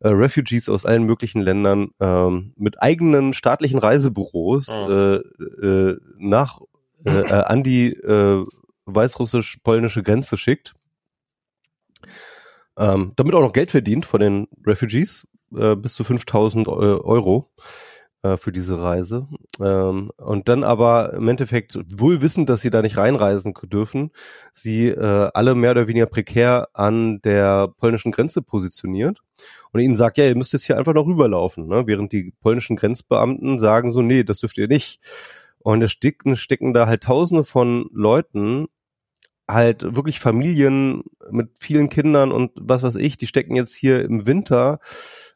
[0.00, 4.90] äh, Refugees aus allen möglichen Ländern ähm, mit eigenen staatlichen Reisebüros oh.
[4.90, 5.14] äh,
[5.66, 6.60] äh, nach
[7.04, 8.46] äh, äh, an die äh,
[8.86, 10.74] weißrussisch-polnische Grenze schickt,
[12.76, 17.50] ähm, damit auch noch Geld verdient von den Refugees, äh, bis zu 5000 Euro
[18.24, 19.28] äh, für diese Reise.
[19.60, 24.12] Ähm, und dann aber im Endeffekt wohl wissend, dass sie da nicht reinreisen dürfen,
[24.52, 29.18] sie äh, alle mehr oder weniger prekär an der polnischen Grenze positioniert
[29.72, 31.84] und ihnen sagt, ja, ihr müsst jetzt hier einfach noch rüberlaufen, ne?
[31.86, 35.00] während die polnischen Grenzbeamten sagen so, nee, das dürft ihr nicht.
[35.58, 38.68] Und es stecken, stecken da halt tausende von Leuten,
[39.48, 44.26] halt wirklich Familien mit vielen Kindern und was weiß ich, die stecken jetzt hier im
[44.26, 44.78] Winter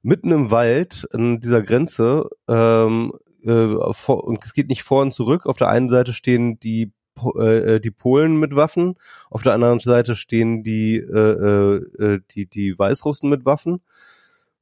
[0.02, 3.12] mitten im Wald an dieser Grenze ähm,
[3.44, 5.47] äh, vor, und es geht nicht vor und zurück.
[5.47, 6.93] Auf der einen Seite stehen die
[7.36, 8.94] äh, äh, die Polen mit Waffen,
[9.30, 13.80] auf der anderen Seite stehen die äh, äh, die die Weißrussen mit Waffen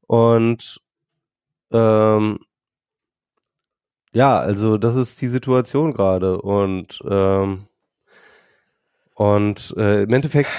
[0.06, 0.80] und
[1.72, 2.38] ähm,
[4.12, 7.66] ja, also das ist die Situation gerade und ähm,
[9.16, 10.50] und äh, im Endeffekt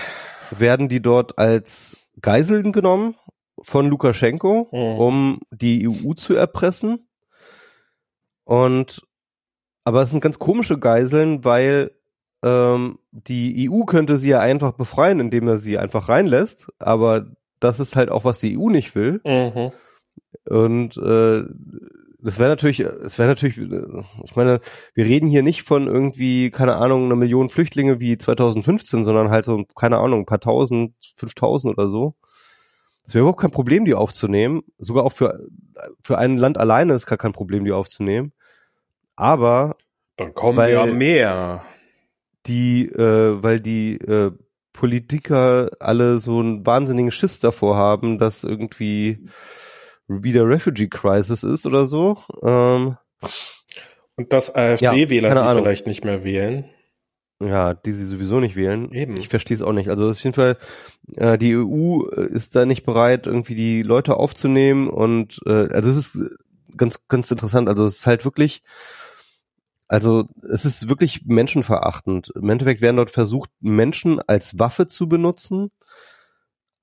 [0.50, 3.16] werden die dort als Geiseln genommen
[3.62, 5.00] von Lukaschenko, mhm.
[5.00, 7.08] um die EU zu erpressen.
[8.46, 9.04] Und
[9.84, 11.92] aber es sind ganz komische Geiseln, weil
[12.44, 16.68] ähm, die EU könnte sie ja einfach befreien, indem er sie einfach reinlässt.
[16.80, 17.28] Aber
[17.60, 19.22] das ist halt auch, was die EU nicht will.
[19.24, 19.72] Mhm.
[20.50, 21.44] Und äh,
[22.20, 24.60] das wäre natürlich, es wäre natürlich, ich meine,
[24.94, 29.46] wir reden hier nicht von irgendwie, keine Ahnung, einer Million Flüchtlinge wie 2015, sondern halt
[29.46, 32.16] so, keine Ahnung, ein paar tausend, fünftausend oder so.
[33.06, 34.64] Es wäre überhaupt kein Problem, die aufzunehmen.
[34.80, 35.48] Sogar auch für,
[36.02, 38.34] für ein Land alleine ist gar kein Problem, die aufzunehmen.
[39.16, 39.78] Aber.
[40.18, 41.64] Dann kommen weil ja mehr.
[42.48, 44.32] Die, äh, weil die äh,
[44.74, 49.26] Politiker alle so einen wahnsinnigen Schiss davor haben, dass irgendwie
[50.08, 52.18] wieder Refugee Crisis ist oder so.
[52.44, 52.98] Ähm,
[54.16, 56.66] Und dass AfD-Wähler ja, sie vielleicht nicht mehr wählen.
[57.40, 58.92] Ja, die sie sowieso nicht wählen.
[58.92, 59.16] Eben.
[59.16, 59.90] Ich verstehe es auch nicht.
[59.90, 60.58] Also auf jeden Fall,
[61.18, 65.98] äh, die EU ist da nicht bereit, irgendwie die Leute aufzunehmen und äh, also es
[65.98, 66.38] ist
[66.76, 67.70] ganz, ganz interessant.
[67.70, 68.64] Also es ist halt wirklich,
[69.88, 72.32] also es ist wirklich menschenverachtend.
[72.36, 75.70] Im Endeffekt werden dort versucht, Menschen als Waffe zu benutzen.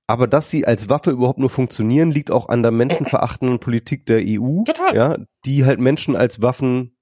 [0.07, 4.21] Aber dass sie als Waffe überhaupt nur funktionieren, liegt auch an der menschenverachtenden Politik der
[4.23, 4.63] EU.
[4.65, 4.95] Total.
[4.95, 5.17] Ja,
[5.47, 6.97] die halt Menschen als Waffen,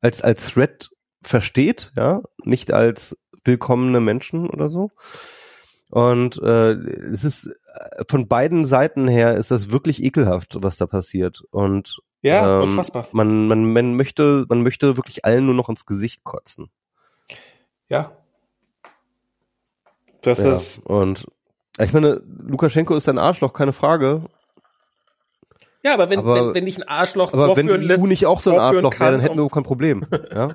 [0.00, 0.90] als, als Threat
[1.22, 4.90] versteht, ja, nicht als willkommene Menschen oder so.
[5.88, 10.86] Und äh, es ist äh, von beiden Seiten her ist das wirklich ekelhaft, was da
[10.86, 11.42] passiert.
[11.50, 13.08] Und ja, ähm, unfassbar.
[13.12, 16.70] Man, man, man möchte, man möchte wirklich allen nur noch ins Gesicht kotzen.
[17.88, 18.16] Ja.
[20.22, 20.78] Das ja, ist.
[20.78, 21.26] Und
[21.78, 24.22] ich meine, Lukaschenko ist ein Arschloch, keine Frage.
[25.82, 28.40] Ja, aber wenn, aber, wenn, wenn dich ein Arschloch aber wenn die EU nicht auch
[28.40, 30.06] so ein Arschloch wäre, dann hätten wir kein Problem.
[30.32, 30.50] Ja?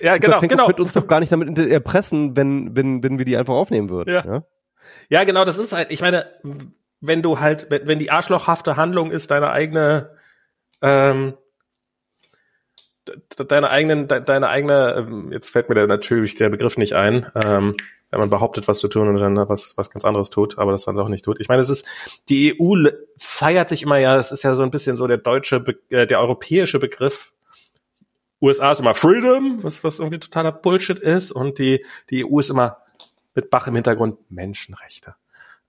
[0.00, 0.66] Ja, genau, Lukaschenko genau.
[0.66, 4.14] könnte uns doch gar nicht damit erpressen, wenn, wenn, wenn wir die einfach aufnehmen würden.
[4.14, 4.24] Ja.
[4.24, 4.42] ja.
[5.10, 6.26] Ja, genau, das ist halt, ich meine,
[7.00, 10.10] wenn du halt, wenn, wenn die arschlochhafte Handlung ist, deine eigene,
[10.82, 11.34] ähm,
[13.36, 17.26] deine eigenen, de, deine eigene, ähm, jetzt fällt mir da natürlich der Begriff nicht ein,
[17.34, 17.74] ähm,
[18.10, 20.84] wenn man behauptet, was zu tun und dann was, was ganz anderes tut, aber das
[20.84, 21.40] dann doch nicht tut.
[21.40, 21.86] Ich meine, es ist,
[22.28, 25.64] die EU feiert sich immer ja, es ist ja so ein bisschen so der deutsche,
[25.90, 27.32] äh, der europäische Begriff
[28.42, 32.50] USA ist immer Freedom, was, was irgendwie totaler Bullshit ist, und die, die EU ist
[32.50, 32.78] immer
[33.34, 35.14] mit Bach im Hintergrund Menschenrechte.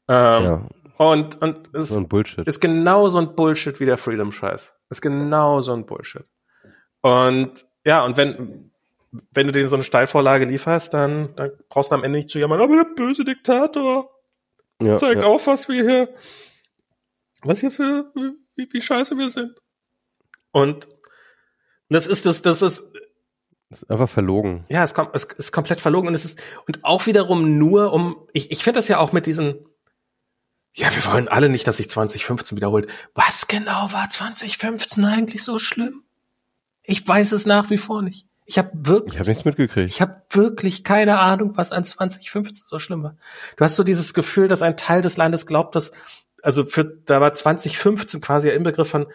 [0.08, 0.68] Ähm, ja.
[0.98, 2.48] Und, und es so ein Bullshit.
[2.48, 4.74] ist genau so ein Bullshit wie der Freedom-Scheiß.
[4.90, 6.26] Ist genau so ein Bullshit.
[7.02, 8.71] Und ja, und wenn,
[9.12, 12.40] wenn du denen so eine Steilvorlage lieferst, dann, dann brauchst du am Ende nicht zu
[12.40, 14.10] jammern, aber der böse Diktator
[14.82, 15.28] ja, zeigt ja.
[15.28, 16.16] auf, was wir hier,
[17.44, 18.12] was hier für,
[18.56, 19.60] wie, wie scheiße wir sind.
[20.52, 20.88] Und
[21.90, 22.84] das ist das, das ist.
[23.70, 24.66] Das ist einfach verlogen.
[24.68, 28.28] Ja, es, kommt, es ist komplett verlogen und es ist und auch wiederum nur um.
[28.34, 29.66] Ich, ich finde das ja auch mit diesen.
[30.74, 32.90] Ja, wir wollen alle nicht, dass sich 2015 wiederholt.
[33.14, 36.04] Was genau war 2015 eigentlich so schlimm?
[36.84, 38.26] Ich weiß es nach wie vor nicht.
[38.52, 39.14] Ich habe wirklich.
[39.14, 39.90] Ich habe nichts mitgekriegt.
[39.90, 43.16] Ich habe wirklich keine Ahnung, was an 2015 so schlimm war.
[43.56, 45.94] Du hast so dieses Gefühl, dass ein Teil des Landes glaubt, dass
[46.44, 49.08] also für da war 2015 quasi der Inbegriff von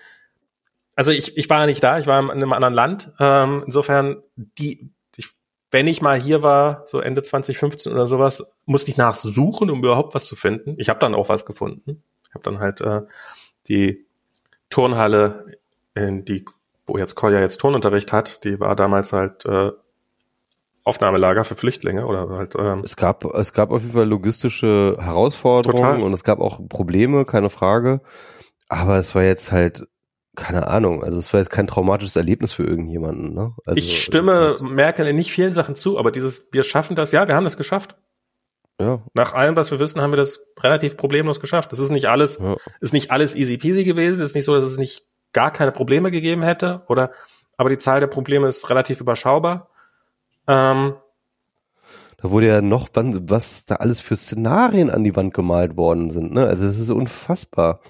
[0.95, 3.13] also ich, ich war ja nicht da, ich war in einem anderen Land.
[3.21, 5.29] Ähm, insofern, die, ich,
[5.71, 10.15] wenn ich mal hier war, so Ende 2015 oder sowas, musste ich nachsuchen, um überhaupt
[10.15, 10.77] was zu finden.
[10.79, 12.03] Ich habe dann auch was gefunden.
[12.27, 13.03] Ich habe dann halt äh,
[13.69, 14.07] die
[14.71, 15.59] Turnhalle,
[15.95, 16.47] in die,
[16.87, 19.71] wo jetzt Kolja jetzt Turnunterricht hat, die war damals halt äh,
[20.85, 22.55] Aufnahmelager für Flüchtlinge oder halt.
[22.57, 26.03] Ähm, es gab es gab auf jeden Fall logistische Herausforderungen total.
[26.03, 28.01] und es gab auch Probleme, keine Frage.
[28.69, 29.89] Aber es war jetzt halt,
[30.37, 33.35] keine Ahnung, also es war jetzt kein traumatisches Erlebnis für irgendjemanden.
[33.35, 33.55] Ne?
[33.65, 37.27] Also, ich stimme Merkel in nicht vielen Sachen zu, aber dieses, wir schaffen das, ja,
[37.27, 37.97] wir haben das geschafft.
[38.81, 39.03] Ja.
[39.15, 41.73] Nach allem, was wir wissen, haben wir das relativ problemlos geschafft.
[41.73, 42.57] Das ist nicht alles, ja.
[42.81, 44.21] ist nicht alles easy peasy gewesen.
[44.21, 45.07] Es ist nicht so, dass es nicht
[45.37, 47.11] gar keine Probleme gegeben hätte, oder?
[47.59, 49.69] Aber die Zahl der Probleme ist relativ überschaubar.
[50.49, 50.95] Ähm,
[52.17, 56.33] da wurde ja noch, was da alles für Szenarien an die Wand gemalt worden sind.
[56.33, 56.47] Ne?
[56.47, 57.81] Also es ist unfassbar.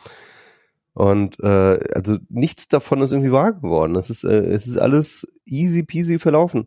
[0.93, 3.94] Und äh, also nichts davon ist irgendwie wahr geworden.
[3.94, 6.66] Es ist, äh, es ist alles easy peasy verlaufen.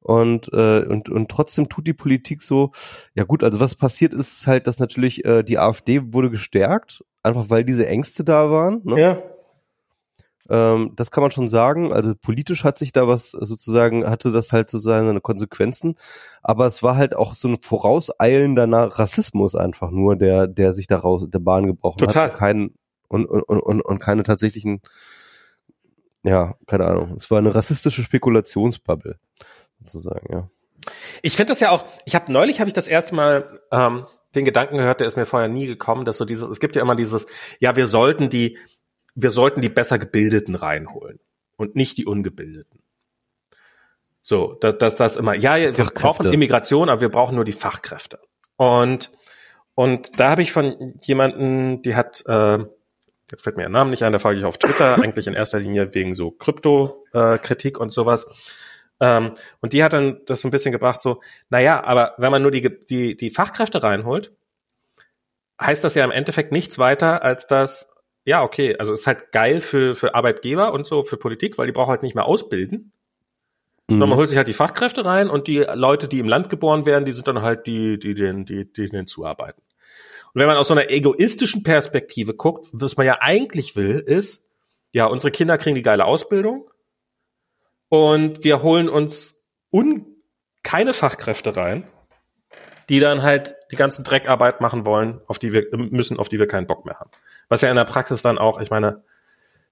[0.00, 2.72] Und, äh, und, und trotzdem tut die Politik so,
[3.14, 7.48] ja gut, also was passiert ist halt, dass natürlich äh, die AfD wurde gestärkt, einfach
[7.48, 8.80] weil diese Ängste da waren.
[8.84, 9.00] Ne?
[9.00, 9.22] Ja.
[10.48, 11.92] Ähm, das kann man schon sagen.
[11.92, 15.96] Also politisch hat sich da was sozusagen, hatte das halt sozusagen seine Konsequenzen.
[16.42, 18.66] Aber es war halt auch so ein vorauseilender
[18.98, 22.30] Rassismus einfach nur, der, der sich daraus der Bahn gebrochen Total.
[22.30, 22.38] hat.
[22.38, 22.74] Kein,
[23.08, 24.80] und, und, und, und keine tatsächlichen,
[26.22, 27.14] ja, keine Ahnung.
[27.16, 29.18] Es war eine rassistische Spekulationsbubble
[29.80, 30.50] sozusagen, ja.
[31.22, 34.44] Ich finde das ja auch, ich habe neulich habe ich das erste Mal ähm, den
[34.44, 36.94] Gedanken gehört, der ist mir vorher nie gekommen, dass so dieses, es gibt ja immer
[36.94, 37.26] dieses,
[37.58, 38.58] ja, wir sollten die,
[39.16, 41.18] wir sollten die besser gebildeten reinholen
[41.56, 42.80] und nicht die ungebildeten.
[44.22, 48.20] So, dass das, das immer, ja, wir brauchen Immigration, aber wir brauchen nur die Fachkräfte.
[48.56, 49.10] Und
[49.76, 52.58] und da habe ich von jemanden, die hat, äh,
[53.30, 55.60] jetzt fällt mir ihr Name nicht ein, da folge ich auf Twitter, eigentlich in erster
[55.60, 58.26] Linie wegen so Krypto-Kritik äh, und sowas.
[59.00, 61.20] Ähm, und die hat dann das so ein bisschen gebracht, so,
[61.50, 64.32] naja, aber wenn man nur die, die, die Fachkräfte reinholt,
[65.60, 67.94] heißt das ja im Endeffekt nichts weiter, als dass,
[68.26, 71.72] ja, okay, also ist halt geil für, für Arbeitgeber und so, für Politik, weil die
[71.72, 72.92] braucht halt nicht mehr ausbilden.
[73.86, 73.94] Mhm.
[73.94, 76.84] Sondern man holt sich halt die Fachkräfte rein und die Leute, die im Land geboren
[76.84, 79.62] werden, die sind dann halt die, die den, die, die denen zuarbeiten.
[80.34, 84.46] Und wenn man aus so einer egoistischen Perspektive guckt, was man ja eigentlich will, ist,
[84.92, 86.68] ja, unsere Kinder kriegen die geile Ausbildung,
[87.88, 89.40] und wir holen uns
[89.72, 90.06] un
[90.62, 91.86] keine Fachkräfte rein,
[92.88, 96.48] die dann halt die ganzen Dreckarbeit machen wollen, auf die wir müssen, auf die wir
[96.48, 97.10] keinen Bock mehr haben.
[97.48, 99.04] Was ja in der Praxis dann auch, ich meine,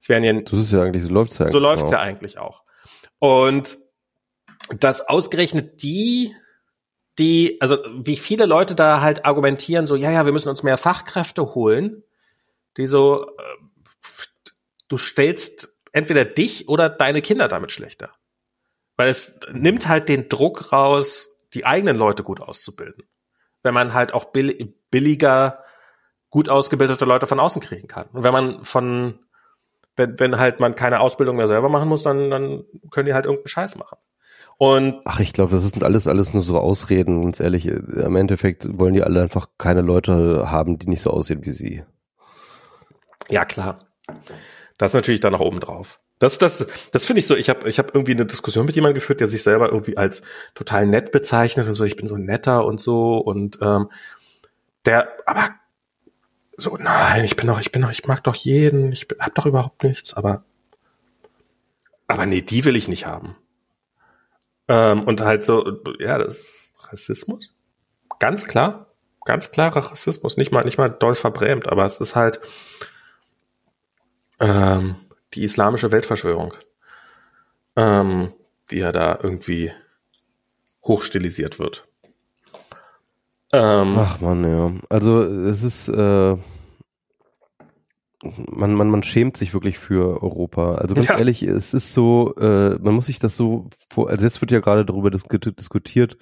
[0.01, 1.53] es werden ja, das ist ja eigentlich, so läuft's ja eigentlich.
[1.53, 1.93] So läuft's auch.
[1.93, 2.63] ja eigentlich auch.
[3.19, 3.79] Und
[4.79, 6.35] dass ausgerechnet die,
[7.19, 10.79] die, also wie viele Leute da halt argumentieren, so, ja, ja, wir müssen uns mehr
[10.79, 12.03] Fachkräfte holen,
[12.77, 13.43] die so, äh,
[14.89, 18.11] du stellst entweder dich oder deine Kinder damit schlechter.
[18.97, 23.05] Weil es nimmt halt den Druck raus, die eigenen Leute gut auszubilden.
[23.63, 24.27] Wenn man halt auch
[24.91, 25.64] billiger,
[26.35, 28.06] gut ausgebildete Leute von außen kriegen kann.
[28.12, 29.20] Und wenn man von,
[29.94, 33.24] wenn, wenn halt man keine Ausbildung mehr selber machen muss, dann, dann können die halt
[33.24, 33.98] irgendeinen Scheiß machen.
[34.59, 37.66] Und Ach, ich glaube, das sind alles alles nur so Ausreden, ganz ehrlich.
[37.66, 41.85] Im Endeffekt wollen die alle einfach keine Leute haben, die nicht so aussehen wie sie.
[43.28, 43.86] Ja, klar.
[44.77, 46.01] Das ist natürlich dann noch oben drauf.
[46.19, 47.36] Das, das, das finde ich so.
[47.36, 50.23] Ich habe ich hab irgendwie eine Diskussion mit jemandem geführt, der sich selber irgendwie als
[50.56, 51.85] total nett bezeichnet und so.
[51.85, 53.89] Ich bin so netter und so und ähm,
[54.85, 55.51] der, aber
[56.56, 59.35] so nein, ich bin doch, ich bin doch, ich mag doch jeden, ich bin, hab
[59.35, 60.44] doch überhaupt nichts, aber
[62.06, 63.36] aber nee, die will ich nicht haben.
[64.68, 67.55] Ähm, und halt so, ja, das ist Rassismus,
[68.18, 68.86] ganz klar,
[69.24, 72.40] ganz klarer Rassismus, nicht mal nicht mal doll verbrämt, aber es ist halt
[74.40, 74.97] ähm,
[75.35, 76.55] die islamische Weltverschwörung,
[77.76, 78.32] ähm,
[78.70, 79.72] die ja da irgendwie
[80.85, 81.86] hochstilisiert wird.
[83.55, 84.72] Ähm, Ach man, ja.
[84.89, 86.36] Also es ist, äh,
[88.51, 90.76] man, man, man schämt sich wirklich für Europa.
[90.76, 91.18] Also ganz ja.
[91.18, 94.60] ehrlich, es ist so, äh, man muss sich das so vor, also jetzt wird ja
[94.60, 96.16] gerade darüber diskutiert,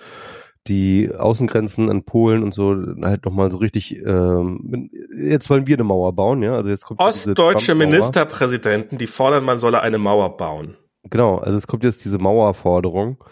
[0.69, 5.85] die Außengrenzen an Polen und so halt nochmal so richtig, ähm, jetzt wollen wir eine
[5.85, 10.77] Mauer bauen, ja, also jetzt kommt Ostdeutsche Ministerpräsidenten, die fordern, man solle eine Mauer bauen.
[11.11, 13.25] Genau, also es kommt jetzt diese Mauerforderung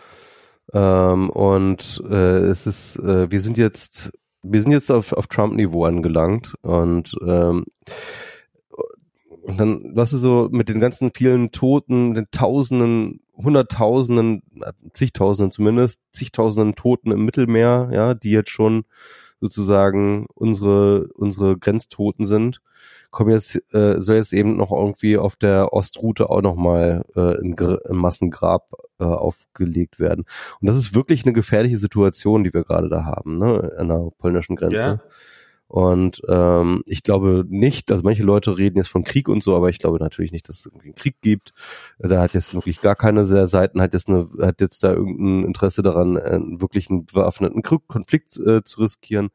[0.73, 5.85] ähm, und äh, es ist, äh, wir sind jetzt, wir sind jetzt auf, auf Trump-Niveau
[5.85, 7.65] angelangt und ähm,
[9.43, 14.43] und dann, was ist so mit den ganzen vielen Toten, den Tausenden Hunderttausenden,
[14.93, 18.85] zigtausenden zumindest, zigtausenden Toten im Mittelmeer, ja, die jetzt schon
[19.41, 22.61] sozusagen unsere unsere Grenztoten sind,
[23.11, 27.41] kommen jetzt äh, soll jetzt eben noch irgendwie auf der Ostroute auch noch mal äh,
[27.41, 30.25] ein, ein Massengrab äh, aufgelegt werden.
[30.61, 34.11] Und das ist wirklich eine gefährliche Situation, die wir gerade da haben, ne, an der
[34.19, 34.77] polnischen Grenze.
[34.77, 35.01] Ja.
[35.71, 39.69] Und ähm, ich glaube nicht, also manche Leute reden jetzt von Krieg und so, aber
[39.69, 41.53] ich glaube natürlich nicht, dass es irgendwie einen Krieg gibt.
[42.01, 45.83] Da hat jetzt wirklich gar keine Seiten, hat jetzt eine, hat jetzt da irgendein Interesse
[45.83, 49.29] daran, einen wirklich einen bewaffneten Konflikt äh, zu riskieren.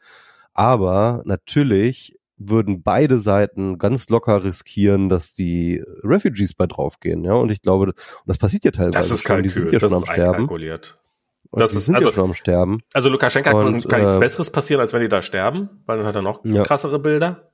[0.53, 7.33] Aber natürlich würden beide Seiten ganz locker riskieren, dass die Refugees bei draufgehen, ja.
[7.33, 7.95] Und ich glaube, und
[8.25, 8.97] das passiert ja teilweise.
[8.97, 10.49] Das ist schon, die sind ja schon am Sterben.
[10.49, 12.81] Und das ist, also, schon am Sterben.
[12.93, 16.05] Also Lukaschenka und, kann nichts äh, Besseres passieren, als wenn die da sterben, weil dann
[16.05, 16.63] hat er noch ja.
[16.63, 17.49] krassere Bilder.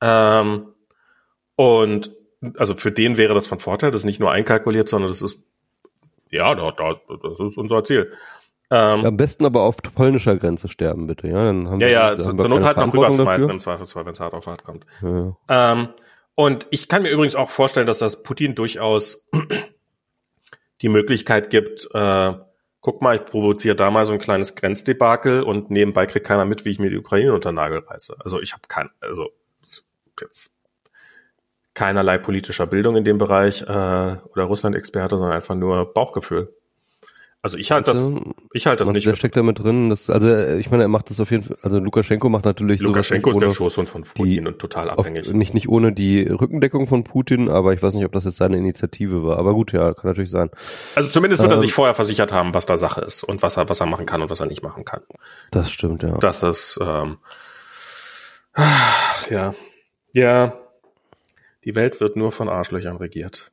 [0.00, 0.68] Ähm,
[1.56, 2.12] und
[2.56, 5.42] also für den wäre das von Vorteil, das ist nicht nur einkalkuliert, sondern das ist
[6.30, 8.12] ja, da, da, das ist unser Ziel.
[8.74, 11.28] Ähm, ja, am besten aber auf polnischer Grenze sterben, bitte.
[11.28, 14.20] Ja, dann haben ja, wir, ja zur Not halt noch rüberschmeißen im Zweifelsfall, wenn es
[14.20, 14.86] hart auf hart kommt.
[15.02, 15.36] Ja.
[15.50, 15.88] Ähm,
[16.34, 19.28] und ich kann mir übrigens auch vorstellen, dass das Putin durchaus
[20.80, 22.32] die Möglichkeit gibt, äh,
[22.80, 26.64] guck mal, ich provoziere da mal so ein kleines Grenzdebakel und nebenbei kriegt keiner mit,
[26.64, 28.16] wie ich mir die Ukraine unter Nagel reiße.
[28.20, 29.32] Also ich habe kein, also
[30.18, 30.50] jetzt
[31.74, 36.54] keinerlei politischer Bildung in dem Bereich äh, oder Russland-Experte, sondern einfach nur Bauchgefühl.
[37.44, 38.12] Also ich halte das,
[38.52, 39.04] ich halte das nicht.
[39.04, 39.90] Der steckt da mit drin.
[39.90, 41.56] Das, also ich meine, er macht das auf jeden Fall.
[41.62, 42.80] Also Lukaschenko macht natürlich.
[42.80, 45.26] Lukaschenko ist der Schoßhund von Putin die, und total abhängig.
[45.26, 48.36] Auf, nicht nicht ohne die Rückendeckung von Putin, aber ich weiß nicht, ob das jetzt
[48.36, 49.38] seine Initiative war.
[49.38, 50.50] Aber gut, ja, kann natürlich sein.
[50.94, 53.56] Also zumindest wird ähm, er sich vorher versichert haben, was da Sache ist und was
[53.56, 55.00] er was er machen kann und was er nicht machen kann.
[55.50, 56.16] Das stimmt ja.
[56.18, 57.18] Das ist ähm,
[59.30, 59.52] ja
[60.12, 60.58] ja.
[61.64, 63.51] Die Welt wird nur von Arschlöchern regiert.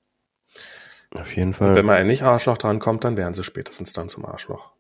[1.16, 1.70] Auf jeden Fall.
[1.70, 4.72] Und wenn mal ein nicht Arschloch dran kommt, dann werden sie spätestens dann zum Arschloch.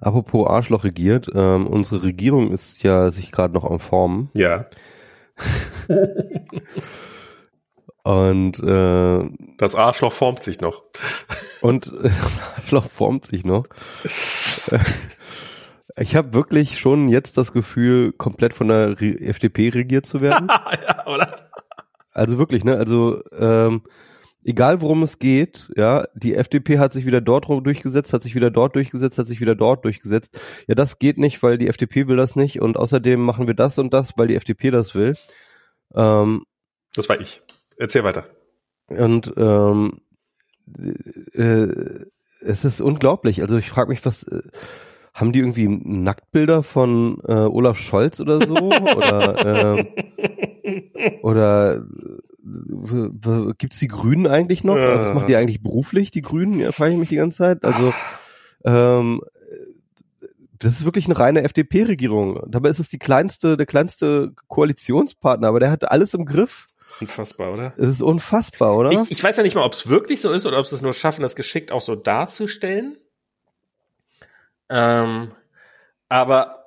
[0.00, 4.30] Apropos Arschloch regiert, ähm, unsere Regierung ist ja sich gerade noch am Formen.
[4.34, 4.66] Ja.
[8.02, 10.84] und äh, das Arschloch formt sich noch.
[11.60, 13.66] und äh, das Arschloch formt sich noch.
[15.96, 20.48] ich habe wirklich schon jetzt das Gefühl, komplett von der Re FDP regiert zu werden.
[20.86, 21.50] ja, oder?
[22.12, 22.76] Also wirklich, ne?
[22.76, 23.82] Also ähm,
[24.44, 28.50] egal worum es geht, ja, die FDP hat sich wieder dort durchgesetzt, hat sich wieder
[28.50, 30.38] dort durchgesetzt, hat sich wieder dort durchgesetzt.
[30.66, 33.78] Ja, das geht nicht, weil die FDP will das nicht und außerdem machen wir das
[33.78, 35.14] und das, weil die FDP das will.
[35.94, 36.44] Ähm,
[36.94, 37.42] das war ich.
[37.76, 38.26] Erzähl weiter.
[38.88, 40.00] Und ähm,
[41.32, 41.66] äh,
[42.40, 43.42] es ist unglaublich.
[43.42, 44.42] Also ich frage mich, was äh,
[45.14, 48.54] haben die irgendwie Nacktbilder von äh, Olaf Scholz oder so?
[48.54, 51.84] oder äh, oder
[53.58, 54.76] gibt es die Grünen eigentlich noch?
[54.76, 55.06] Ja.
[55.06, 56.58] Was machen die eigentlich beruflich, die Grünen?
[56.58, 57.64] Ja, frage ich mich die ganze Zeit.
[57.64, 57.92] Also
[58.64, 59.20] ähm,
[60.58, 62.42] das ist wirklich eine reine FDP-Regierung.
[62.48, 66.66] Dabei ist es die kleinste, der kleinste Koalitionspartner, aber der hat alles im Griff.
[67.00, 67.72] Unfassbar, oder?
[67.78, 68.90] Es ist unfassbar, oder?
[68.90, 70.82] Ich, ich weiß ja nicht mal, ob es wirklich so ist oder ob sie es
[70.82, 72.98] nur schaffen, das geschickt auch so darzustellen.
[74.68, 75.32] Ähm,
[76.08, 76.59] aber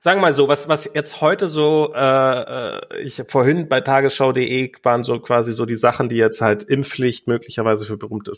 [0.00, 4.72] sagen wir mal so, was, was jetzt heute so, äh, äh ich vorhin bei tagesschau.de
[4.82, 8.32] waren so quasi so die Sachen, die jetzt halt Impfpflicht möglicherweise für berühmte,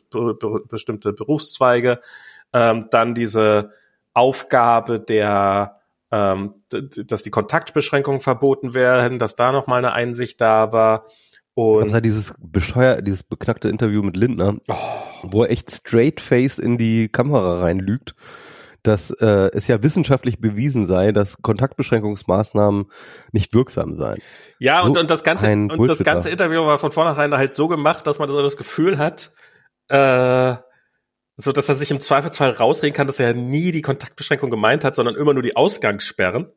[0.68, 2.00] bestimmte Berufszweige,
[2.52, 3.72] ähm, dann diese
[4.14, 5.80] Aufgabe der,
[6.10, 11.06] ähm, dass die Kontaktbeschränkungen verboten werden, dass da nochmal eine Einsicht da war.
[11.54, 14.74] Und halt dieses bescheuer, dieses beknackte Interview mit Lindner, oh.
[15.22, 18.14] wo er echt straight face in die Kamera reinlügt
[18.82, 22.86] dass äh, es ja wissenschaftlich bewiesen sei, dass Kontaktbeschränkungsmaßnahmen
[23.32, 24.18] nicht wirksam seien.
[24.58, 27.68] Ja, so und, und das ganze und das ganze Interview war von vornherein halt so
[27.68, 29.32] gemacht, dass man so das Gefühl hat,
[29.88, 30.54] äh,
[31.36, 34.84] so dass er sich im Zweifelsfall rausreden kann, dass er ja nie die Kontaktbeschränkung gemeint
[34.84, 36.52] hat, sondern immer nur die Ausgangssperren.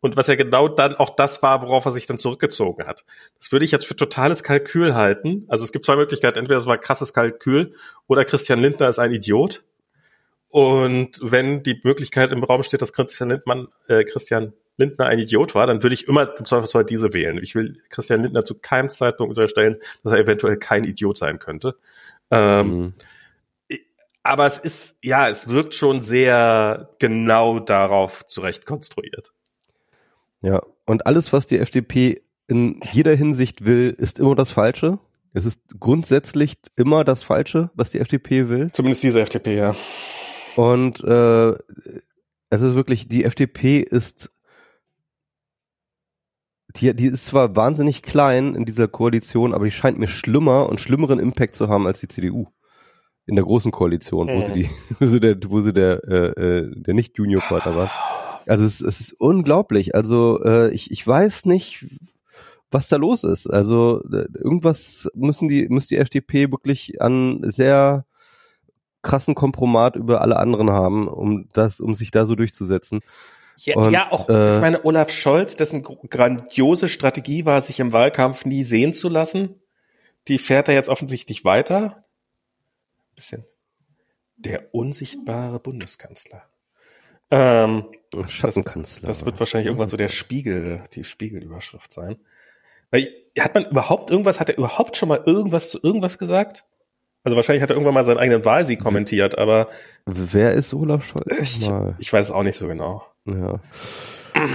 [0.00, 3.04] Und was ja genau dann auch das war, worauf er sich dann zurückgezogen hat.
[3.38, 5.44] Das würde ich jetzt für totales Kalkül halten.
[5.48, 6.38] Also es gibt zwei Möglichkeiten.
[6.38, 7.74] Entweder es war krasses Kalkül
[8.06, 9.62] oder Christian Lindner ist ein Idiot.
[10.50, 15.54] Und wenn die Möglichkeit im Raum steht, dass Christian Lindner, äh, Christian Lindner ein Idiot
[15.54, 17.38] war, dann würde ich immer im Zweifelsfall diese wählen.
[17.40, 21.76] Ich will Christian Lindner zu keinem Zeitpunkt unterstellen, dass er eventuell kein Idiot sein könnte.
[22.32, 22.94] Ähm, mhm.
[24.22, 29.32] Aber es ist, ja, es wirkt schon sehr genau darauf zurecht konstruiert.
[30.42, 34.98] Ja, und alles, was die FDP in jeder Hinsicht will, ist immer das Falsche.
[35.32, 38.72] Es ist grundsätzlich immer das Falsche, was die FDP will.
[38.72, 39.76] Zumindest diese FDP, ja.
[40.56, 41.50] Und äh,
[42.50, 44.32] es ist wirklich, die FDP ist,
[46.76, 50.80] die, die ist zwar wahnsinnig klein in dieser Koalition, aber die scheint mir schlimmer und
[50.80, 52.48] schlimmeren Impact zu haben als die CDU
[53.26, 54.54] in der großen Koalition, wo sie mhm.
[54.54, 57.90] die, wo sie der, wo sie der, äh, äh, der nicht Junior Partner war.
[58.46, 59.94] Also es, es ist unglaublich.
[59.94, 61.86] Also äh, ich, ich weiß nicht,
[62.70, 63.46] was da los ist.
[63.46, 68.06] Also äh, irgendwas müssen die, muss die FDP wirklich an sehr
[69.02, 73.00] krassen Kompromat über alle anderen haben, um das, um sich da so durchzusetzen.
[73.56, 77.92] Ja, und, ja auch, äh, ich meine, Olaf Scholz, dessen grandiose Strategie war, sich im
[77.92, 79.60] Wahlkampf nie sehen zu lassen,
[80.28, 82.04] die fährt er jetzt offensichtlich weiter.
[83.14, 83.44] Bisschen.
[84.36, 86.42] Der unsichtbare Bundeskanzler.
[87.30, 87.84] Ähm,
[88.26, 89.06] Schattenkanzler.
[89.06, 92.18] Das, das wird wahrscheinlich irgendwann so der Spiegel, die Spiegelüberschrift sein.
[92.90, 93.08] Weil,
[93.38, 96.64] hat man überhaupt irgendwas, hat er überhaupt schon mal irgendwas zu irgendwas gesagt?
[97.22, 99.68] Also wahrscheinlich hat er irgendwann mal seinen eigenen Wahlsieg kommentiert, aber.
[100.06, 101.58] Wer ist Olaf Scholz?
[101.58, 103.04] Ich, ich weiß es auch nicht so genau.
[103.26, 103.60] Ja.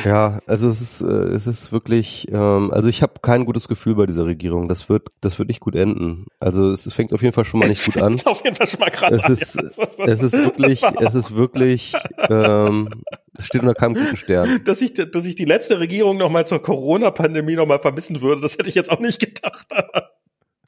[0.04, 3.96] Ja, also es ist, äh, es ist wirklich, ähm, also ich habe kein gutes Gefühl
[3.96, 4.68] bei dieser Regierung.
[4.68, 6.26] Das wird, das wird nicht gut enden.
[6.40, 8.20] Also es, es fängt auf jeden Fall schon mal nicht gut an.
[8.26, 10.06] auf jeden Fall schon mal krass es ist, an.
[10.08, 11.94] Ja, es ist wirklich, es ist wirklich,
[12.30, 12.90] ähm,
[13.38, 14.62] es steht unter keinem guten Stern.
[14.64, 18.42] Dass ich, dass ich die letzte Regierung noch mal zur Corona-Pandemie noch mal vermissen würde,
[18.42, 19.68] das hätte ich jetzt auch nicht gedacht.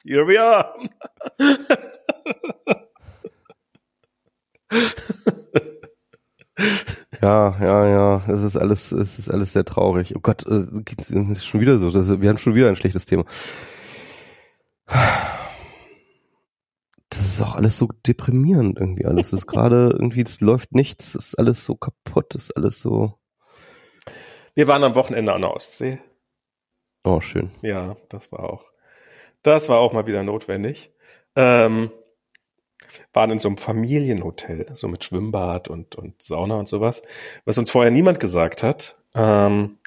[0.04, 0.74] Here we are.
[7.20, 10.14] Ja, ja, ja, es ist alles, es ist alles sehr traurig.
[10.14, 11.90] Oh Gott, es äh, ist schon wieder so.
[11.90, 13.24] Das, wir haben schon wieder ein schlechtes Thema.
[17.10, 19.30] Das ist auch alles so deprimierend irgendwie alles.
[19.30, 22.80] Das ist gerade irgendwie, es läuft nichts, es ist alles so kaputt, es ist alles
[22.80, 23.18] so.
[24.54, 26.00] Wir waren am Wochenende an der Ostsee.
[27.04, 27.50] Oh, schön.
[27.62, 28.70] Ja, das war auch,
[29.42, 30.90] das war auch mal wieder notwendig.
[31.36, 31.90] Ähm,
[33.12, 37.02] waren in so einem Familienhotel, so mit Schwimmbad und, und Sauna und sowas,
[37.44, 39.78] was uns vorher niemand gesagt hat, ähm,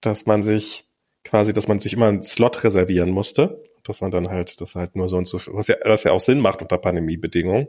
[0.00, 0.84] dass man sich
[1.24, 4.96] quasi, dass man sich immer einen Slot reservieren musste, dass man dann halt, das halt
[4.96, 7.68] nur so und so, was ja, was ja auch Sinn macht unter Pandemiebedingungen.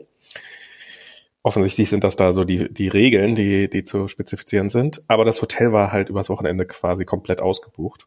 [1.42, 5.02] Offensichtlich sind das da so die, die Regeln, die, die zu spezifizieren sind.
[5.08, 8.06] Aber das Hotel war halt übers Wochenende quasi komplett ausgebucht.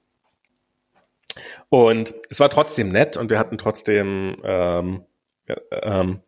[1.69, 5.05] Und es war trotzdem nett und wir hatten trotzdem ähm,
[5.71, 6.21] ähm,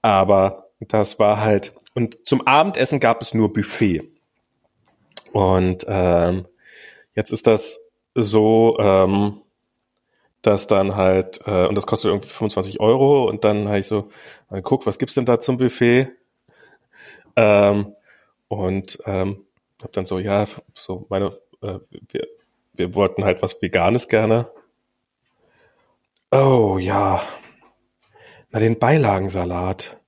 [0.00, 4.02] aber das war halt, und zum Abendessen gab es nur Buffet.
[5.32, 6.46] Und ähm,
[7.14, 9.40] jetzt ist das so, ähm,
[10.42, 14.10] dass dann halt, äh, und das kostet irgendwie 25 Euro und dann habe ich so,
[14.50, 16.08] dann guck, was gibt's denn da zum Buffet?
[17.36, 17.94] Ähm,
[18.48, 19.46] und ähm,
[19.82, 22.26] hab dann so, ja, so meine, äh, wir,
[22.72, 24.50] wir wollten halt was Veganes gerne.
[26.30, 27.22] Oh ja,
[28.52, 29.98] na, den Beilagensalat.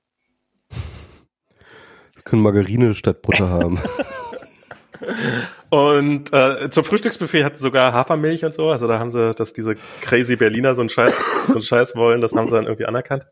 [2.14, 3.80] Wir können Margarine statt Butter haben.
[5.70, 8.70] Und äh, zum Frühstücksbuffet hatten sogar Hafermilch und so.
[8.70, 12.20] Also da haben sie, dass diese crazy Berliner so einen Scheiß, so einen Scheiß wollen,
[12.20, 13.26] das haben sie dann irgendwie anerkannt.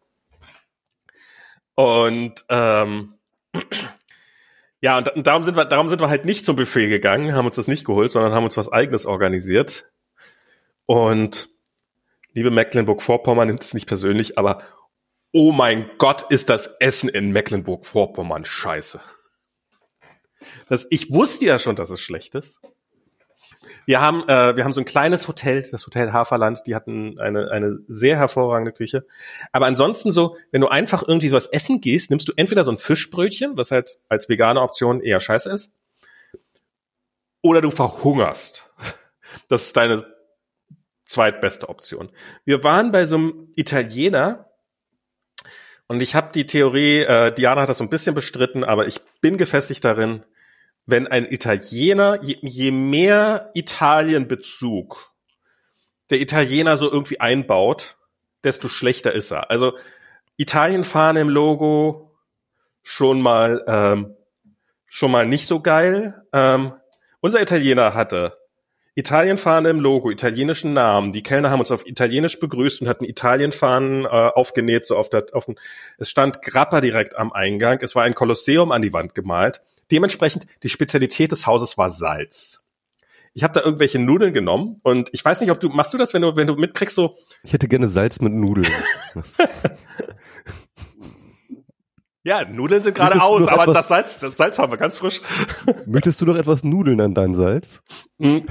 [1.74, 3.14] Und ähm,
[4.82, 7.54] ja, und, darum sind wir, darum sind wir halt nicht zum Buffet gegangen, haben uns
[7.54, 9.88] das nicht geholt, sondern haben uns was eigenes organisiert.
[10.86, 11.48] Und
[12.32, 14.62] liebe Mecklenburg-Vorpommern nimmt es nicht persönlich, aber
[15.32, 19.00] oh mein Gott, ist das Essen in Mecklenburg-Vorpommern scheiße.
[20.68, 22.60] Das, ich wusste ja schon, dass es schlecht ist.
[23.86, 27.51] Wir haben, äh, wir haben so ein kleines Hotel, das Hotel Haferland, die hatten eine,
[27.51, 29.06] eine sehr hervorragende Küche.
[29.52, 32.78] Aber ansonsten so, wenn du einfach irgendwie was essen gehst, nimmst du entweder so ein
[32.78, 35.74] Fischbrötchen, was halt als vegane Option eher scheiße ist,
[37.40, 38.70] oder du verhungerst.
[39.48, 40.05] Das ist deine
[41.06, 42.10] zweitbeste Option.
[42.44, 44.52] Wir waren bei so einem Italiener,
[45.89, 49.01] und ich habe die Theorie, äh, Diana hat das so ein bisschen bestritten, aber ich
[49.20, 50.22] bin gefestigt darin,
[50.86, 55.12] wenn ein Italiener, je, je mehr Italienbezug
[56.10, 57.96] der Italiener so irgendwie einbaut,
[58.44, 59.50] desto schlechter ist er.
[59.50, 59.78] Also
[60.36, 62.14] Italienfahne im Logo
[62.82, 64.16] schon mal ähm,
[64.86, 66.22] schon mal nicht so geil.
[66.34, 66.74] Ähm,
[67.20, 68.36] unser Italiener hatte
[68.94, 71.12] Italienfahne im Logo, italienischen Namen.
[71.12, 75.24] Die Kellner haben uns auf Italienisch begrüßt und hatten Italienfahnen äh, aufgenäht, so auf der,
[75.32, 75.56] auf dem,
[75.96, 77.78] es stand Grappa direkt am Eingang.
[77.80, 79.62] Es war ein Kolosseum an die Wand gemalt.
[79.93, 82.66] Dementsprechend, die Spezialität des Hauses war Salz.
[83.35, 86.12] Ich habe da irgendwelche Nudeln genommen und ich weiß nicht, ob du, machst du das,
[86.12, 87.16] wenn du, wenn du mitkriegst, so.
[87.44, 88.66] Ich hätte gerne Salz mit Nudeln.
[92.24, 95.20] Ja, Nudeln sind gerade aus, aber das Salz, das Salz haben wir ganz frisch.
[95.86, 97.82] Möchtest du noch etwas Nudeln an dein Salz?
[98.20, 98.47] Hm.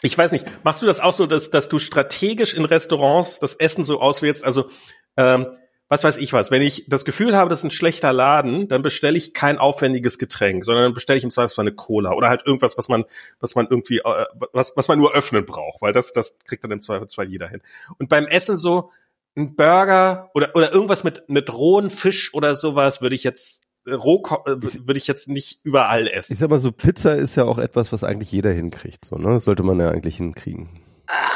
[0.00, 3.54] Ich weiß nicht, machst du das auch so, dass, dass du strategisch in Restaurants das
[3.56, 4.42] Essen so auswählst?
[4.42, 4.70] Also,
[5.18, 5.48] ähm,
[5.88, 8.82] was weiß ich was, wenn ich das Gefühl habe, das ist ein schlechter Laden, dann
[8.82, 12.46] bestelle ich kein aufwendiges Getränk, sondern dann bestelle ich im Zweifelsfall eine Cola oder halt
[12.46, 13.04] irgendwas, was man,
[13.40, 16.72] was man irgendwie, äh, was, was man nur öffnen braucht, weil das, das kriegt dann
[16.72, 17.62] im Zweifelsfall jeder hin.
[17.98, 18.90] Und beim Essen so,
[19.36, 23.92] ein Burger oder, oder irgendwas mit, mit rohen Fisch oder sowas würde ich jetzt äh,
[23.92, 26.32] roh äh, würde ich jetzt nicht überall essen.
[26.32, 29.28] Ich sag mal so, Pizza ist ja auch etwas, was eigentlich jeder hinkriegt, so, ne?
[29.34, 30.68] Das sollte man ja eigentlich hinkriegen.
[31.06, 31.30] Ah,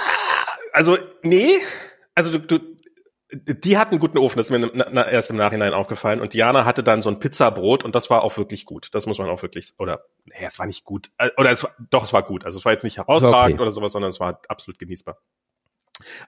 [0.73, 1.59] also, nee.
[2.15, 2.61] Also, du, du
[3.33, 6.21] die hatten einen guten Ofen, das ist mir erst im Nachhinein aufgefallen.
[6.21, 8.89] Und Diana hatte dann so ein Pizzabrot und das war auch wirklich gut.
[8.93, 11.11] Das muss man auch wirklich, oder, nee, es war nicht gut.
[11.19, 12.45] Äh, oder es war, doch, es war gut.
[12.45, 13.63] Also es war jetzt nicht herausragend okay.
[13.63, 15.19] oder sowas, sondern es war absolut genießbar.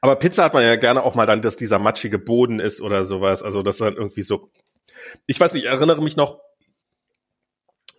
[0.00, 3.04] Aber Pizza hat man ja gerne auch mal dann, dass dieser matschige Boden ist oder
[3.04, 3.42] sowas.
[3.42, 4.50] Also das dann irgendwie so.
[5.26, 6.40] Ich weiß nicht, ich erinnere mich noch,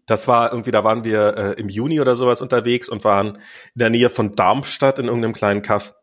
[0.05, 3.37] Das war irgendwie, da waren wir äh, im Juni oder sowas unterwegs und waren
[3.73, 5.95] in der Nähe von Darmstadt in irgendeinem kleinen Kaff.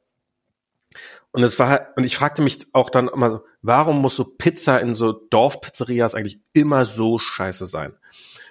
[1.32, 4.80] Und es war, und ich fragte mich auch dann immer so, warum muss so Pizza
[4.80, 7.94] in so Dorfpizzerias eigentlich immer so scheiße sein?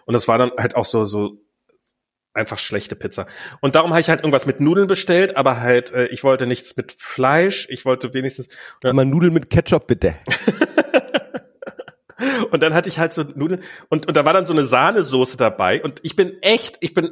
[0.05, 1.41] Und es war dann halt auch so, so
[2.33, 3.27] einfach schlechte Pizza.
[3.59, 6.75] Und darum habe ich halt irgendwas mit Nudeln bestellt, aber halt, äh, ich wollte nichts
[6.77, 8.49] mit Fleisch, ich wollte wenigstens.
[8.81, 10.15] Mal Nudeln mit Ketchup bitte.
[12.51, 15.37] und dann hatte ich halt so Nudeln und, und da war dann so eine Sahnesoße
[15.37, 17.11] dabei und ich bin echt, ich bin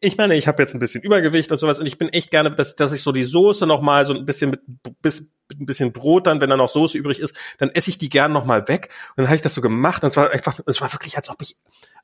[0.00, 2.50] ich meine, ich habe jetzt ein bisschen Übergewicht und sowas und ich bin echt gerne,
[2.50, 4.60] dass, dass ich so die Soße noch mal so ein bisschen mit,
[5.02, 7.98] bis, mit ein bisschen Brot dann, wenn da noch Soße übrig ist, dann esse ich
[7.98, 8.90] die gern noch mal weg.
[9.10, 11.28] Und dann habe ich das so gemacht und es war einfach, es war wirklich, als
[11.28, 11.56] ob ich,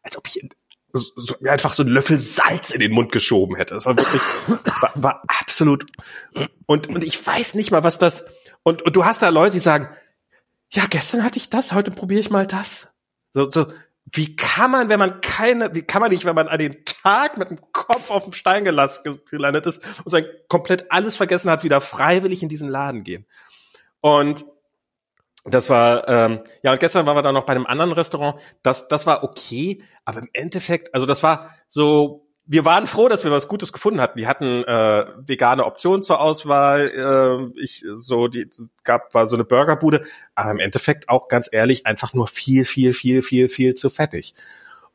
[0.02, 0.40] als ob ich
[0.92, 3.74] so, mir einfach so einen Löffel Salz in den Mund geschoben hätte.
[3.74, 4.20] Das war wirklich,
[4.80, 5.86] war, war absolut.
[6.66, 8.26] Und, und ich weiß nicht mal, was das.
[8.62, 9.88] Und, und du hast da Leute, die sagen,
[10.70, 12.88] ja, gestern hatte ich das, heute probiere ich mal das.
[13.34, 13.72] So, so,
[14.12, 17.38] wie kann man, wenn man keine, wie kann man nicht, wenn man an den Tag
[17.38, 21.80] mit dem Kopf auf dem Stein gelandet ist und sein komplett alles vergessen hat, wieder
[21.80, 23.26] freiwillig in diesen Laden gehen?
[24.00, 24.44] Und
[25.44, 28.40] das war, ähm, ja, und gestern waren wir dann noch bei einem anderen Restaurant.
[28.62, 33.24] Das, das war okay, aber im Endeffekt, also das war so wir waren froh, dass
[33.24, 34.18] wir was Gutes gefunden hatten.
[34.18, 37.52] Die hatten äh, vegane Optionen zur Auswahl.
[37.54, 38.48] Äh, ich so die
[38.84, 40.04] gab war so eine Burgerbude,
[40.34, 44.34] aber im Endeffekt auch ganz ehrlich einfach nur viel viel viel viel viel zu fettig.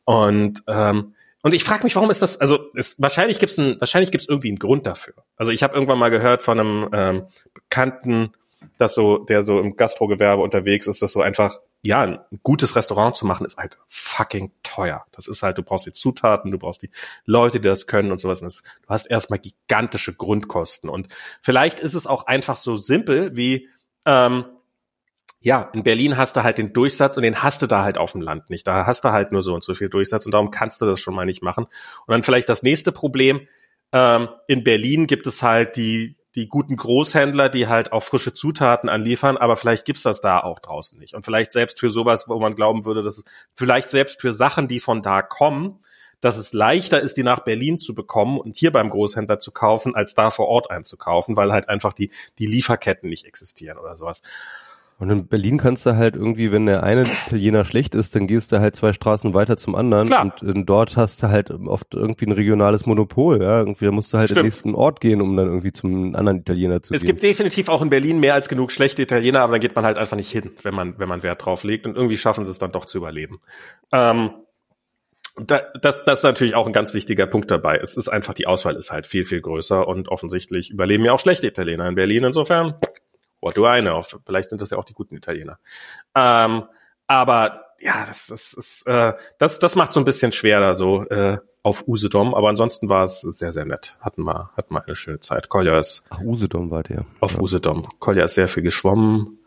[0.03, 2.41] Und ähm, und ich frage mich, warum ist das?
[2.41, 5.13] Also es, wahrscheinlich gibt's ein, wahrscheinlich gibt's irgendwie einen Grund dafür.
[5.37, 8.33] Also ich habe irgendwann mal gehört von einem ähm, Bekannten,
[8.77, 13.15] dass so der so im Gastrogewerbe unterwegs ist, dass so einfach ja, ein gutes Restaurant
[13.15, 15.05] zu machen, ist halt fucking teuer.
[15.13, 16.91] Das ist halt, du brauchst die Zutaten, du brauchst die
[17.25, 18.41] Leute, die das können und sowas.
[18.41, 20.89] Und du hast erstmal gigantische Grundkosten.
[20.89, 21.07] Und
[21.41, 23.69] vielleicht ist es auch einfach so simpel wie,
[24.05, 24.45] ähm,
[25.39, 28.11] ja, in Berlin hast du halt den Durchsatz und den hast du da halt auf
[28.11, 28.67] dem Land nicht.
[28.67, 30.99] Da hast du halt nur so und so viel Durchsatz und darum kannst du das
[30.99, 31.63] schon mal nicht machen.
[31.63, 33.47] Und dann vielleicht das nächste Problem,
[33.93, 38.89] ähm, in Berlin gibt es halt die die guten Großhändler, die halt auch frische Zutaten
[38.89, 41.15] anliefern, aber vielleicht gibt's das da auch draußen nicht.
[41.15, 44.67] Und vielleicht selbst für sowas, wo man glauben würde, dass es vielleicht selbst für Sachen,
[44.67, 45.79] die von da kommen,
[46.21, 49.95] dass es leichter ist, die nach Berlin zu bekommen und hier beim Großhändler zu kaufen,
[49.95, 54.21] als da vor Ort einzukaufen, weil halt einfach die, die Lieferketten nicht existieren oder sowas.
[54.99, 58.51] Und in Berlin kannst du halt irgendwie, wenn der eine Italiener schlecht ist, dann gehst
[58.51, 60.07] du halt zwei Straßen weiter zum anderen.
[60.07, 60.33] Klar.
[60.41, 63.39] Und dort hast du halt oft irgendwie ein regionales Monopol.
[63.39, 63.59] Ja?
[63.59, 64.39] Irgendwie, da musst du halt Stimmt.
[64.39, 67.09] in den nächsten Ort gehen, um dann irgendwie zum anderen Italiener zu es gehen.
[67.09, 69.85] Es gibt definitiv auch in Berlin mehr als genug schlechte Italiener, aber dann geht man
[69.85, 71.85] halt einfach nicht hin, wenn man, wenn man Wert drauf legt.
[71.85, 73.39] Und irgendwie schaffen sie es dann doch zu überleben.
[73.91, 74.31] Ähm,
[75.39, 77.77] da, das, das ist natürlich auch ein ganz wichtiger Punkt dabei.
[77.77, 81.19] Es ist einfach, die Auswahl ist halt viel, viel größer und offensichtlich überleben ja auch
[81.19, 82.23] schlechte Italiener in Berlin.
[82.23, 82.73] Insofern
[83.41, 84.01] What do I know?
[84.25, 85.59] Vielleicht sind das ja auch die guten Italiener.
[86.15, 86.63] Ähm,
[87.07, 91.03] aber ja, das, das ist, äh, das, das macht so ein bisschen schwer da so
[91.05, 92.33] äh, auf Usedom.
[92.33, 93.97] Aber ansonsten war es sehr, sehr nett.
[94.01, 95.49] Hatten wir, hatten wir eine schöne Zeit.
[95.49, 96.03] Kolja ist.
[96.09, 97.05] Ach, Usedom war der.
[97.19, 97.41] Auf ja.
[97.41, 97.87] Usedom.
[97.99, 99.39] Kolja ist sehr viel geschwommen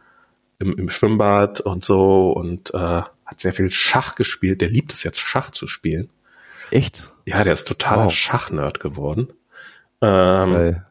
[0.59, 4.61] im, im Schwimmbad und so und äh, hat sehr viel Schach gespielt.
[4.61, 6.11] Der liebt es jetzt, Schach zu spielen.
[6.71, 7.13] Echt?
[7.25, 8.13] Ja, der ist totaler wow.
[8.13, 9.33] Schachnerd geworden.
[10.01, 10.83] Ähm,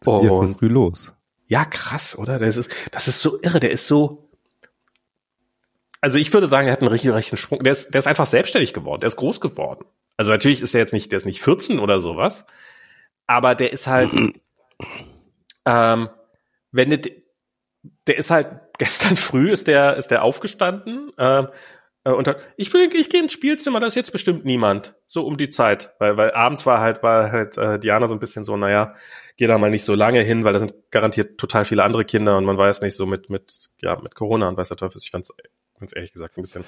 [0.00, 1.12] Weil, und, früh los.
[1.52, 2.38] Ja, krass, oder?
[2.38, 3.60] Das ist, das ist so irre.
[3.60, 4.30] Der ist so.
[6.00, 7.62] Also ich würde sagen, er hat einen richtig rechten Sprung.
[7.62, 9.02] Der ist, der ist einfach selbstständig geworden.
[9.02, 9.84] Der ist groß geworden.
[10.16, 12.46] Also natürlich ist er jetzt nicht, der ist nicht 14 oder sowas.
[13.26, 14.14] Aber der ist halt,
[15.66, 16.08] ähm,
[16.70, 17.00] wenn der,
[18.06, 18.48] der ist halt
[18.78, 21.48] gestern früh ist der, ist der aufgestanden, ähm,
[22.04, 24.94] äh, und hat, ich will, ich gehe ins Spielzimmer, da ist jetzt bestimmt niemand.
[25.04, 25.92] So um die Zeit.
[25.98, 28.94] Weil, weil abends war halt, war halt äh, Diana so ein bisschen so, naja,
[29.36, 32.36] geh da mal nicht so lange hin, weil da sind garantiert total viele andere Kinder
[32.36, 35.00] und man weiß nicht so mit, mit, ja, mit Corona und weiß der Teufel.
[35.02, 35.32] Ich fand's
[35.82, 36.62] ganz ehrlich gesagt ein bisschen.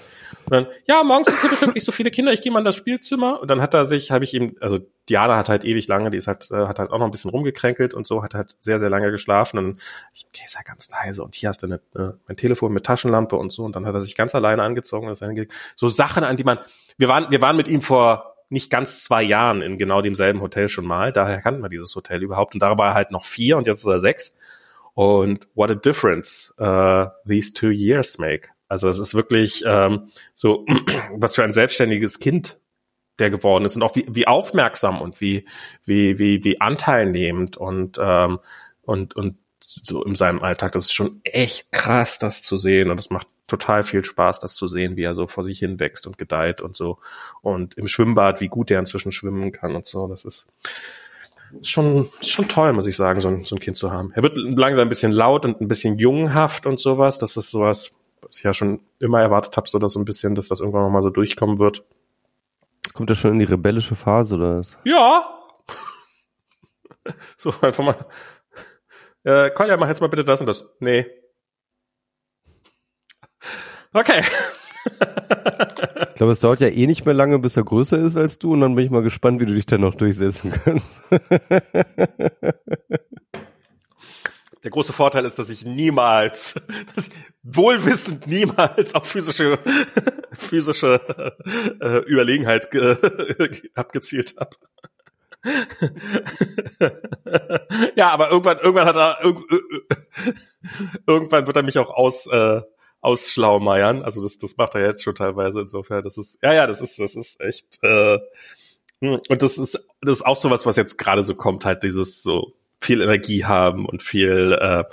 [0.45, 2.65] Und dann, ja, morgens sind hier bestimmt nicht so viele Kinder, ich gehe mal in
[2.65, 3.41] das Spielzimmer.
[3.41, 6.17] Und dann hat er sich, habe ich ihm, also Diana hat halt ewig lange, die
[6.17, 8.81] ist halt, äh, hat halt auch noch ein bisschen rumgekränkelt und so, hat halt sehr,
[8.81, 9.59] sehr lange geschlafen.
[9.59, 9.83] Und dann,
[10.27, 11.23] okay, sei ganz leise.
[11.23, 13.63] Und hier hast du eine, äh, mein Telefon mit Taschenlampe und so.
[13.65, 15.07] Und dann hat er sich ganz alleine angezogen.
[15.07, 16.59] Und ist so Sachen, an die man,
[16.99, 20.69] wir waren, wir waren mit ihm vor nicht ganz zwei Jahren in genau demselben Hotel
[20.69, 21.13] schon mal.
[21.13, 22.55] Daher kannten wir dieses Hotel überhaupt.
[22.55, 24.37] Und da war er halt noch vier und jetzt ist er sechs.
[24.95, 28.51] Und what a difference uh, these two years make.
[28.69, 30.65] Also es ist wirklich ähm, so,
[31.17, 32.59] was für ein selbstständiges Kind
[33.19, 35.47] der geworden ist und auch wie, wie aufmerksam und wie,
[35.85, 38.41] wie, wie, wie anteilnehmend und, ähm,
[38.83, 39.39] und, und
[39.83, 40.73] so in seinem Alltag.
[40.73, 42.91] Das ist schon echt krass, das zu sehen.
[42.91, 45.81] Und es macht total viel Spaß, das zu sehen, wie er so vor sich hin
[45.81, 46.99] wächst und gedeiht und so.
[47.43, 50.07] Und im Schwimmbad, wie gut er inzwischen schwimmen kann und so.
[50.07, 50.47] Das ist,
[51.63, 54.13] schon, schon toll, muss ich sagen, so ein, so ein Kind zu haben.
[54.15, 57.19] Er wird langsam ein bisschen laut und ein bisschen junghaft und sowas.
[57.19, 60.35] Das ist sowas, was ich ja schon immer erwartet habe, so dass so ein bisschen,
[60.35, 61.85] dass das irgendwann nochmal so durchkommen wird.
[62.93, 64.79] Kommt er schon in die rebellische Phase oder was?
[64.85, 65.31] Ja.
[67.37, 68.07] So, einfach mal.
[69.25, 70.65] Äh, Kolja, mach jetzt mal bitte das und das.
[70.81, 71.07] Nee.
[73.93, 74.23] Okay.
[76.09, 78.53] Ich glaube, es dauert ja eh nicht mehr lange, bis er größer ist als du
[78.53, 81.03] und dann bin ich mal gespannt, wie du dich dann noch durchsetzen kannst.
[84.63, 86.55] Der große Vorteil ist, dass ich niemals,
[86.95, 89.59] dass ich wohlwissend niemals auf physische,
[90.33, 91.01] physische
[91.81, 92.97] äh, Überlegenheit ge,
[93.75, 94.57] abgezielt habe.
[97.97, 99.39] ja, aber irgendwann, irgendwann hat er, irg
[101.07, 102.63] irgendwann wird er mich auch aus, äh,
[103.01, 104.03] ausschlaumeiern.
[104.03, 106.03] Also das, das macht er jetzt schon teilweise insofern.
[106.03, 108.19] Das ist, ja, ja, das ist, das ist echt, äh,
[109.01, 112.23] hm, und das ist, das ist auch sowas, was jetzt gerade so kommt, halt dieses
[112.23, 114.85] so viel Energie haben und viel, äh,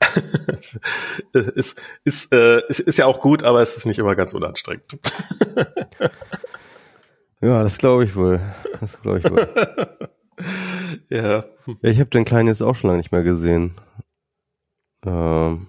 [1.32, 4.98] ist, ist, äh, ist, ist ja auch gut, aber es ist nicht immer ganz unanstrengend.
[7.40, 8.40] ja, das glaube ich wohl.
[8.80, 9.48] Das glaube ich wohl.
[11.08, 11.44] ja.
[11.82, 13.74] Ja, ich habe den Kleinen jetzt auch schon lange nicht mehr gesehen.
[15.04, 15.68] Ähm,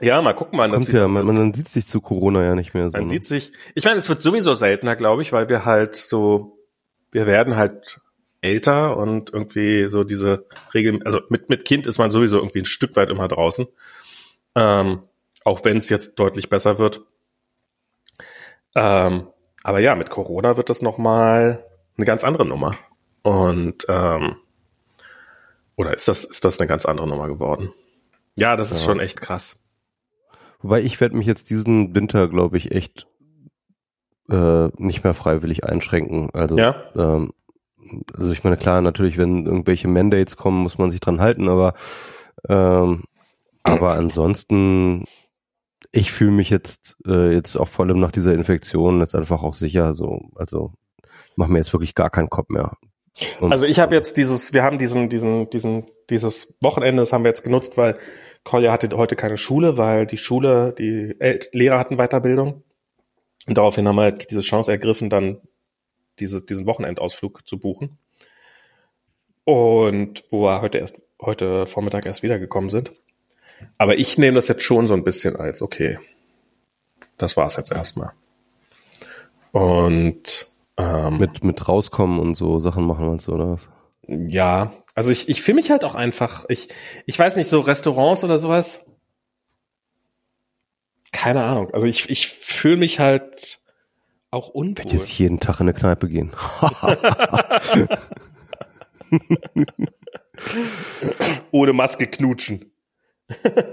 [0.00, 2.90] ja, mal gucken, wann das ja, man, man sieht sich zu Corona ja nicht mehr
[2.90, 2.96] so.
[2.96, 3.10] Man ne?
[3.10, 6.58] sieht sich, ich meine, es wird sowieso seltener, glaube ich, weil wir halt so,
[7.10, 8.00] wir werden halt
[8.40, 12.66] älter und irgendwie so diese Regeln, also mit, mit Kind ist man sowieso irgendwie ein
[12.66, 13.66] Stück weit immer draußen.
[14.54, 15.02] Ähm,
[15.44, 17.02] auch wenn es jetzt deutlich besser wird.
[18.74, 19.28] Ähm,
[19.64, 21.64] aber ja, mit Corona wird das nochmal
[21.96, 22.76] eine ganz andere Nummer.
[23.22, 24.36] Und ähm,
[25.74, 27.72] oder ist das, ist das eine ganz andere Nummer geworden?
[28.36, 28.86] Ja, das ist ja.
[28.86, 29.56] schon echt krass.
[30.60, 33.06] Wobei ich werde mich jetzt diesen Winter, glaube ich, echt
[34.30, 36.30] äh, nicht mehr freiwillig einschränken.
[36.32, 36.76] Also, ja?
[36.94, 37.32] ähm,
[38.16, 41.74] also ich meine, klar, natürlich, wenn irgendwelche Mandates kommen, muss man sich dran halten, aber
[42.48, 43.04] ähm,
[43.62, 45.04] aber ansonsten,
[45.94, 49.54] ich fühle mich jetzt äh, jetzt auch vor allem nach dieser Infektion jetzt einfach auch
[49.54, 49.94] sicher.
[49.94, 50.72] So, also
[51.02, 52.72] ich mache mir jetzt wirklich gar keinen Kopf mehr.
[53.40, 57.22] Und also ich habe jetzt dieses, wir haben diesen, diesen, diesen, dieses Wochenende, das haben
[57.22, 57.96] wir jetzt genutzt, weil
[58.42, 61.14] Kolja hatte heute keine Schule, weil die Schule, die
[61.52, 62.64] Lehrer hatten Weiterbildung.
[63.46, 65.40] Und daraufhin haben wir halt diese Chance ergriffen, dann
[66.18, 67.98] diese, diesen Wochenendausflug zu buchen.
[69.44, 72.92] Und wo wir heute erst, heute Vormittag erst wiedergekommen sind.
[73.78, 75.98] Aber ich nehme das jetzt schon so ein bisschen als, okay,
[77.16, 78.12] das war's jetzt erstmal.
[79.52, 83.68] Und ähm, mit, mit rauskommen und so Sachen machen wir oder was?
[84.06, 86.68] Ja, also ich, ich fühle mich halt auch einfach, ich,
[87.06, 88.86] ich weiß nicht, so Restaurants oder sowas.
[91.12, 91.70] Keine Ahnung.
[91.72, 93.60] Also ich, ich fühle mich halt
[94.30, 94.86] auch unwohl.
[94.86, 96.32] Ich jetzt jeden Tag in eine Kneipe gehen.
[101.50, 102.73] Ohne Maske knutschen.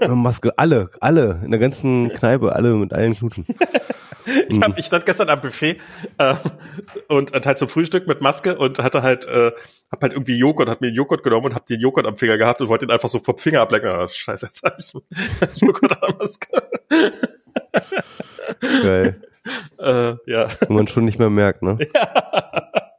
[0.08, 3.44] Maske, alle, alle, in der ganzen Kneipe, alle mit allen knutschen.
[4.48, 5.78] ich, hab, ich stand gestern am Buffet
[6.18, 6.34] äh,
[7.08, 9.52] und halt zum Frühstück mit Maske und hatte halt, äh,
[9.90, 12.60] hab halt irgendwie Joghurt, hab mir Joghurt genommen und hab den Joghurt am Finger gehabt
[12.62, 13.90] und wollte ihn einfach so vom Finger ablecken.
[13.90, 14.92] Oh, scheiße, jetzt hab ich
[15.60, 16.48] Joghurt an Maske.
[18.60, 19.22] Geil.
[19.76, 20.46] Äh, ja.
[20.68, 21.76] Wo man schon nicht mehr merkt, ne?
[21.92, 22.91] Ja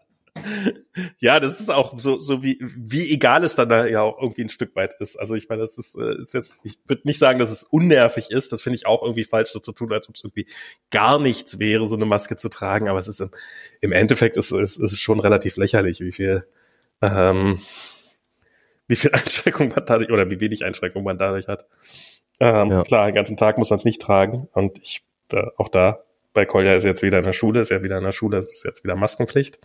[1.20, 4.44] ja, das ist auch so, so wie, wie egal es dann da ja auch irgendwie
[4.44, 5.16] ein Stück weit ist.
[5.16, 8.30] Also ich meine, das ist, äh, ist jetzt, ich würde nicht sagen, dass es unnervig
[8.30, 8.52] ist.
[8.52, 10.48] Das finde ich auch irgendwie falsch, so zu tun, als ob es irgendwie
[10.92, 12.90] gar nichts wäre, so eine Maske zu tragen.
[12.90, 13.32] Aber es ist im,
[13.82, 16.46] im Endeffekt ist, ist, ist es schon relativ lächerlich, wie viel,
[17.02, 17.60] ähm,
[18.88, 21.66] wie viel Einschränkung man dadurch oder wie wenig Einschränkung man dadurch hat.
[22.40, 22.84] Ähm, ja.
[22.84, 24.48] Klar, den ganzen Tag muss man es nicht tragen.
[24.54, 26.04] Und ich, äh, auch da,
[26.34, 28.64] bei Kolja ist jetzt wieder in der Schule, ist ja wieder in der Schule, ist
[28.66, 29.60] jetzt wieder Maskenpflicht.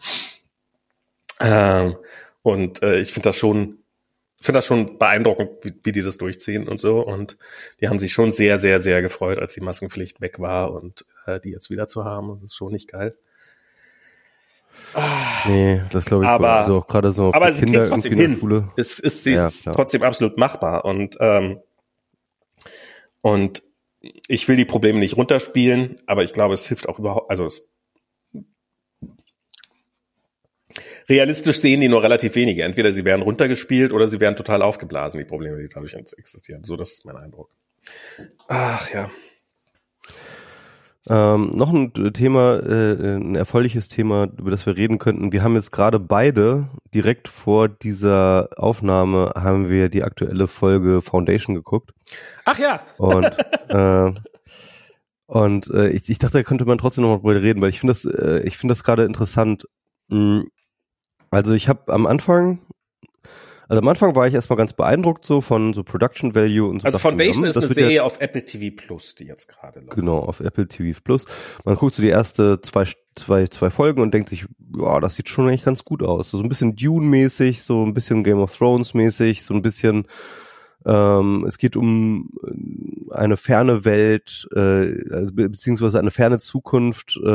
[1.41, 1.97] Ähm,
[2.43, 3.79] und äh, ich finde das schon,
[4.41, 7.01] finde das schon beeindruckend, wie, wie die das durchziehen und so.
[7.01, 7.37] Und
[7.81, 11.41] die haben sich schon sehr, sehr, sehr gefreut, als die Maskenpflicht weg war und äh,
[11.41, 12.39] die jetzt wieder zu haben.
[12.41, 13.13] Das ist schon nicht geil.
[15.47, 18.39] Nee, das glaube ich aber, also auch gerade so aber es Kinder trotzdem hin.
[18.39, 18.71] Schule.
[18.77, 21.61] Es ist, ja, ist trotzdem absolut machbar und ähm,
[23.21, 23.63] und
[24.01, 27.63] ich will die Probleme nicht runterspielen, aber ich glaube, es hilft auch überhaupt, also es
[31.09, 32.63] realistisch sehen die nur relativ wenige.
[32.63, 36.65] Entweder sie werden runtergespielt oder sie werden total aufgeblasen, die Probleme, die dadurch existieren.
[36.65, 37.51] So, das ist mein Eindruck.
[38.49, 39.11] Ach ja.
[41.11, 45.33] Ähm, noch ein Thema, äh, ein erfreuliches Thema, über das wir reden könnten.
[45.33, 51.55] Wir haben jetzt gerade beide direkt vor dieser Aufnahme haben wir die aktuelle Folge Foundation
[51.55, 51.93] geguckt.
[52.45, 52.83] Ach ja.
[52.99, 53.25] Und
[53.69, 54.13] äh,
[55.29, 57.81] und äh, ich, ich dachte, da könnte man trotzdem noch mal drüber reden, weil ich
[57.81, 59.65] finde das, äh, ich finde das gerade interessant.
[60.09, 60.51] Mh, hm,
[61.31, 62.61] also ich habe am Anfang,
[63.69, 66.87] Also am Anfang war ich erstmal ganz beeindruckt so von so Production Value und so.
[66.87, 69.95] Also Foundation ist eine Serie ja, auf Apple TV Plus, die jetzt gerade läuft.
[69.95, 71.27] Genau, auf Apple TV Plus.
[71.65, 72.85] Man guckt so die erste zwei,
[73.15, 76.31] zwei, zwei Folgen und denkt sich, ja, das sieht schon eigentlich ganz gut aus.
[76.31, 80.07] So ein bisschen Dune-mäßig, so ein bisschen Game of Thrones-mäßig, so ein bisschen
[80.89, 87.29] ähm, es geht um äh, eine ferne Welt, äh, also beziehungsweise eine ferne Zukunft, äh,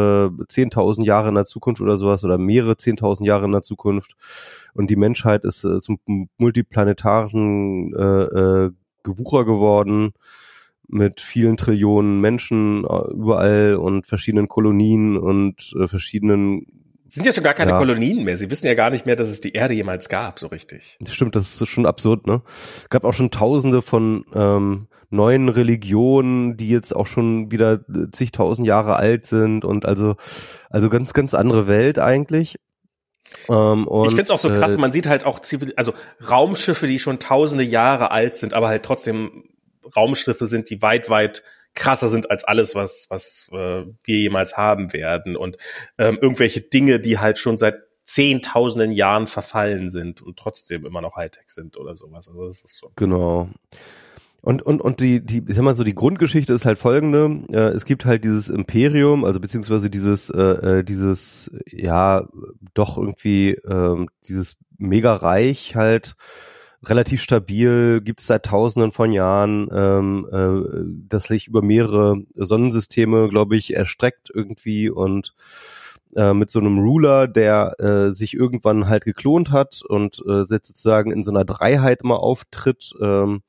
[0.48, 4.16] 10.000 Jahre in der Zukunft oder sowas oder mehrere 10.000 Jahre in der Zukunft.
[4.74, 6.00] Und die Menschheit ist äh, zum
[6.38, 8.72] multiplanetaren äh, äh,
[9.04, 10.14] Gewucher geworden
[10.88, 16.83] mit vielen Trillionen Menschen äh, überall und verschiedenen Kolonien und äh, verschiedenen
[17.14, 17.78] sind ja schon gar keine ja.
[17.78, 18.38] Kolonien mehr.
[18.38, 20.98] Sie wissen ja gar nicht mehr, dass es die Erde jemals gab, so richtig.
[21.00, 22.42] Das stimmt, das ist schon absurd, ne?
[22.82, 27.82] Es gab auch schon tausende von ähm, neuen Religionen, die jetzt auch schon wieder
[28.12, 30.16] zigtausend Jahre alt sind und also,
[30.72, 32.58] also ganz, ganz andere Welt eigentlich.
[33.48, 35.94] Ähm, und, ich finde es auch so krass, äh, man sieht halt auch Zivil also
[36.28, 39.44] Raumschiffe, die schon tausende Jahre alt sind, aber halt trotzdem
[39.96, 41.44] Raumschiffe sind, die weit, weit
[41.76, 43.56] krasser sind als alles, was, was äh,
[44.04, 45.36] wir jemals haben werden.
[45.36, 45.58] Und
[45.98, 51.16] ähm, irgendwelche Dinge, die halt schon seit zehntausenden Jahren verfallen sind und trotzdem immer noch
[51.16, 52.28] Hightech sind oder sowas.
[52.28, 52.92] Also das ist so.
[52.96, 53.50] Genau.
[54.42, 57.46] Und, und, und die, die, ich sag mal so, die Grundgeschichte ist halt folgende.
[57.50, 62.28] Äh, es gibt halt dieses Imperium, also beziehungsweise dieses, äh, äh dieses, ja,
[62.74, 66.16] doch irgendwie, äh, dieses Mega-Reich halt,
[66.86, 73.30] relativ stabil, gibt es seit Tausenden von Jahren, ähm, äh, das sich über mehrere Sonnensysteme,
[73.30, 75.34] glaube ich, erstreckt irgendwie und
[76.16, 81.12] äh, mit so einem Ruler, der äh, sich irgendwann halt geklont hat und äh, sozusagen
[81.12, 82.94] in so einer Dreiheit immer auftritt.
[83.02, 83.42] Ähm,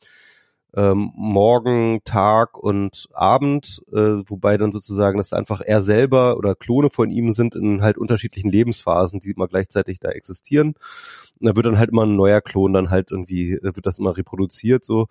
[0.77, 6.91] ähm, Morgen, Tag und Abend, äh, wobei dann sozusagen das einfach er selber oder Klone
[6.91, 10.75] von ihm sind in halt unterschiedlichen Lebensphasen, die immer gleichzeitig da existieren.
[11.41, 14.17] Und da wird dann halt immer ein neuer Klon dann halt irgendwie, wird das immer
[14.17, 15.07] reproduziert so.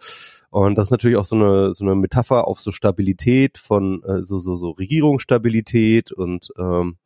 [0.49, 4.23] Und das ist natürlich auch so eine, so eine Metapher auf so Stabilität von äh,
[4.23, 6.97] so, so, so Regierungsstabilität und ähm,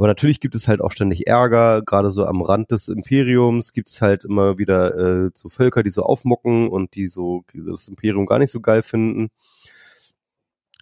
[0.00, 3.88] aber natürlich gibt es halt auch ständig Ärger, gerade so am Rand des Imperiums gibt
[3.88, 8.24] es halt immer wieder äh, so Völker, die so aufmucken und die so das Imperium
[8.24, 9.28] gar nicht so geil finden.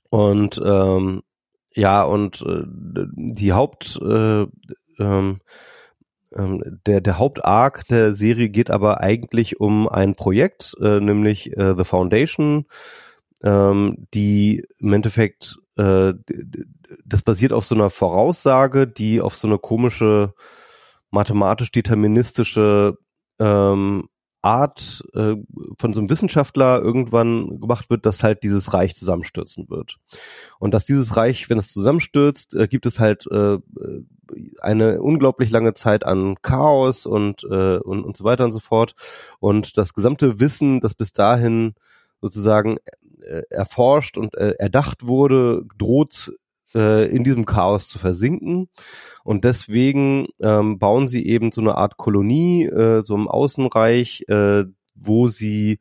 [0.08, 1.22] Und ähm,
[1.74, 4.46] ja, und äh, die Haupt äh,
[5.00, 5.40] ähm,
[6.32, 11.74] ähm, der, der Hauptarg der Serie geht aber eigentlich um ein Projekt, äh, nämlich äh,
[11.76, 12.66] The Foundation,
[13.42, 16.14] ähm, die im Endeffekt äh,
[17.04, 20.34] das basiert auf so einer Voraussage, die auf so eine komische
[21.10, 22.98] mathematisch-deterministische
[23.38, 24.08] ähm,
[24.42, 25.34] Art äh,
[25.78, 29.96] von so einem Wissenschaftler irgendwann gemacht wird, dass halt dieses Reich zusammenstürzen wird.
[30.58, 33.58] Und dass dieses Reich, wenn es zusammenstürzt, äh, gibt es halt äh,
[34.60, 38.94] eine unglaublich lange Zeit an Chaos und, äh, und, und so weiter und so fort.
[39.40, 41.74] Und das gesamte Wissen, das bis dahin
[42.20, 42.76] sozusagen
[43.50, 46.32] erforscht und äh, erdacht wurde, droht
[46.74, 48.68] äh, in diesem Chaos zu versinken.
[49.24, 54.64] Und deswegen ähm, bauen sie eben so eine Art Kolonie, äh, so im Außenreich, äh,
[54.94, 55.78] wo sie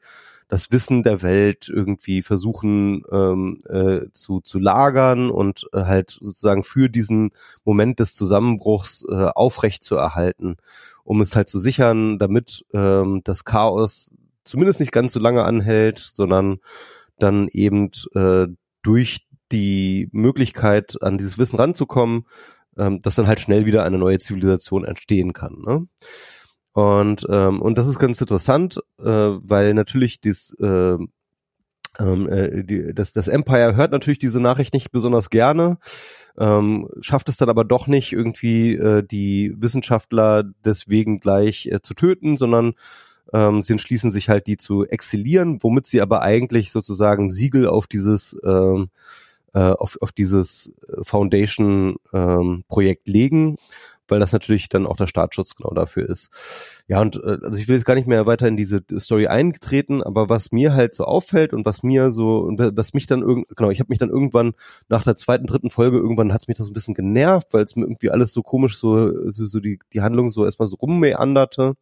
[0.47, 6.64] das Wissen der Welt irgendwie versuchen ähm, äh, zu, zu lagern und äh, halt sozusagen
[6.64, 7.31] für diesen
[7.65, 10.55] Moment des Zusammenbruchs äh, aufrecht zu erhalten,
[11.03, 14.11] um es halt zu sichern, damit ähm, das Chaos
[14.45, 16.59] zumindest nicht ganz so lange anhält, sondern
[17.19, 18.48] dann eben äh,
[18.84, 22.26] durch die Möglichkeit, an dieses Wissen ranzukommen,
[22.77, 25.61] ähm, dass dann halt schnell wieder eine neue Zivilisation entstehen kann.
[25.65, 25.88] Ne?
[26.73, 30.98] Und, ähm, und das ist ganz interessant, äh, weil natürlich dies, äh,
[31.99, 35.80] äh, die, das, das Empire hört natürlich diese Nachricht nicht besonders gerne,
[36.38, 41.95] ähm, schafft es dann aber doch nicht irgendwie äh, die Wissenschaftler deswegen gleich äh, zu
[41.95, 42.73] töten, sondern
[43.33, 47.87] ähm, sie entschließen sich halt, die zu exilieren, womit sie aber eigentlich sozusagen Siegel auf
[47.87, 48.89] dieses ähm,
[49.53, 53.57] äh, auf, auf dieses Foundation-Projekt ähm, legen
[54.07, 56.29] weil das natürlich dann auch der Staatsschutz genau dafür ist.
[56.88, 60.03] Ja, und äh, also ich will jetzt gar nicht mehr weiter in diese Story eingetreten,
[60.03, 63.47] aber was mir halt so auffällt und was mir so, und was mich dann irgend,
[63.55, 64.53] genau, ich habe mich dann irgendwann
[64.89, 67.75] nach der zweiten, dritten Folge, irgendwann hat es mich das ein bisschen genervt, weil es
[67.75, 71.75] mir irgendwie alles so komisch so, so, so die, die Handlung so erstmal so rummeanderte.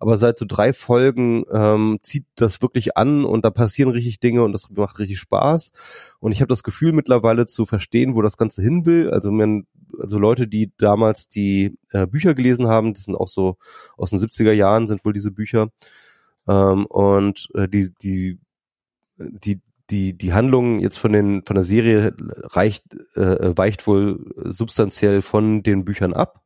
[0.00, 4.42] Aber seit so drei Folgen ähm, zieht das wirklich an und da passieren richtig Dinge
[4.42, 5.72] und das macht richtig Spaß.
[6.20, 9.10] Und ich habe das Gefühl mittlerweile zu verstehen, wo das Ganze hin will.
[9.10, 9.66] Also, man,
[10.00, 11.28] also Leute, die damals
[11.58, 13.56] die äh, Bücher gelesen haben, das sind auch so
[13.96, 15.68] aus den 70er Jahren sind wohl diese Bücher.
[16.48, 18.38] Ähm, und äh, die, die,
[19.18, 19.60] die,
[19.90, 22.84] die, die Handlung jetzt von den, von der Serie reicht,
[23.16, 26.42] äh, weicht wohl substanziell von den Büchern ab.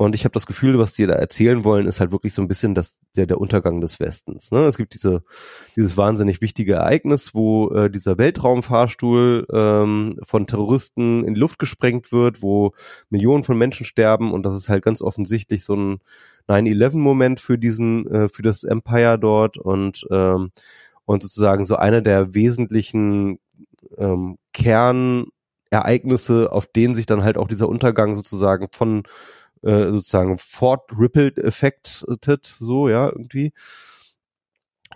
[0.00, 2.48] Und ich habe das Gefühl, was die da erzählen wollen, ist halt wirklich so ein
[2.48, 4.50] bisschen das, der, der Untergang des Westens.
[4.50, 4.60] Ne?
[4.60, 5.22] Es gibt diese,
[5.76, 12.12] dieses wahnsinnig wichtige Ereignis, wo äh, dieser Weltraumfahrstuhl ähm, von Terroristen in die Luft gesprengt
[12.12, 12.72] wird, wo
[13.10, 15.98] Millionen von Menschen sterben und das ist halt ganz offensichtlich so ein
[16.48, 20.50] 9-11-Moment für diesen, äh, für das Empire dort und ähm,
[21.04, 23.38] und sozusagen so eine der wesentlichen
[23.98, 29.02] ähm, Kernereignisse, auf denen sich dann halt auch dieser Untergang sozusagen von
[29.62, 33.52] äh, sozusagen fortrippled-effektet, so, ja, irgendwie.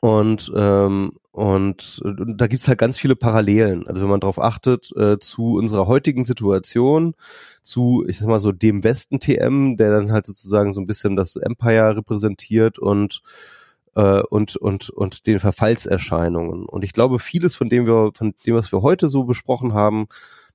[0.01, 3.87] Und, ähm, und, und da gibt's halt ganz viele Parallelen.
[3.87, 7.15] Also wenn man darauf achtet, äh, zu unserer heutigen Situation,
[7.63, 11.37] zu, ich sag mal so, dem Westen-TM, der dann halt sozusagen so ein bisschen das
[11.37, 13.23] Empire repräsentiert und
[13.97, 16.67] äh, und und und den Verfallserscheinungen.
[16.67, 20.07] Und ich glaube, vieles von dem wir von dem, was wir heute so besprochen haben,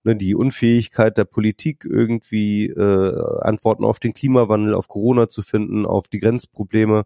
[0.03, 5.85] ne, die Unfähigkeit der Politik irgendwie äh, Antworten auf den Klimawandel, auf Corona zu finden,
[5.85, 7.05] auf die Grenzprobleme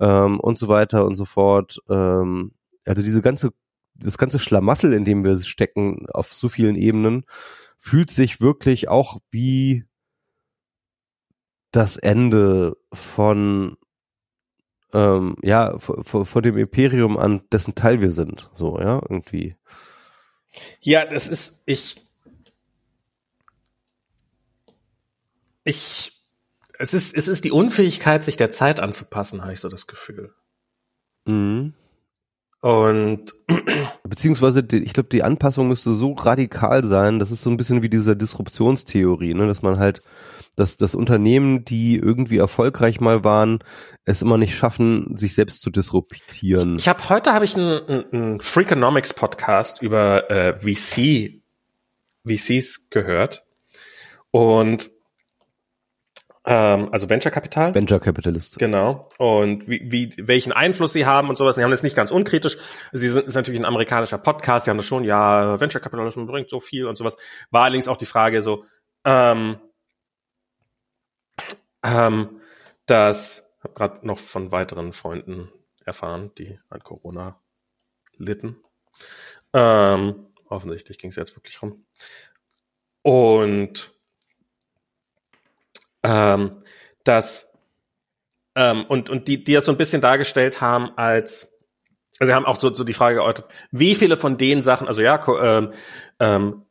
[0.00, 1.80] ähm, und so weiter und so fort.
[1.88, 2.52] Ähm,
[2.84, 3.52] also diese ganze,
[3.94, 7.24] das ganze Schlamassel, in dem wir stecken, auf so vielen Ebenen,
[7.78, 9.84] fühlt sich wirklich auch wie
[11.70, 13.76] das Ende von
[14.94, 19.56] ähm, ja, von, von dem Imperium an dessen Teil wir sind, so, ja, irgendwie.
[20.80, 22.03] Ja, das ist, ich,
[25.64, 26.22] ich,
[26.78, 30.32] es ist, es ist die Unfähigkeit, sich der Zeit anzupassen, habe ich so das Gefühl.
[31.26, 31.74] Mhm.
[32.60, 33.34] Und
[34.04, 37.90] beziehungsweise, ich glaube, die Anpassung müsste so radikal sein, das ist so ein bisschen wie
[37.90, 40.00] diese Disruptionstheorie, ne, dass man halt,
[40.56, 43.58] dass das Unternehmen, die irgendwie erfolgreich mal waren,
[44.06, 46.76] es immer nicht schaffen, sich selbst zu disruptieren.
[46.76, 51.42] Ich, ich habe heute habe ich einen, einen Freakonomics Podcast über äh, VC
[52.26, 53.44] VCs gehört
[54.30, 54.90] und
[56.46, 57.74] ähm, also Venture Capital.
[57.74, 58.58] Venture Capitalist.
[58.58, 59.08] Genau.
[59.18, 61.56] Und wie, wie, welchen Einfluss sie haben und sowas.
[61.56, 62.58] Sie haben das nicht ganz unkritisch.
[62.92, 64.64] Sie sind ist natürlich ein amerikanischer Podcast.
[64.64, 67.16] Sie haben das schon, ja, Venture Capitalism bringt so viel und sowas.
[67.50, 68.64] War allerdings auch die Frage so,
[69.04, 69.58] ähm,
[71.82, 72.40] ähm,
[72.86, 75.50] dass habe gerade noch von weiteren Freunden
[75.84, 77.40] erfahren, die an Corona
[78.16, 78.58] litten.
[79.52, 81.86] Ähm, offensichtlich ging es jetzt wirklich rum.
[83.02, 83.93] Und
[86.04, 86.62] ähm,
[87.02, 87.52] dass
[88.54, 91.50] ähm, und und die die das so ein bisschen dargestellt haben als
[92.20, 95.02] also sie haben auch so, so die Frage geäußert, wie viele von den Sachen, also
[95.02, 95.72] ja, ähm,
[96.20, 96.62] ähm,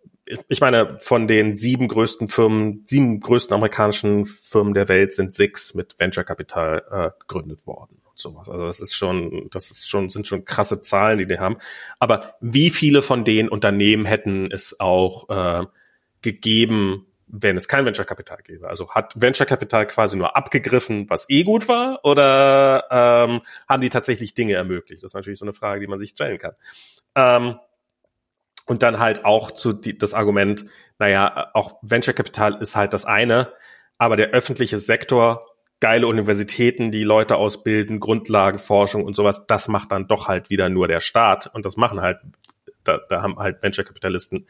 [0.48, 5.74] ich meine, von den sieben größten Firmen, sieben größten amerikanischen Firmen der Welt sind sechs
[5.74, 8.48] mit Venture Capital äh, gegründet worden und sowas.
[8.48, 11.58] Also das ist schon, das ist schon, sind schon krasse Zahlen, die die haben.
[12.00, 15.66] Aber wie viele von den Unternehmen hätten es auch äh,
[16.22, 17.06] gegeben,
[17.36, 18.70] wenn es kein Venture Capital gäbe?
[18.70, 23.90] Also hat Venture Capital quasi nur abgegriffen, was eh gut war, oder ähm, haben die
[23.90, 25.02] tatsächlich Dinge ermöglicht?
[25.04, 26.54] Das ist natürlich so eine Frage, die man sich stellen kann.
[27.16, 27.60] Ähm,
[28.68, 30.66] und dann halt auch zu die, das Argument,
[31.00, 33.52] naja, auch Venture Capital ist halt das eine,
[33.98, 35.44] aber der öffentliche Sektor,
[35.80, 40.88] geile Universitäten, die Leute ausbilden, Grundlagenforschung und sowas, das macht dann doch halt wieder nur
[40.88, 42.20] der Staat und das machen halt
[42.84, 44.48] da, da haben halt Venture-Kapitalisten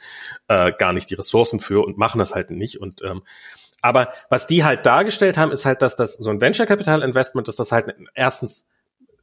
[0.48, 2.80] äh, gar nicht die Ressourcen für und machen das halt nicht.
[2.80, 3.24] Und ähm,
[3.82, 7.72] aber was die halt dargestellt haben, ist halt, dass das so ein Venture-Capital-Investment, dass das
[7.72, 8.68] halt erstens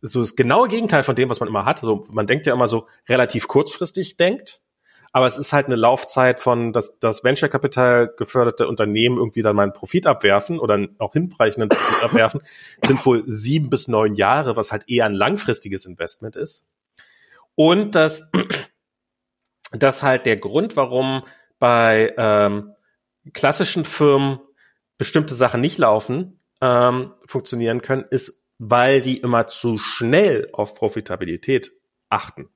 [0.03, 1.82] so das genaue Gegenteil von dem, was man immer hat.
[1.82, 4.61] Also man denkt ja immer so relativ kurzfristig denkt,
[5.12, 9.57] aber es ist halt eine Laufzeit von, dass das Venture Capital geförderte Unternehmen irgendwie dann
[9.57, 12.43] mal einen Profit abwerfen oder auch hinreichenden Profit abwerfen,
[12.85, 16.65] sind wohl sieben bis neun Jahre, was halt eher ein langfristiges Investment ist.
[17.57, 18.31] Und dass,
[19.73, 21.23] dass halt der Grund, warum
[21.59, 22.73] bei ähm,
[23.33, 24.41] klassischen Firmen
[24.99, 31.73] bestimmte Sachen nicht laufen, ähm, funktionieren können, ist, weil die immer zu schnell auf Profitabilität
[32.09, 32.49] achten.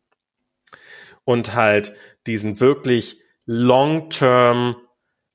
[1.25, 1.95] Und halt
[2.27, 4.77] diesen wirklich long-term,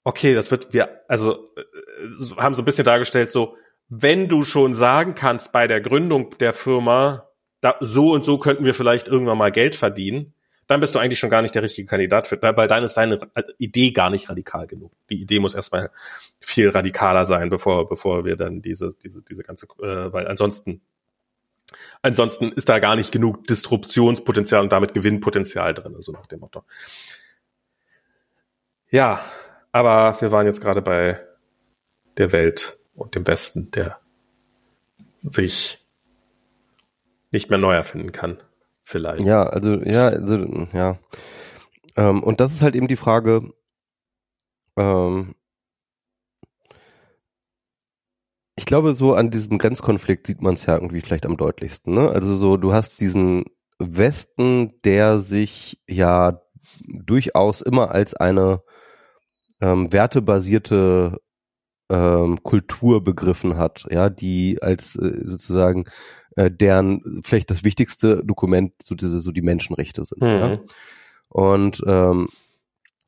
[0.03, 3.55] okay, das wird wir, also äh, haben so ein bisschen dargestellt, so,
[3.87, 7.27] wenn du schon sagen kannst bei der Gründung der Firma,
[7.61, 10.35] da, so und so könnten wir vielleicht irgendwann mal Geld verdienen,
[10.69, 13.19] dann bist du eigentlich schon gar nicht der richtige Kandidat für, weil dann ist deine
[13.57, 14.91] Idee gar nicht radikal genug.
[15.09, 15.89] Die Idee muss erstmal
[16.39, 20.81] viel radikaler sein, bevor, bevor wir dann diese, diese, diese ganze, äh, weil ansonsten
[22.01, 26.63] Ansonsten ist da gar nicht genug Disruptionspotenzial und damit Gewinnpotenzial drin, so nach dem Motto.
[28.89, 29.23] Ja,
[29.71, 31.23] aber wir waren jetzt gerade bei
[32.17, 33.99] der Welt und dem Westen, der
[35.15, 35.85] sich
[37.29, 38.41] nicht mehr neu erfinden kann,
[38.89, 39.25] vielleicht.
[39.25, 40.97] Ja, also ja, also, ja.
[41.95, 43.53] Ähm, und das ist halt eben die Frage,
[44.77, 45.35] ähm,
[48.69, 51.95] glaube, so an diesem Grenzkonflikt sieht man es ja irgendwie vielleicht am deutlichsten.
[51.95, 52.07] Ne?
[52.07, 53.45] Also so, du hast diesen
[53.79, 56.39] Westen, der sich ja
[56.87, 58.61] durchaus immer als eine
[59.59, 61.19] ähm, wertebasierte
[61.89, 65.85] ähm, Kultur begriffen hat, ja, die als äh, sozusagen
[66.35, 70.21] äh, deren vielleicht das wichtigste Dokument so diese so die Menschenrechte sind.
[70.21, 70.27] Mhm.
[70.27, 70.59] Ja?
[71.29, 72.29] Und ähm,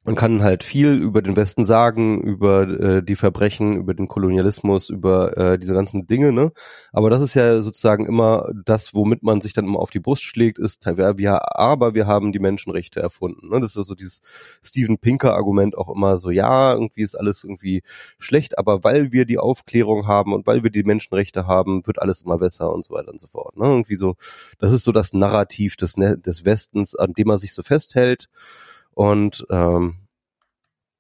[0.04, 4.90] man kann halt viel über den Westen sagen, über äh, die Verbrechen, über den Kolonialismus,
[4.90, 6.52] über äh, diese ganzen Dinge, ne?
[6.92, 10.24] Aber das ist ja sozusagen immer das, womit man sich dann immer auf die Brust
[10.24, 10.86] schlägt, ist,
[11.18, 13.50] ja, aber wir haben die Menschenrechte erfunden.
[13.50, 13.62] Ne?
[13.62, 14.22] Das ist so dieses
[14.64, 17.84] Steven Pinker-Argument auch immer so, ja, irgendwie ist alles irgendwie
[18.18, 22.24] schlecht, aber weil wir die Aufklärung haben und weil wir die Menschenrechte haben, wird alles
[22.24, 23.56] immer besser und so weiter und so fort.
[23.56, 23.66] Ne?
[23.66, 24.16] Irgendwie so,
[24.58, 28.30] das ist so das Narrativ des, des Westens, an dem man sich so festhält.
[29.02, 29.96] Und ähm,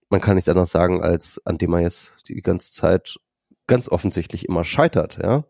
[0.10, 3.18] man kann nichts anderes sagen, als an dem man jetzt die ganze Zeit
[3.68, 5.44] ganz offensichtlich immer scheitert, ja.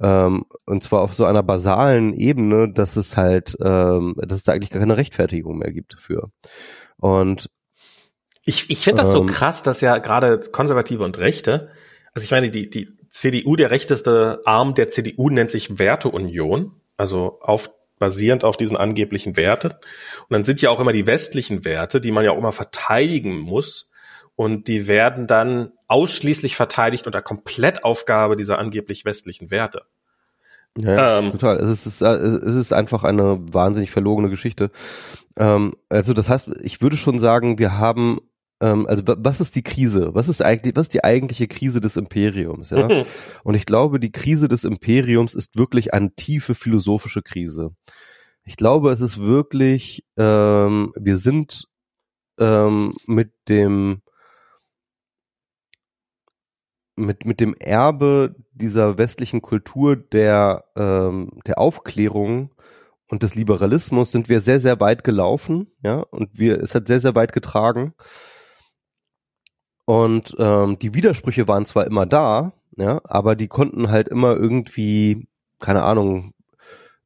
[0.00, 4.52] Ähm, und zwar auf so einer basalen Ebene, dass es halt, ähm, dass es da
[4.52, 6.30] eigentlich gar keine Rechtfertigung mehr gibt für.
[6.96, 7.50] Und
[8.46, 11.68] ich, ich finde das ähm, so krass, dass ja gerade Konservative und Rechte,
[12.14, 17.38] also ich meine, die, die CDU, der rechteste Arm der CDU nennt sich Werteunion, also
[17.42, 19.72] auf basierend auf diesen angeblichen Werten.
[19.72, 23.38] Und dann sind ja auch immer die westlichen Werte, die man ja auch immer verteidigen
[23.38, 23.90] muss.
[24.34, 29.82] Und die werden dann ausschließlich verteidigt unter Komplettaufgabe dieser angeblich westlichen Werte.
[30.78, 31.56] Ja, ähm, total.
[31.56, 34.70] Es ist, es ist einfach eine wahnsinnig verlogene Geschichte.
[35.36, 38.20] Ähm, also das heißt, ich würde schon sagen, wir haben
[38.60, 40.10] ähm, also was ist die Krise?
[40.14, 42.70] Was ist eigentlich, was ist die eigentliche Krise des Imperiums?
[42.70, 42.88] Ja?
[42.88, 43.04] Mhm.
[43.44, 47.70] Und ich glaube, die Krise des Imperiums ist wirklich eine tiefe philosophische Krise.
[48.44, 51.64] Ich glaube, es ist wirklich, ähm, wir sind
[52.38, 54.02] ähm, mit dem
[56.96, 62.54] mit, mit dem Erbe dieser westlichen Kultur der, ähm, der Aufklärung
[63.08, 67.00] und des Liberalismus sind wir sehr, sehr weit gelaufen, ja, und wir, es hat sehr,
[67.00, 67.94] sehr weit getragen.
[69.86, 75.28] Und ähm, die Widersprüche waren zwar immer da, ja, aber die konnten halt immer irgendwie,
[75.60, 76.34] keine Ahnung,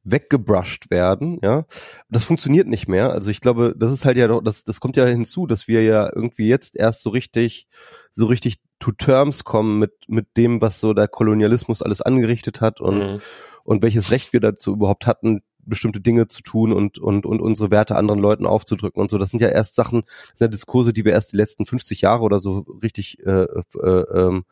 [0.03, 1.65] weggebrushed werden, ja.
[2.09, 3.11] Das funktioniert nicht mehr.
[3.11, 5.83] Also ich glaube, das ist halt ja doch, das, das kommt ja hinzu, dass wir
[5.83, 7.67] ja irgendwie jetzt erst so richtig,
[8.11, 12.81] so richtig to terms kommen mit, mit dem, was so der Kolonialismus alles angerichtet hat
[12.81, 13.21] und, mhm.
[13.63, 15.41] und welches Recht wir dazu überhaupt hatten,
[15.71, 19.17] bestimmte Dinge zu tun und, und, und unsere Werte anderen Leuten aufzudrücken und so.
[19.17, 22.01] Das sind ja erst Sachen, das sind ja Diskurse, die wir erst die letzten 50
[22.01, 23.47] Jahre oder so richtig äh,
[23.81, 24.45] äh, ähm,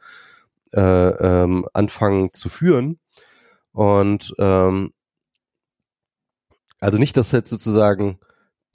[0.73, 2.99] äh, ähm, anfangen zu führen.
[3.71, 4.93] Und ähm,
[6.79, 8.19] also nicht, dass jetzt sozusagen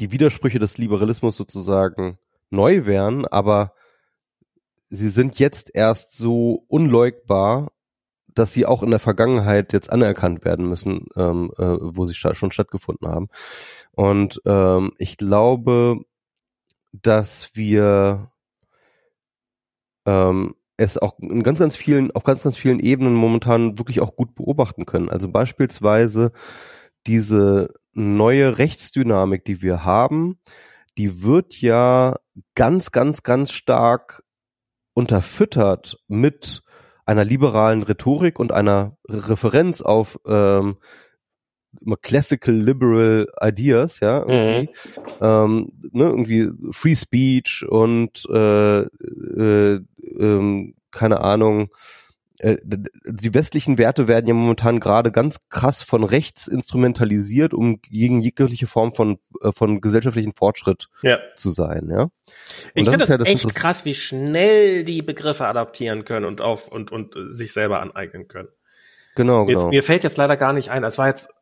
[0.00, 2.18] die Widersprüche des Liberalismus sozusagen
[2.50, 3.72] neu wären, aber
[4.90, 7.72] sie sind jetzt erst so unleugbar
[8.34, 12.34] dass sie auch in der Vergangenheit jetzt anerkannt werden müssen, ähm, äh, wo sie sta
[12.34, 13.28] schon stattgefunden haben.
[13.92, 16.00] Und ähm, ich glaube,
[16.92, 18.30] dass wir
[20.06, 24.16] ähm, es auch in ganz, ganz vielen, auf ganz, ganz vielen Ebenen momentan wirklich auch
[24.16, 25.08] gut beobachten können.
[25.08, 26.32] Also beispielsweise
[27.06, 30.40] diese neue Rechtsdynamik, die wir haben,
[30.98, 32.16] die wird ja
[32.54, 34.24] ganz, ganz, ganz stark
[34.94, 36.62] unterfüttert mit
[37.06, 40.76] einer liberalen Rhetorik und einer Referenz auf ähm,
[42.02, 45.04] classical liberal ideas, ja, irgendwie, mhm.
[45.20, 51.70] ähm, ne, irgendwie Free Speech und äh, äh, äh, keine Ahnung,
[52.44, 58.20] äh, die westlichen Werte werden ja momentan gerade ganz krass von rechts instrumentalisiert, um gegen
[58.20, 61.18] jegliche Form von, äh, von gesellschaftlichen Fortschritt ja.
[61.36, 62.02] zu sein, ja.
[62.02, 62.12] Und
[62.74, 66.68] ich finde das, ja das echt krass, wie schnell die Begriffe adaptieren können und auf
[66.68, 68.48] und, und sich selber aneignen können.
[69.14, 69.68] Genau, mir, genau.
[69.68, 71.33] Mir fällt jetzt leider gar nicht ein, es war jetzt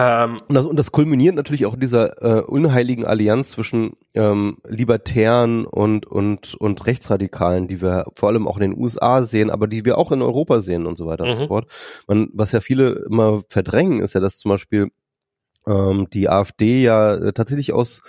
[0.00, 4.58] ähm, und, das, und das kulminiert natürlich auch in dieser äh, unheiligen Allianz zwischen ähm,
[4.64, 9.66] Libertären und, und, und Rechtsradikalen, die wir vor allem auch in den USA sehen, aber
[9.66, 11.30] die wir auch in Europa sehen und so weiter mhm.
[11.30, 11.48] und so mhm.
[11.48, 11.66] fort.
[12.06, 14.92] Man, was ja viele immer verdrängen, ist ja, dass zum Beispiel
[15.66, 18.02] ähm, die AfD ja äh, tatsächlich aus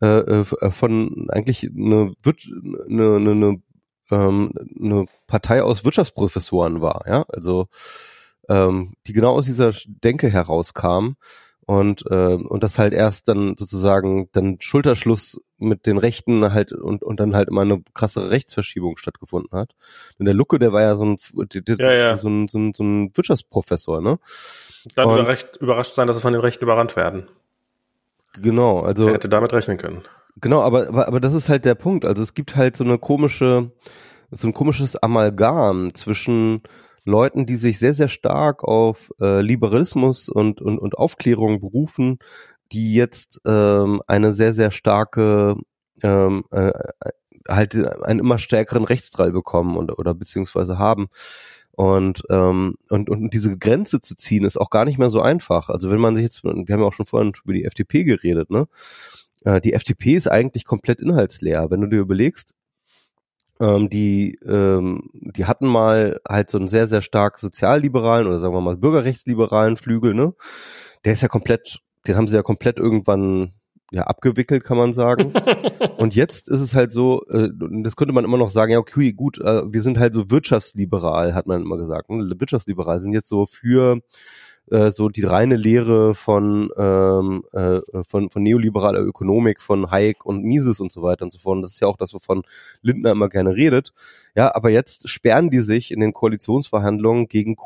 [0.00, 2.14] äh, äh, von eigentlich eine,
[2.88, 3.62] eine, eine, eine,
[4.12, 7.66] ähm, eine Partei aus Wirtschaftsprofessoren war, ja, also
[8.48, 11.14] ähm, die genau aus dieser Denke herauskam
[11.66, 17.02] und äh, und das halt erst dann sozusagen dann Schulterschluss mit den Rechten halt und
[17.02, 19.72] und dann halt immer eine krassere Rechtsverschiebung stattgefunden hat.
[20.18, 21.16] Und der Lucke, der war ja so ein
[21.78, 22.18] ja, ja.
[22.18, 24.18] So, ein, so, ein, so ein Wirtschaftsprofessor, ne?
[24.94, 27.28] Dann und, recht überrascht sein, dass sie von den Rechten überrannt werden.
[28.34, 30.02] Genau, also er hätte damit rechnen können.
[30.40, 32.04] Genau, aber, aber aber das ist halt der Punkt.
[32.04, 33.70] Also es gibt halt so eine komische
[34.30, 36.62] so ein komisches Amalgam zwischen
[37.04, 42.18] Leuten, die sich sehr, sehr stark auf äh, Liberalismus und, und, und Aufklärung berufen,
[42.72, 45.56] die jetzt ähm, eine sehr, sehr starke
[46.02, 46.72] ähm, äh,
[47.48, 51.08] halt einen immer stärkeren Rechtsdrall bekommen und, oder beziehungsweise haben.
[51.72, 55.68] Und, ähm, und, und diese Grenze zu ziehen ist auch gar nicht mehr so einfach.
[55.68, 58.50] Also wenn man sich jetzt, wir haben ja auch schon vorhin über die FDP geredet,
[58.50, 58.68] ne?
[59.44, 61.70] Äh, die FDP ist eigentlich komplett inhaltsleer.
[61.70, 62.54] Wenn du dir überlegst,
[63.60, 68.54] ähm, die, ähm, die hatten mal halt so einen sehr, sehr stark sozialliberalen oder sagen
[68.54, 70.34] wir mal bürgerrechtsliberalen Flügel, ne?
[71.04, 73.52] Der ist ja komplett, den haben sie ja komplett irgendwann
[73.94, 75.32] ja, abgewickelt, kann man sagen.
[75.98, 77.48] und jetzt ist es halt so, äh,
[77.82, 81.34] das könnte man immer noch sagen, ja, okay, gut, äh, wir sind halt so wirtschaftsliberal,
[81.34, 82.10] hat man immer gesagt.
[82.10, 82.28] Ne?
[82.36, 84.00] Wirtschaftsliberal sind jetzt so für
[84.70, 90.42] äh, so die reine Lehre von, ähm, äh, von, von neoliberaler Ökonomik, von Hayek und
[90.42, 91.56] Mises und so weiter und so fort.
[91.56, 92.42] Und das ist ja auch das, wovon
[92.82, 93.92] Lindner immer gerne redet.
[94.34, 97.56] Ja, aber jetzt sperren die sich in den Koalitionsverhandlungen gegen,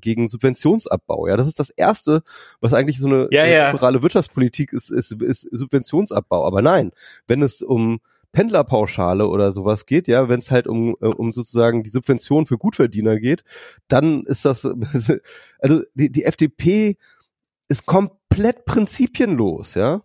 [0.00, 1.26] gegen Subventionsabbau.
[1.26, 2.22] Ja, das ist das erste,
[2.60, 3.70] was eigentlich so eine ja, ja.
[3.70, 6.44] liberale Wirtschaftspolitik ist, ist, ist Subventionsabbau.
[6.44, 6.92] Aber nein,
[7.26, 8.00] wenn es um
[8.38, 12.56] Pendlerpauschale oder sowas geht, ja, wenn es halt um, äh, um sozusagen die Subvention für
[12.56, 13.42] Gutverdiener geht,
[13.88, 14.64] dann ist das,
[15.58, 16.98] also die, die FDP
[17.66, 19.94] ist komplett prinzipienlos, ja.
[19.94, 20.02] Und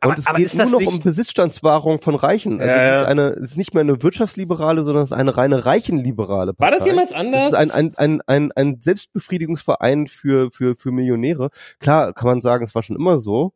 [0.00, 2.60] aber, es aber geht nur noch um Besitzstandswahrung von Reichen.
[2.60, 6.54] Also äh, eine, es ist nicht mehr eine wirtschaftsliberale, sondern es ist eine reine reichenliberale
[6.54, 6.72] Partei.
[6.72, 7.52] War das jemals anders?
[7.52, 11.50] Es ist ein, ein, ein, ein, ein Selbstbefriedigungsverein für, für, für Millionäre.
[11.78, 13.52] Klar kann man sagen, es war schon immer so.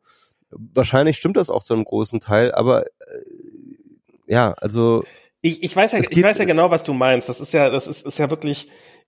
[0.51, 2.89] Wahrscheinlich stimmt das auch zu einem großen Teil, aber äh,
[4.27, 5.03] ja, also
[5.41, 7.29] ich, ich weiß ja, ich weiß ja genau, was du meinst.
[7.29, 8.67] Das ist ja, das ist, ist ja wirklich.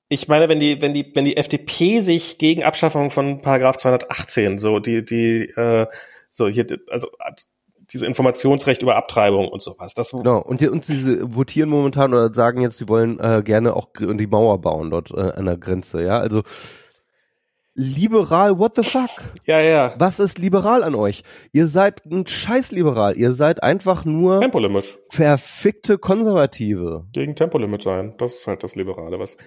[0.10, 4.58] Ich meine, wenn die, wenn die, wenn die FDP sich gegen Abschaffung von Paragraph 218,
[4.58, 5.88] so die, die, äh,
[6.30, 7.10] so hier, also
[7.92, 9.94] diese Informationsrecht über Abtreibung und sowas.
[9.94, 10.40] Das genau.
[10.40, 14.28] Und, die, und diese votieren momentan oder sagen jetzt, sie wollen äh, gerne auch die
[14.28, 16.04] Mauer bauen dort äh, an der Grenze.
[16.04, 16.44] Ja, also
[17.78, 19.10] liberal, what the fuck?
[19.46, 19.94] Ja, ja.
[19.98, 21.24] Was ist liberal an euch?
[21.54, 23.16] Ihr seid ein scheiß liberal.
[23.16, 24.98] Ihr seid einfach nur Tempolimit.
[25.10, 27.06] verfickte Konservative.
[27.14, 28.16] Gegen Tempolimit sein.
[28.18, 29.38] Das ist halt das Liberale, was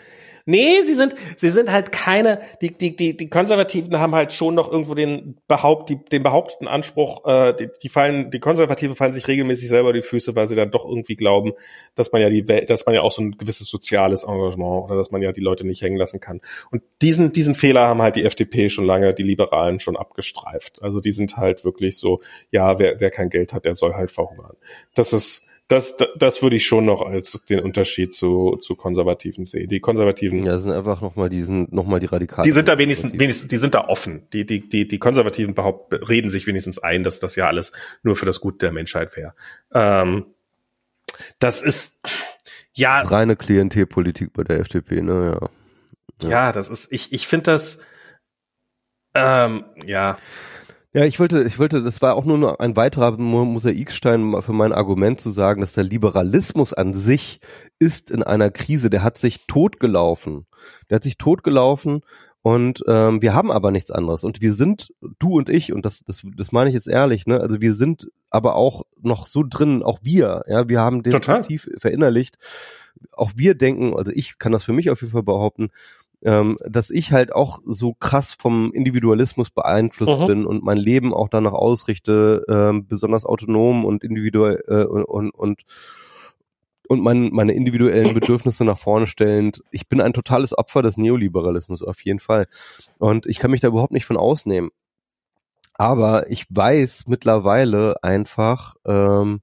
[0.46, 4.54] Nee, sie sind, sie sind halt keine, die, die, die, die Konservativen haben halt schon
[4.54, 9.12] noch irgendwo den behaupt, die, den behaupteten Anspruch, äh, die, die fallen, die Konservative fallen
[9.12, 11.52] sich regelmäßig selber die Füße, weil sie dann doch irgendwie glauben,
[11.94, 14.96] dass man ja die Welt, dass man ja auch so ein gewisses soziales Engagement oder
[14.96, 16.40] dass man ja die Leute nicht hängen lassen kann.
[16.70, 20.82] Und diesen, diesen Fehler haben halt die FDP schon lange, die Liberalen schon abgestreift.
[20.82, 24.10] Also die sind halt wirklich so, ja, wer, wer kein Geld hat, der soll halt
[24.10, 24.56] verhungern.
[24.94, 29.68] Das ist, das, das, würde ich schon noch als den Unterschied zu, zu Konservativen sehen.
[29.68, 30.44] Die Konservativen.
[30.44, 32.42] Ja, sind einfach nochmal die sind noch mal die Radikalen.
[32.42, 34.26] Die sind da wenigstens, wenigstens, die sind da offen.
[34.32, 37.70] Die, die, die, die Konservativen behaupten, reden sich wenigstens ein, dass das ja alles
[38.02, 39.34] nur für das Gute der Menschheit wäre.
[39.72, 40.26] Ähm,
[41.38, 42.00] das ist,
[42.74, 43.02] ja.
[43.02, 45.48] Reine Klientelpolitik bei der FDP, ne, ja.
[46.22, 47.80] Ja, ja das ist, ich, ich finde das,
[49.14, 50.18] ähm, ja.
[50.92, 55.20] Ja, ich wollte, ich wollte, das war auch nur ein weiterer Mosaikstein für mein Argument
[55.20, 57.38] zu sagen, dass der Liberalismus an sich
[57.78, 60.46] ist in einer Krise, der hat sich totgelaufen.
[60.88, 62.00] Der hat sich totgelaufen
[62.42, 64.24] und ähm, wir haben aber nichts anderes.
[64.24, 67.40] Und wir sind, du und ich, und das, das, das meine ich jetzt ehrlich, ne,
[67.40, 72.36] also wir sind aber auch noch so drin, auch wir, ja, wir haben definitiv verinnerlicht,
[73.12, 75.70] auch wir denken, also ich kann das für mich auf jeden Fall behaupten,
[76.22, 80.26] ähm, dass ich halt auch so krass vom Individualismus beeinflusst mhm.
[80.26, 85.62] bin und mein Leben auch danach ausrichte, ähm, besonders autonom und individuell äh, und, und,
[86.88, 89.62] und mein, meine individuellen Bedürfnisse nach vorne stellend.
[89.70, 92.46] Ich bin ein totales Opfer des Neoliberalismus, auf jeden Fall.
[92.98, 94.70] Und ich kann mich da überhaupt nicht von ausnehmen.
[95.74, 99.40] Aber ich weiß mittlerweile einfach, ähm,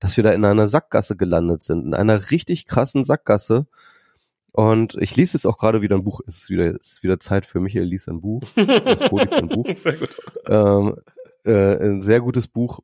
[0.00, 3.66] dass wir da in einer Sackgasse gelandet sind, in einer richtig krassen Sackgasse,
[4.56, 6.20] und ich lese jetzt auch gerade wieder ein Buch.
[6.26, 8.42] Es ist wieder, es ist wieder Zeit für Michael liest ein Buch.
[8.56, 9.66] Das liest ein Buch.
[9.74, 10.16] Sehr gut.
[10.46, 10.96] Ähm,
[11.44, 12.80] äh, ein sehr gutes Buch.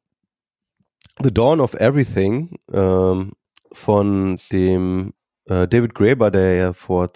[1.23, 3.33] The Dawn of Everything ähm,
[3.73, 5.15] von dem
[5.47, 7.11] äh, David Graeber, der ja vor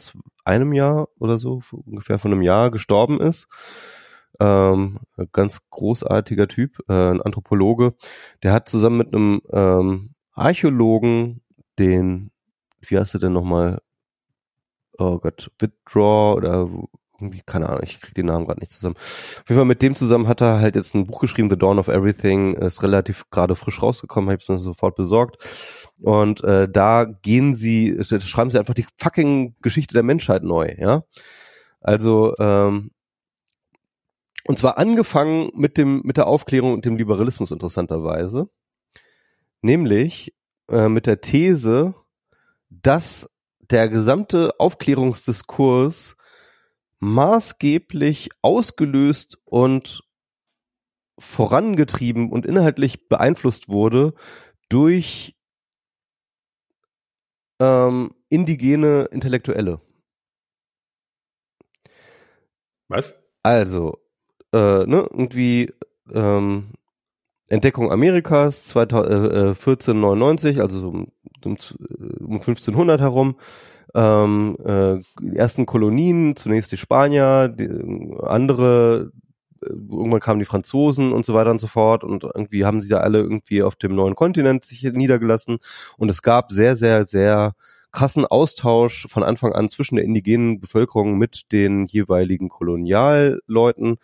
[0.45, 3.49] einem Jahr oder so, ungefähr von einem Jahr gestorben ist.
[4.41, 4.99] Ähm,
[5.33, 7.95] ganz großartiger Typ, äh, ein Anthropologe.
[8.43, 11.43] Der hat zusammen mit einem ähm, Archäologen
[11.79, 12.31] den,
[12.81, 13.81] wie heißt er denn nochmal,
[14.99, 16.69] oh Gott, Withdraw oder
[17.19, 18.97] irgendwie, keine Ahnung, ich krieg den Namen gerade nicht zusammen.
[18.97, 21.79] Auf jeden Fall mit dem zusammen hat er halt jetzt ein Buch geschrieben, The Dawn
[21.79, 25.43] of Everything, ist relativ gerade frisch rausgekommen, habe ich es sofort besorgt.
[26.03, 31.05] Und äh, da gehen sie, schreiben sie einfach die fucking Geschichte der Menschheit neu, ja.
[31.81, 32.91] Also, ähm,
[34.47, 38.49] und zwar angefangen mit dem, mit der Aufklärung und dem Liberalismus interessanterweise.
[39.63, 40.35] Nämlich
[40.71, 41.95] äh, mit der These,
[42.69, 43.29] dass
[43.71, 46.17] der gesamte Aufklärungsdiskurs
[46.99, 50.03] maßgeblich ausgelöst und
[51.19, 54.15] vorangetrieben und inhaltlich beeinflusst wurde
[54.69, 55.37] durch
[57.59, 59.81] ähm, indigene Intellektuelle.
[62.89, 63.23] Was?
[63.43, 63.99] Also,
[64.53, 65.73] äh, ne, irgendwie
[66.13, 66.73] ähm,
[67.49, 71.07] Entdeckung Amerikas 2000, äh, 1499, also um,
[71.45, 71.57] um,
[72.21, 73.37] um 1500 herum.
[73.95, 77.69] Ähm, äh, die ersten Kolonien, zunächst die Spanier, die,
[78.23, 79.13] andere
[79.63, 82.99] irgendwann kamen die Franzosen und so weiter und so fort und irgendwie haben sie da
[82.99, 85.59] alle irgendwie auf dem neuen Kontinent sich niedergelassen
[85.97, 87.55] und es gab sehr, sehr, sehr
[87.97, 93.97] krassen Austausch von Anfang an zwischen der indigenen Bevölkerung mit den jeweiligen Kolonialleuten.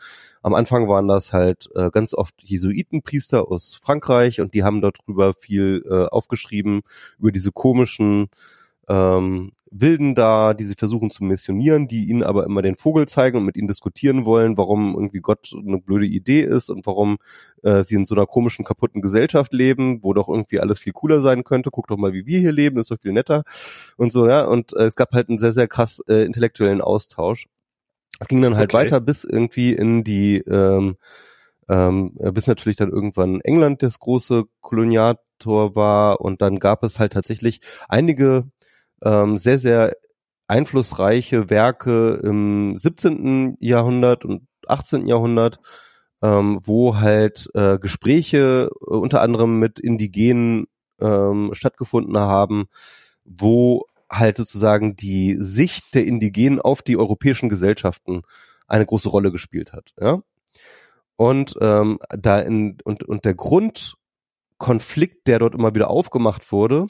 [0.43, 5.35] Am Anfang waren das halt äh, ganz oft Jesuitenpriester aus Frankreich und die haben darüber
[5.35, 6.81] viel äh, aufgeschrieben,
[7.19, 8.31] über diese komischen
[8.89, 13.39] ähm, Wilden da, die sie versuchen zu missionieren, die ihnen aber immer den Vogel zeigen
[13.39, 17.17] und mit ihnen diskutieren wollen, warum irgendwie Gott eine blöde Idee ist und warum
[17.63, 21.23] äh, sie in so einer komischen, kaputten Gesellschaft leben, wo doch irgendwie alles viel cooler
[21.23, 21.71] sein könnte.
[21.71, 23.45] Guck doch mal, wie wir hier leben, ist doch viel netter
[23.97, 24.45] und so, ja.
[24.45, 27.47] Und äh, es gab halt einen sehr, sehr krass äh, intellektuellen Austausch.
[28.21, 28.85] Es ging dann halt okay.
[28.85, 30.97] weiter bis irgendwie in die ähm,
[31.69, 37.15] ähm, bis natürlich dann irgendwann England das große Koloniator war und dann gab es halt
[37.15, 38.45] tatsächlich einige
[39.03, 39.97] ähm, sehr, sehr
[40.47, 43.57] einflussreiche Werke im 17.
[43.61, 45.07] Jahrhundert und 18.
[45.07, 45.61] Jahrhundert,
[46.23, 50.67] ähm, wo halt äh, Gespräche äh, unter anderem mit Indigenen
[51.01, 52.67] ähm, stattgefunden haben,
[53.25, 58.23] wo halt sozusagen die Sicht der Indigenen auf die europäischen Gesellschaften
[58.67, 59.95] eine große Rolle gespielt hat.
[59.99, 60.23] Ja?
[61.17, 66.87] Und ähm, da in, und, und der Grundkonflikt, der dort immer wieder aufgemacht wurde,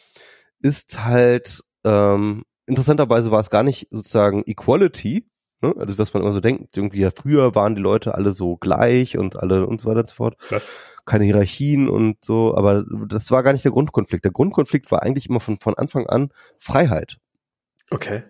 [0.60, 5.26] ist halt ähm, interessanterweise war es gar nicht sozusagen Equality,
[5.60, 5.74] ne?
[5.78, 9.18] also was man immer so denkt, irgendwie ja früher waren die Leute alle so gleich
[9.18, 10.36] und alle und so weiter und so fort.
[10.50, 10.68] Was?
[11.04, 14.24] Keine Hierarchien und so, aber das war gar nicht der Grundkonflikt.
[14.24, 17.16] Der Grundkonflikt war eigentlich immer von, von Anfang an Freiheit.
[17.90, 18.22] Okay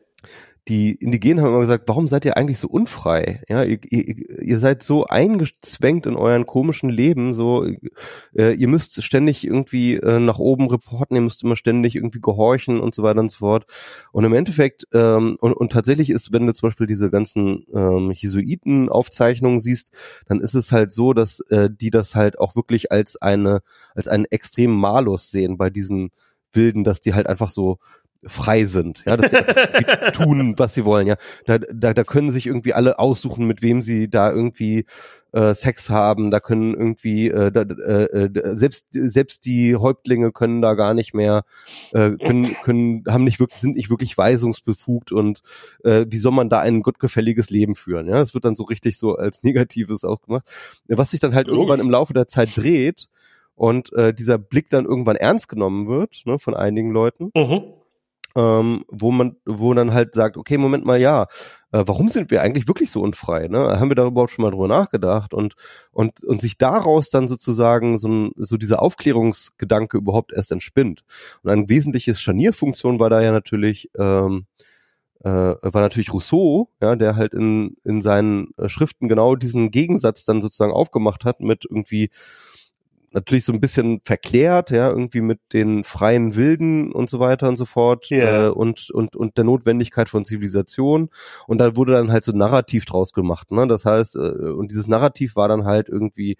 [0.69, 3.43] die Indigenen haben immer gesagt, warum seid ihr eigentlich so unfrei?
[3.49, 7.67] Ja, ihr, ihr, ihr seid so eingezwängt in euren komischen Leben, so
[8.37, 12.79] äh, ihr müsst ständig irgendwie äh, nach oben reporten, ihr müsst immer ständig irgendwie gehorchen
[12.79, 13.67] und so weiter und so fort.
[14.13, 18.13] Und im Endeffekt ähm, und, und tatsächlich ist, wenn du zum Beispiel diese ganzen ähm,
[18.13, 19.93] Jesuiten-Aufzeichnungen siehst,
[20.27, 23.63] dann ist es halt so, dass äh, die das halt auch wirklich als eine
[23.97, 26.11] als einen extremen Malus sehen bei diesen
[26.55, 27.79] Wilden, dass die halt einfach so
[28.25, 29.39] frei sind, ja, dass sie
[30.13, 31.17] tun, was sie wollen, ja.
[31.47, 34.85] Da, da, da können sich irgendwie alle aussuchen, mit wem sie da irgendwie
[35.33, 40.75] äh, Sex haben, da können irgendwie äh, da, äh, selbst selbst die Häuptlinge können da
[40.75, 41.45] gar nicht mehr
[41.93, 45.41] äh, können können haben nicht wirklich sind nicht wirklich weisungsbefugt und
[45.85, 48.19] äh, wie soll man da ein gottgefälliges Leben führen, ja?
[48.19, 50.45] Das wird dann so richtig so als negatives auch gemacht.
[50.87, 53.09] Was sich dann halt irgendwann im Laufe der Zeit dreht
[53.57, 57.31] und äh, dieser Blick dann irgendwann ernst genommen wird, ne, von einigen Leuten.
[57.35, 57.82] Mhm
[58.37, 61.25] ähm, wo man, wo dann halt sagt, okay, Moment mal, ja,
[61.73, 63.49] äh, warum sind wir eigentlich wirklich so unfrei?
[63.49, 63.79] Ne?
[63.79, 65.55] Haben wir da überhaupt schon mal drüber nachgedacht und
[65.91, 71.05] und und sich daraus dann sozusagen so, ein, so dieser Aufklärungsgedanke überhaupt erst entspinnt.
[71.43, 74.47] Und ein wesentliches Scharnierfunktion war da ja natürlich ähm,
[75.21, 80.41] äh, war natürlich Rousseau, ja, der halt in in seinen Schriften genau diesen Gegensatz dann
[80.41, 82.11] sozusagen aufgemacht hat mit irgendwie
[83.15, 87.57] natürlich so ein bisschen verklärt, ja, irgendwie mit den freien Wilden und so weiter und
[87.57, 88.47] so fort yeah.
[88.47, 91.11] äh, und, und, und der Notwendigkeit von Zivilisation.
[91.47, 93.51] Und da wurde dann halt so ein Narrativ draus gemacht.
[93.51, 93.67] Ne?
[93.67, 96.37] Das heißt, äh, und dieses Narrativ war dann halt irgendwie,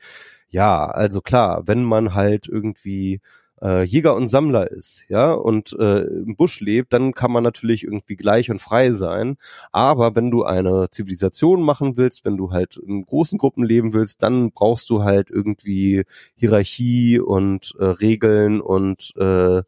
[0.49, 3.21] ja, also klar, wenn man halt irgendwie
[3.63, 7.85] äh, Jäger und Sammler ist, ja, und äh, im Busch lebt, dann kann man natürlich
[7.85, 9.37] irgendwie gleich und frei sein.
[9.71, 14.23] Aber wenn du eine Zivilisation machen willst, wenn du halt in großen Gruppen leben willst,
[14.23, 19.63] dann brauchst du halt irgendwie Hierarchie und äh, Regeln und äh,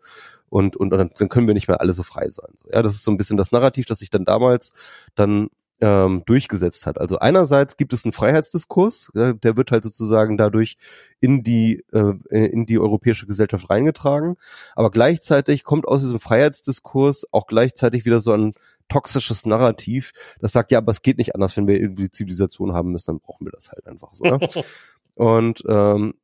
[0.50, 2.52] und, und, und dann können wir nicht mehr alle so frei sein.
[2.62, 4.72] So, ja, das ist so ein bisschen das Narrativ, das sich dann damals
[5.16, 5.48] dann
[5.85, 6.98] ähm, durchgesetzt hat.
[6.98, 10.78] Also einerseits gibt es einen Freiheitsdiskurs, der wird halt sozusagen dadurch
[11.20, 14.36] in die äh, in die europäische Gesellschaft reingetragen,
[14.77, 18.55] aber gleichzeitig kommt aus diesem Freiheitsdiskurs auch gleichzeitig wieder so ein
[18.89, 22.90] toxisches Narrativ, das sagt ja, aber es geht nicht anders, wenn wir irgendwie Zivilisation haben
[22.90, 24.24] müssen, dann brauchen wir das halt einfach so.
[24.24, 24.39] Ja?
[25.16, 26.15] Und ähm,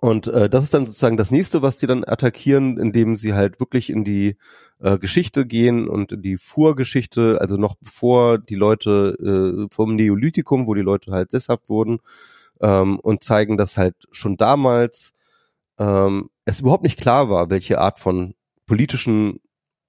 [0.00, 3.58] und äh, das ist dann sozusagen das nächste, was die dann attackieren, indem sie halt
[3.60, 4.36] wirklich in die
[4.80, 10.66] äh, Geschichte gehen und in die Vorgeschichte, also noch bevor die Leute äh, vom Neolithikum,
[10.66, 11.98] wo die Leute halt sesshaft wurden,
[12.60, 15.12] ähm, und zeigen, dass halt schon damals
[15.78, 18.34] ähm, es überhaupt nicht klar war, welche Art von
[18.66, 19.40] politischen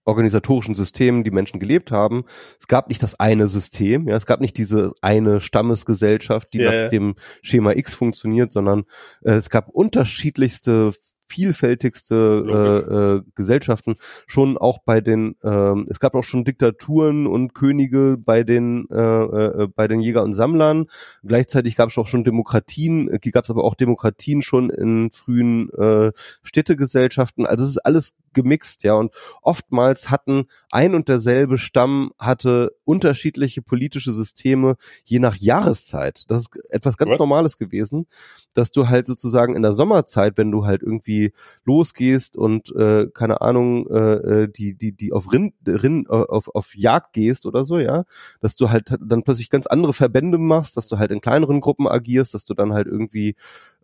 [0.06, 2.26] organisatorischen Systemen die Menschen gelebt haben.
[2.60, 6.84] Es gab nicht das eine System, ja, es gab nicht diese eine Stammesgesellschaft, die yeah.
[6.84, 8.86] nach dem Schema X funktioniert, sondern
[9.22, 10.94] äh, es gab unterschiedlichste
[11.30, 13.96] vielfältigste äh, äh, Gesellschaften
[14.28, 19.00] schon auch bei den ähm, es gab auch schon Diktaturen und Könige bei den äh,
[19.00, 20.88] äh, bei den Jäger und Sammlern.
[21.24, 25.70] Gleichzeitig gab es auch schon Demokratien äh, gab es aber auch Demokratien schon in frühen
[25.74, 26.12] äh,
[26.44, 27.46] Städtegesellschaften.
[27.46, 33.62] Also es ist alles gemixt ja und oftmals hatten ein und derselbe Stamm hatte unterschiedliche
[33.62, 34.76] politische Systeme
[35.06, 37.20] je nach Jahreszeit das ist etwas ganz What?
[37.20, 38.08] Normales gewesen
[38.54, 41.34] dass du halt sozusagen in der Sommerzeit wenn du halt irgendwie
[41.66, 46.76] losgehst und äh, keine Ahnung, äh, äh, die, die, die auf Rind, Rind auf, auf
[46.76, 48.06] Jagd gehst oder so, ja,
[48.42, 51.88] dass du halt dann plötzlich ganz andere Verbände machst, dass du halt in kleineren Gruppen
[51.88, 53.36] agierst, dass du dann halt irgendwie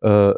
[0.06, 0.34] äh,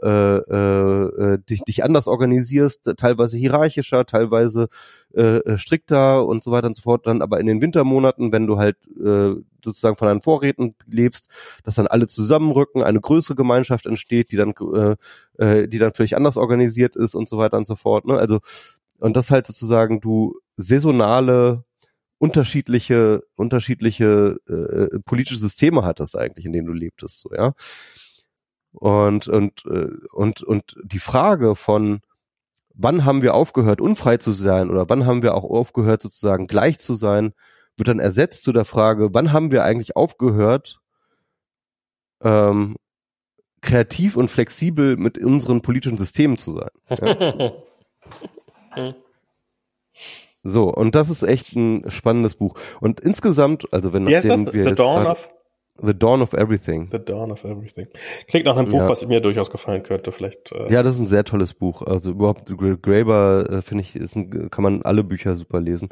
[0.50, 4.70] äh, äh, dich, dich anders organisierst, teilweise hierarchischer, teilweise
[5.14, 7.06] äh, äh, strikter und so weiter und so fort.
[7.06, 11.30] Dann aber in den Wintermonaten, wenn du halt äh, sozusagen von deinen Vorräten lebst,
[11.66, 14.96] dass dann alle zusammenrücken, eine größere Gemeinschaft entsteht, die dann äh,
[15.38, 18.06] äh, die dann völlig anders organisiert ist und so weiter und so fort.
[18.06, 18.18] Ne?
[18.18, 18.40] Also
[19.00, 21.66] und das halt sozusagen du saisonale
[22.20, 27.54] unterschiedliche unterschiedliche äh, politische Systeme hattest eigentlich, in denen du lebtest, so ja.
[28.80, 32.02] Und, und, äh, und, und die Frage von,
[32.76, 36.78] wann haben wir aufgehört, unfrei zu sein oder wann haben wir auch aufgehört, sozusagen gleich
[36.78, 37.34] zu sein,
[37.76, 40.80] wird dann ersetzt zu der Frage, wann haben wir eigentlich aufgehört,
[42.22, 42.76] ähm,
[43.62, 46.70] kreativ und flexibel mit unseren politischen Systemen zu sein.
[48.76, 48.94] Ja?
[50.44, 52.54] so, und das ist echt ein spannendes Buch.
[52.80, 55.30] Und insgesamt, also wenn nachdem wir The Dawn of
[55.82, 56.90] The Dawn of Everything.
[56.92, 57.88] The Dawn of Everything.
[58.28, 58.90] Klingt nach einem Buch, ja.
[58.90, 60.52] was mir durchaus gefallen könnte, vielleicht.
[60.52, 61.82] Äh ja, das ist ein sehr tolles Buch.
[61.82, 62.52] Also überhaupt
[62.82, 65.90] Graeber äh, finde ich, ein, kann man alle Bücher super lesen.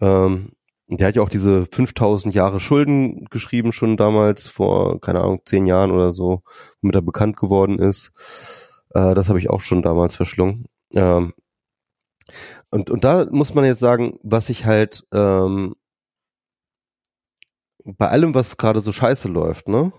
[0.00, 0.52] Ähm,
[0.88, 5.66] der hat ja auch diese 5000 Jahre Schulden geschrieben schon damals vor keine Ahnung zehn
[5.66, 6.42] Jahren oder so,
[6.82, 8.12] womit er bekannt geworden ist.
[8.94, 10.66] Äh, das habe ich auch schon damals verschlungen.
[10.94, 11.32] Ähm,
[12.70, 15.74] und und da muss man jetzt sagen, was ich halt ähm,
[17.84, 19.92] bei allem, was gerade so scheiße läuft, ne?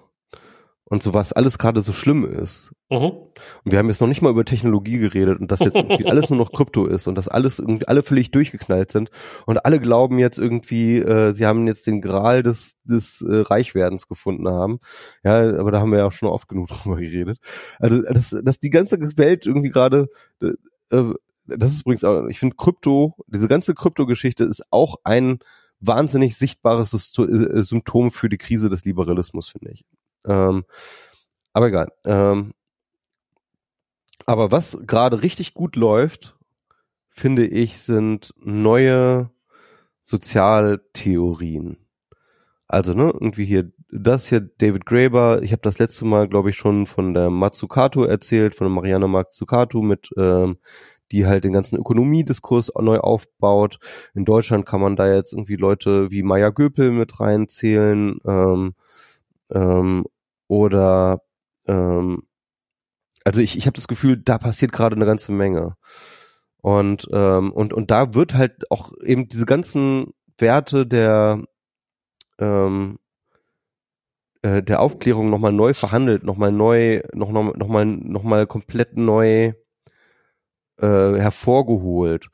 [0.83, 2.73] Und so was alles gerade so schlimm ist.
[2.89, 3.11] Mhm.
[3.63, 6.29] Und wir haben jetzt noch nicht mal über Technologie geredet und dass jetzt irgendwie alles
[6.29, 9.09] nur noch Krypto ist und dass alles irgendwie alle völlig durchgeknallt sind
[9.45, 14.09] und alle glauben jetzt irgendwie, äh, sie haben jetzt den Gral des, des äh, Reichwerdens
[14.09, 14.79] gefunden haben.
[15.23, 17.39] Ja, aber da haben wir ja auch schon oft genug drüber geredet.
[17.79, 20.09] Also, dass, dass die ganze Welt irgendwie gerade,
[20.41, 21.13] äh,
[21.47, 25.39] das ist übrigens auch, ich finde Krypto, diese ganze Krypto-Geschichte ist auch ein
[25.81, 29.85] wahnsinnig sichtbares äh, Symptom für die Krise des Liberalismus, finde ich.
[30.25, 30.63] Ähm,
[31.53, 31.91] aber egal.
[32.05, 32.53] Ähm,
[34.25, 36.37] aber was gerade richtig gut läuft,
[37.09, 39.31] finde ich, sind neue
[40.03, 41.77] Sozialtheorien.
[42.67, 46.55] Also, ne, irgendwie hier, das hier, David Graeber, ich habe das letzte Mal, glaube ich,
[46.55, 50.57] schon von der Matsukato erzählt, von der Mariana Matsukato mit ähm,
[51.11, 53.79] die halt den ganzen Ökonomiediskurs neu aufbaut.
[54.13, 58.73] In Deutschland kann man da jetzt irgendwie Leute wie Maya Göpel mit reinzählen ähm,
[59.51, 60.05] ähm,
[60.47, 61.21] oder
[61.67, 62.23] ähm,
[63.23, 65.75] also ich, ich habe das Gefühl, da passiert gerade eine ganze Menge.
[66.61, 71.43] Und, ähm, und, und da wird halt auch eben diese ganzen Werte der,
[72.39, 72.99] ähm,
[74.43, 78.97] äh, der Aufklärung nochmal neu verhandelt, nochmal neu, noch, noch, noch mal, noch mal komplett
[78.97, 79.53] neu
[80.81, 82.29] äh, hervorgeholt.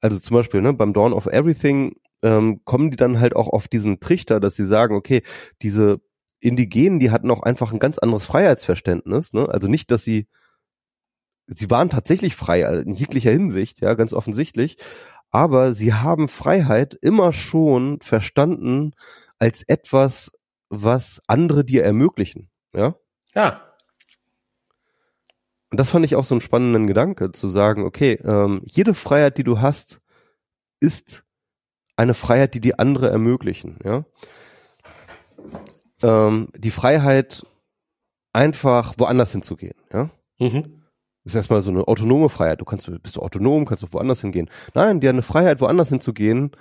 [0.00, 3.68] Also zum Beispiel ne, beim Dawn of Everything ähm, kommen die dann halt auch auf
[3.68, 5.22] diesen Trichter, dass sie sagen, okay,
[5.62, 6.00] diese
[6.40, 9.32] Indigenen, die hatten auch einfach ein ganz anderes Freiheitsverständnis.
[9.32, 9.48] Ne?
[9.48, 10.28] Also nicht, dass sie,
[11.46, 14.76] sie waren tatsächlich frei also in jeglicher Hinsicht, ja, ganz offensichtlich.
[15.30, 18.92] Aber sie haben Freiheit immer schon verstanden
[19.38, 20.30] als etwas,
[20.68, 22.50] was andere dir ermöglichen.
[22.74, 22.96] Ja.
[23.34, 23.65] Ja.
[25.76, 29.36] Und das fand ich auch so einen spannenden Gedanke, zu sagen, okay, ähm, jede Freiheit,
[29.36, 30.00] die du hast,
[30.80, 31.26] ist
[31.96, 34.06] eine Freiheit, die die andere ermöglichen, ja.
[36.02, 37.44] Ähm, die Freiheit,
[38.32, 40.08] einfach woanders hinzugehen, ja.
[40.38, 40.84] Mhm.
[41.24, 42.62] Das ist erstmal so eine autonome Freiheit.
[42.62, 44.48] Du kannst, bist du autonom, kannst du woanders hingehen.
[44.72, 46.52] Nein, die eine Freiheit, woanders hinzugehen,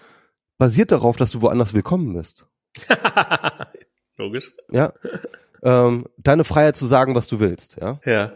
[0.57, 2.47] basiert darauf, dass du woanders willkommen bist.
[4.17, 4.51] Logisch.
[4.71, 4.91] Ja.
[5.63, 8.01] Ähm, deine Freiheit zu sagen, was du willst, ja.
[8.03, 8.33] Ja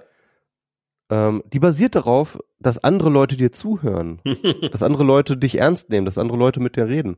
[1.09, 4.21] ähm, die basiert darauf, dass andere Leute dir zuhören,
[4.71, 7.17] dass andere Leute dich ernst nehmen, dass andere Leute mit dir reden.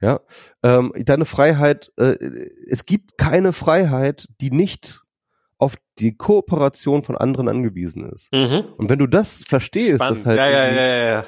[0.00, 0.20] Ja,
[0.62, 2.16] ähm, deine Freiheit, äh,
[2.68, 5.02] es gibt keine Freiheit, die nicht
[5.58, 8.32] auf die Kooperation von anderen angewiesen ist.
[8.32, 8.64] Mhm.
[8.76, 10.18] Und wenn du das verstehst, Spannend.
[10.18, 11.24] dass halt ja, ja, ja,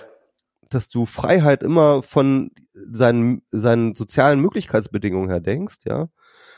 [0.71, 6.09] dass du Freiheit immer von seinen, seinen sozialen Möglichkeitsbedingungen her denkst, ja,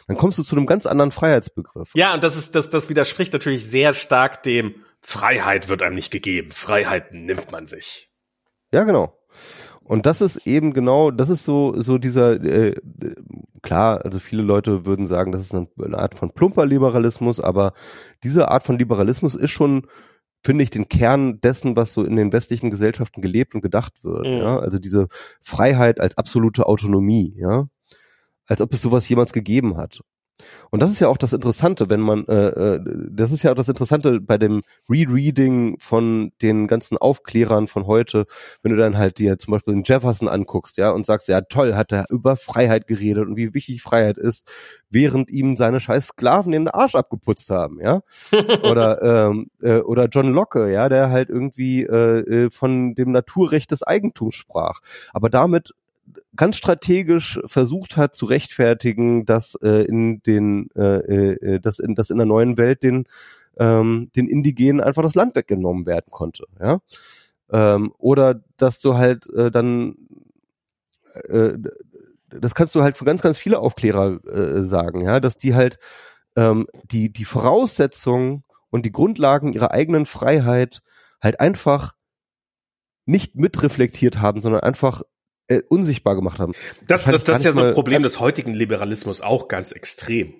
[0.06, 1.90] dann kommst du zu einem ganz anderen Freiheitsbegriff.
[1.94, 4.76] Ja, und das ist, das, das widerspricht natürlich sehr stark dem
[5.08, 6.50] Freiheit wird einem nicht gegeben.
[6.50, 8.10] Freiheit nimmt man sich.
[8.72, 9.16] Ja, genau.
[9.84, 12.74] Und das ist eben genau, das ist so so dieser äh,
[13.62, 17.72] klar, also viele Leute würden sagen, das ist eine, eine Art von plumper Liberalismus, aber
[18.24, 19.86] diese Art von Liberalismus ist schon
[20.44, 24.26] finde ich den Kern dessen, was so in den westlichen Gesellschaften gelebt und gedacht wird.
[24.26, 24.38] Mhm.
[24.38, 24.58] Ja?
[24.58, 25.06] Also diese
[25.40, 27.68] Freiheit als absolute Autonomie, ja,
[28.46, 30.00] als ob es sowas jemals gegeben hat.
[30.70, 32.80] Und das ist ja auch das Interessante, wenn man, äh, äh,
[33.10, 38.26] das ist ja auch das Interessante bei dem Rereading von den ganzen Aufklärern von heute,
[38.62, 41.74] wenn du dann halt dir zum Beispiel den Jefferson anguckst, ja, und sagst, ja toll,
[41.74, 44.50] hat er über Freiheit geredet und wie wichtig Freiheit ist,
[44.90, 48.00] während ihm seine scheiß Sklaven den Arsch abgeputzt haben, ja.
[48.62, 53.70] oder ähm, äh, oder John Locke, ja, der halt irgendwie äh, äh von dem Naturrecht
[53.70, 54.80] des Eigentums sprach.
[55.12, 55.72] Aber damit
[56.34, 62.10] ganz strategisch versucht hat zu rechtfertigen, dass äh, in den, äh, äh, dass in, dass
[62.10, 63.04] in der neuen Welt den,
[63.58, 66.80] ähm, den Indigenen einfach das Land weggenommen werden konnte, ja.
[67.50, 69.94] Ähm, oder dass du halt äh, dann
[71.28, 71.58] äh,
[72.28, 75.78] das kannst du halt für ganz, ganz viele Aufklärer äh, sagen, ja, dass die halt
[76.36, 80.82] ähm, die, die Voraussetzungen und die Grundlagen ihrer eigenen Freiheit
[81.22, 81.94] halt einfach
[83.06, 85.02] nicht mitreflektiert haben, sondern einfach
[85.48, 86.52] äh, unsichtbar gemacht haben.
[86.86, 90.34] Das, das, das, das ist ja so ein Problem des heutigen Liberalismus auch ganz extrem.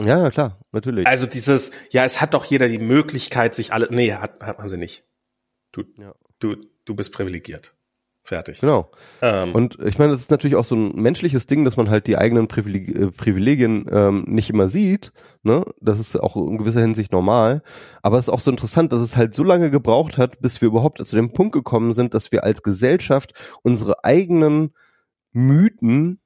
[0.00, 1.06] Ja, klar, natürlich.
[1.06, 4.78] Also dieses, ja, es hat doch jeder die Möglichkeit, sich alle, nee, hat, haben sie
[4.78, 5.04] nicht.
[5.72, 6.14] Du, ja.
[6.38, 7.74] du, du bist privilegiert.
[8.30, 8.60] Fertig.
[8.60, 8.88] Genau.
[9.22, 12.06] Ähm, und ich meine, das ist natürlich auch so ein menschliches Ding, dass man halt
[12.06, 15.12] die eigenen Privileg äh, Privilegien ähm, nicht immer sieht.
[15.42, 15.64] Ne?
[15.80, 17.60] Das ist auch in gewisser Hinsicht normal.
[18.02, 20.68] Aber es ist auch so interessant, dass es halt so lange gebraucht hat, bis wir
[20.68, 23.32] überhaupt zu dem Punkt gekommen sind, dass wir als Gesellschaft
[23.62, 24.74] unsere eigenen
[25.32, 26.19] Mythen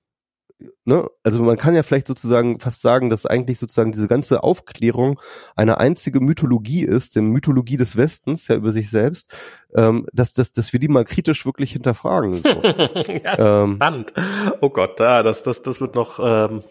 [0.85, 5.21] ne, also man kann ja vielleicht sozusagen fast sagen, dass eigentlich sozusagen diese ganze Aufklärung
[5.57, 9.35] eine einzige Mythologie ist, die Mythologie des Westens, ja über sich selbst,
[9.75, 12.35] ähm, dass, dass, dass wir die mal kritisch wirklich hinterfragen.
[12.35, 12.49] So.
[13.25, 14.13] ja, ähm, spannend.
[14.61, 16.63] Oh Gott, da, das, das, das wird noch, ähm,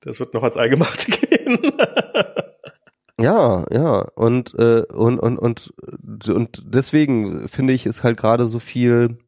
[0.00, 1.72] das wird noch als Allgemacht gehen.
[3.20, 5.72] Ja, ja, und, äh, und, und, und,
[6.28, 9.18] und deswegen finde ich, ist halt gerade so viel,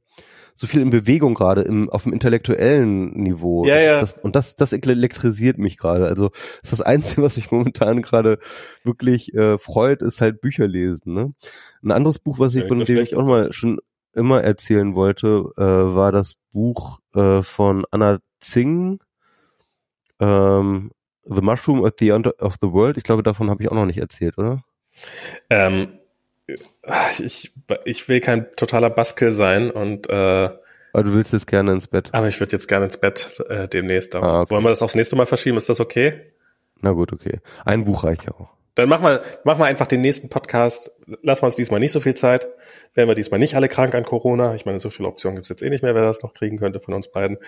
[0.54, 3.64] so viel in Bewegung gerade im auf dem intellektuellen Niveau.
[3.64, 4.00] Ja, ja.
[4.00, 6.06] Das, und das das elektrisiert mich gerade.
[6.06, 8.38] Also das ist das Einzige, was mich momentan gerade
[8.84, 11.14] wirklich äh, freut, ist halt Bücher lesen.
[11.14, 11.34] Ne?
[11.82, 13.78] Ein anderes Buch, was ich, ja, von dem ich auch mal schon
[14.12, 18.98] immer erzählen wollte, äh, war das Buch äh, von Anna Zing,
[20.18, 20.90] ähm,
[21.24, 22.96] The Mushroom at the End of the World.
[22.96, 24.64] Ich glaube, davon habe ich auch noch nicht erzählt, oder?
[25.48, 25.99] Ähm,
[27.18, 27.52] ich,
[27.84, 30.50] ich will kein totaler Buskill sein und äh,
[30.92, 32.08] aber du willst jetzt gerne ins Bett.
[32.12, 34.14] Aber ich würde jetzt gerne ins Bett äh, demnächst.
[34.16, 34.50] Ah, okay.
[34.50, 35.56] Wollen wir das aufs nächste Mal verschieben?
[35.56, 36.32] Ist das okay?
[36.80, 37.38] Na gut, okay.
[37.64, 38.48] Ein Buch reicht ja auch.
[38.74, 40.90] Dann machen wir, machen wir einfach den nächsten Podcast.
[41.22, 42.48] Lassen wir uns diesmal nicht so viel Zeit.
[42.94, 44.54] Werden wir diesmal nicht alle krank an Corona.
[44.54, 46.80] Ich meine, so viele Optionen gibt's jetzt eh nicht mehr, wer das noch kriegen könnte
[46.80, 47.38] von uns beiden.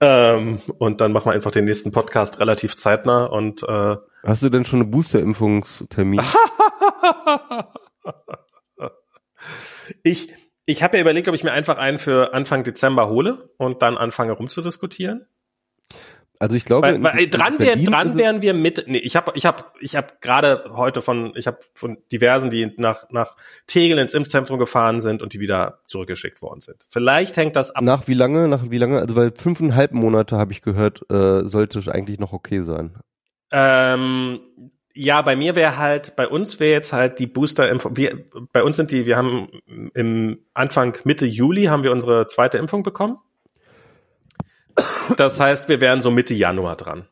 [0.00, 4.50] Ähm, und dann machen wir einfach den nächsten Podcast relativ zeitnah und äh, Hast du
[4.50, 6.20] denn schon eine Booster-Impfungstermin?
[10.02, 10.32] Ich,
[10.66, 13.96] ich habe ja überlegt, ob ich mir einfach einen für Anfang Dezember hole und dann
[13.96, 15.26] anfange rumzudiskutieren.
[16.42, 18.86] Also ich glaube, weil, weil, dran, wär, dran wären wir mit.
[18.88, 22.72] Nee, ich habe ich hab, ich hab gerade heute von ich habe von diversen, die
[22.78, 23.36] nach nach
[23.68, 26.84] Tegel ins Impfzentrum gefahren sind und die wieder zurückgeschickt worden sind.
[26.88, 27.84] Vielleicht hängt das ab.
[27.84, 28.48] Nach wie lange?
[28.48, 28.98] Nach wie lange?
[28.98, 32.96] Also weil fünfeinhalb Monate habe ich gehört, äh, sollte eigentlich noch okay sein.
[33.52, 34.40] Ähm,
[34.94, 38.76] ja, bei mir wäre halt, bei uns wäre jetzt halt die Booster-Impfung, wir, bei uns
[38.76, 39.48] sind die, wir haben
[39.94, 43.18] im Anfang Mitte Juli haben wir unsere zweite Impfung bekommen.
[45.16, 47.08] Das heißt, wir wären so Mitte Januar dran.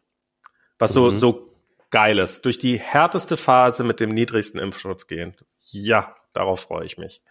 [0.78, 1.16] Was so, mhm.
[1.16, 1.54] so
[1.90, 2.44] geil ist.
[2.44, 5.36] Durch die härteste Phase mit dem niedrigsten Impfschutz gehen.
[5.60, 7.22] Ja, darauf freue ich mich.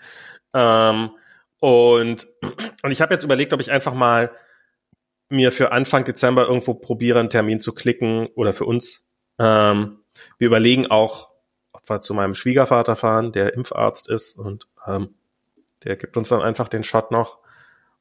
[0.53, 1.11] Ähm,
[1.59, 2.27] und,
[2.83, 4.31] und ich habe jetzt überlegt, ob ich einfach mal
[5.29, 9.07] mir für Anfang Dezember irgendwo probiere, einen Termin zu klicken oder für uns.
[9.37, 9.98] Ähm,
[10.37, 11.29] wir überlegen auch,
[11.71, 15.15] ob wir zu meinem Schwiegervater fahren, der Impfarzt ist und ähm,
[15.83, 17.39] der gibt uns dann einfach den Shot noch.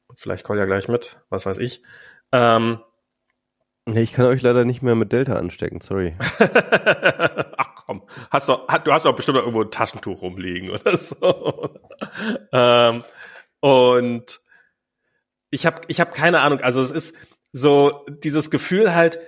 [0.07, 1.83] Und vielleicht Kolja gleich mit, was weiß ich.
[2.31, 2.79] Ähm,
[3.85, 6.15] nee, ich kann euch leider nicht mehr mit Delta anstecken, sorry.
[7.57, 11.75] Ach komm, hast doch, du hast doch bestimmt irgendwo ein Taschentuch rumliegen oder so.
[12.51, 13.03] ähm,
[13.59, 14.41] und
[15.51, 17.15] ich habe ich hab keine Ahnung, also es ist
[17.51, 19.19] so dieses Gefühl halt,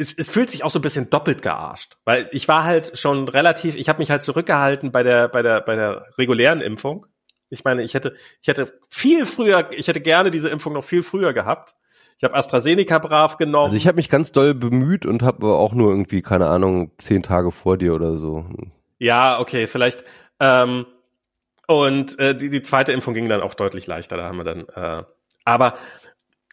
[0.00, 3.28] es, es fühlt sich auch so ein bisschen doppelt gearscht, weil ich war halt schon
[3.28, 7.06] relativ, ich habe mich halt zurückgehalten bei der bei der bei der regulären Impfung
[7.50, 11.02] Ich meine, ich hätte, ich hätte viel früher, ich hätte gerne diese Impfung noch viel
[11.02, 11.74] früher gehabt.
[12.16, 13.66] Ich habe AstraZeneca brav genommen.
[13.66, 16.92] Also ich habe mich ganz doll bemüht und habe aber auch nur irgendwie, keine Ahnung,
[16.98, 18.44] zehn Tage vor dir oder so.
[18.98, 20.04] Ja, okay, vielleicht.
[20.38, 20.86] Ähm,
[21.66, 24.16] und äh, die, die zweite Impfung ging dann auch deutlich leichter.
[24.16, 24.68] Da haben wir dann.
[24.68, 25.04] Äh,
[25.44, 25.78] aber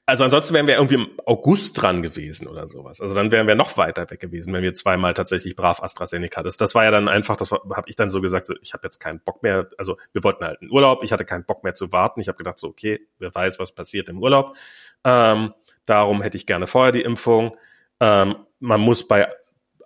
[0.07, 3.01] also ansonsten wären wir irgendwie im August dran gewesen oder sowas.
[3.01, 6.43] Also dann wären wir noch weiter weg gewesen, wenn wir zweimal tatsächlich brav AstraZeneca.
[6.43, 8.88] Das, das war ja dann einfach, das habe ich dann so gesagt, so, ich habe
[8.88, 9.67] jetzt keinen Bock mehr.
[9.77, 12.21] Also wir wollten halt einen Urlaub, ich hatte keinen Bock mehr zu warten.
[12.21, 14.55] Ich habe gedacht, so okay, wer weiß, was passiert im Urlaub.
[15.03, 15.53] Ähm,
[15.85, 17.57] darum hätte ich gerne vorher die Impfung.
[17.99, 19.27] Ähm, man muss bei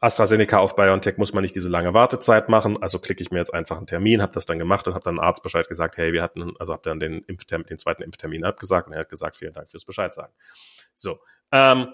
[0.02, 3.53] AstraZeneca auf BioNTech muss man nicht diese lange Wartezeit machen, also klicke ich mir jetzt
[3.53, 6.23] einfach einen Termin, habe das dann gemacht und habe dann Arzt Bescheid gesagt, hey, wir
[6.23, 9.53] hatten, also habe dann den, Impftermin, den zweiten Impftermin abgesagt und er hat gesagt, vielen
[9.53, 10.34] Dank fürs Bescheid sagen.
[10.95, 11.19] So.
[11.52, 11.94] Ähm,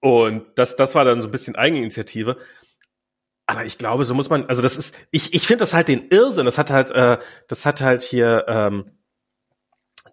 [0.00, 2.38] und das, das war dann so ein bisschen Eigeninitiative.
[3.46, 6.08] Aber ich glaube, so muss man, also das ist, ich, ich finde das halt den
[6.08, 6.44] Irrsinn.
[6.44, 8.84] Das hat halt, äh, das hat halt hier ähm,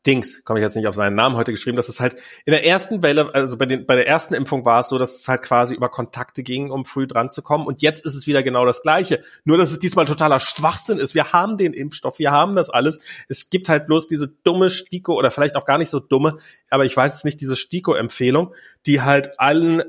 [0.06, 2.16] Dings, komme ich jetzt nicht auf seinen Namen heute geschrieben, dass es halt
[2.46, 5.16] in der ersten Welle, also bei, den, bei der ersten Impfung war es so, dass
[5.16, 7.66] es halt quasi über Kontakte ging, um früh dran zu kommen.
[7.66, 9.22] Und jetzt ist es wieder genau das Gleiche.
[9.46, 11.16] Nur, dass es diesmal totaler Schwachsinn ist.
[11.16, 13.00] Wir haben den Impfstoff, wir haben das alles.
[13.30, 16.38] Es gibt halt bloß diese dumme Stiko oder vielleicht auch gar nicht so dumme,
[16.70, 18.54] aber ich weiß es nicht, diese Stiko-Empfehlung,
[18.86, 19.84] die halt allen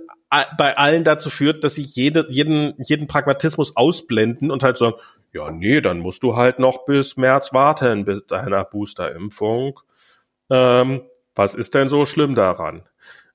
[0.57, 4.97] bei allen dazu führt, dass sie jede, jeden, jeden Pragmatismus ausblenden und halt sagen,
[5.33, 9.81] ja, nee, dann musst du halt noch bis März warten bis deiner Boosterimpfung.
[10.51, 11.03] Ähm,
[11.35, 12.87] was ist denn so schlimm daran?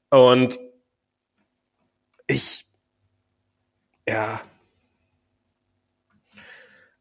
[0.10, 0.60] Und
[2.28, 2.66] ich,
[4.08, 4.42] ja,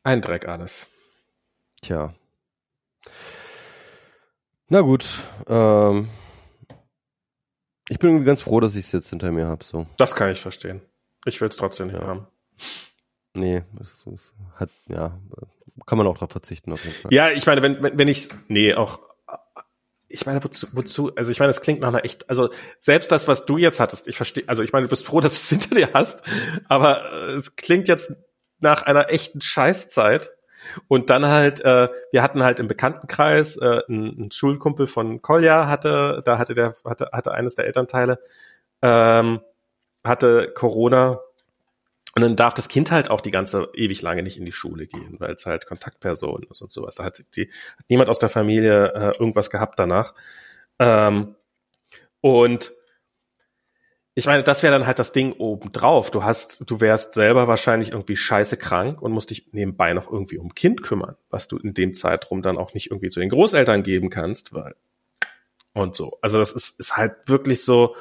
[0.02, 0.86] ein Dreck alles.
[1.82, 2.14] Tja.
[4.68, 5.06] Na gut,
[5.46, 6.08] ähm,
[7.88, 9.64] ich bin ganz froh, dass ich es jetzt hinter mir habe.
[9.64, 9.86] So.
[9.96, 10.82] Das kann ich verstehen.
[11.24, 12.06] Ich will es trotzdem nicht ja.
[12.06, 12.26] haben.
[13.34, 15.18] Nee, es, es hat, ja,
[15.86, 17.12] kann man auch darauf verzichten auf jeden Fall.
[17.12, 19.00] Ja, ich meine, wenn, wenn, wenn ich, nee, auch,
[20.08, 23.28] ich meine, wozu, wozu, also ich meine, es klingt nach einer echt, also selbst das,
[23.28, 25.62] was du jetzt hattest, ich verstehe, also ich meine, du bist froh, dass du es
[25.62, 26.22] hinter dir hast,
[26.68, 28.12] aber äh, es klingt jetzt
[28.60, 30.32] nach einer echten Scheißzeit.
[30.88, 35.68] Und dann halt, äh, wir hatten halt im Bekanntenkreis äh, einen, einen Schulkumpel von Kolja
[35.68, 38.18] hatte, da hatte der, hatte, hatte eines der Elternteile,
[38.82, 39.40] ähm,
[40.04, 41.20] hatte Corona
[42.18, 44.88] und dann darf das Kind halt auch die ganze ewig lange nicht in die Schule
[44.88, 46.96] gehen, weil es halt Kontaktperson ist und sowas.
[46.96, 50.14] Da hat, die, hat niemand aus der Familie äh, irgendwas gehabt danach.
[50.80, 51.36] Ähm,
[52.20, 52.72] und
[54.16, 56.10] ich meine, das wäre dann halt das Ding obendrauf.
[56.10, 60.38] Du hast, du wärst selber wahrscheinlich irgendwie scheiße krank und musst dich nebenbei noch irgendwie
[60.38, 63.84] um Kind kümmern, was du in dem Zeitraum dann auch nicht irgendwie zu den Großeltern
[63.84, 64.74] geben kannst, weil
[65.72, 66.18] und so.
[66.20, 67.94] Also das ist, ist halt wirklich so,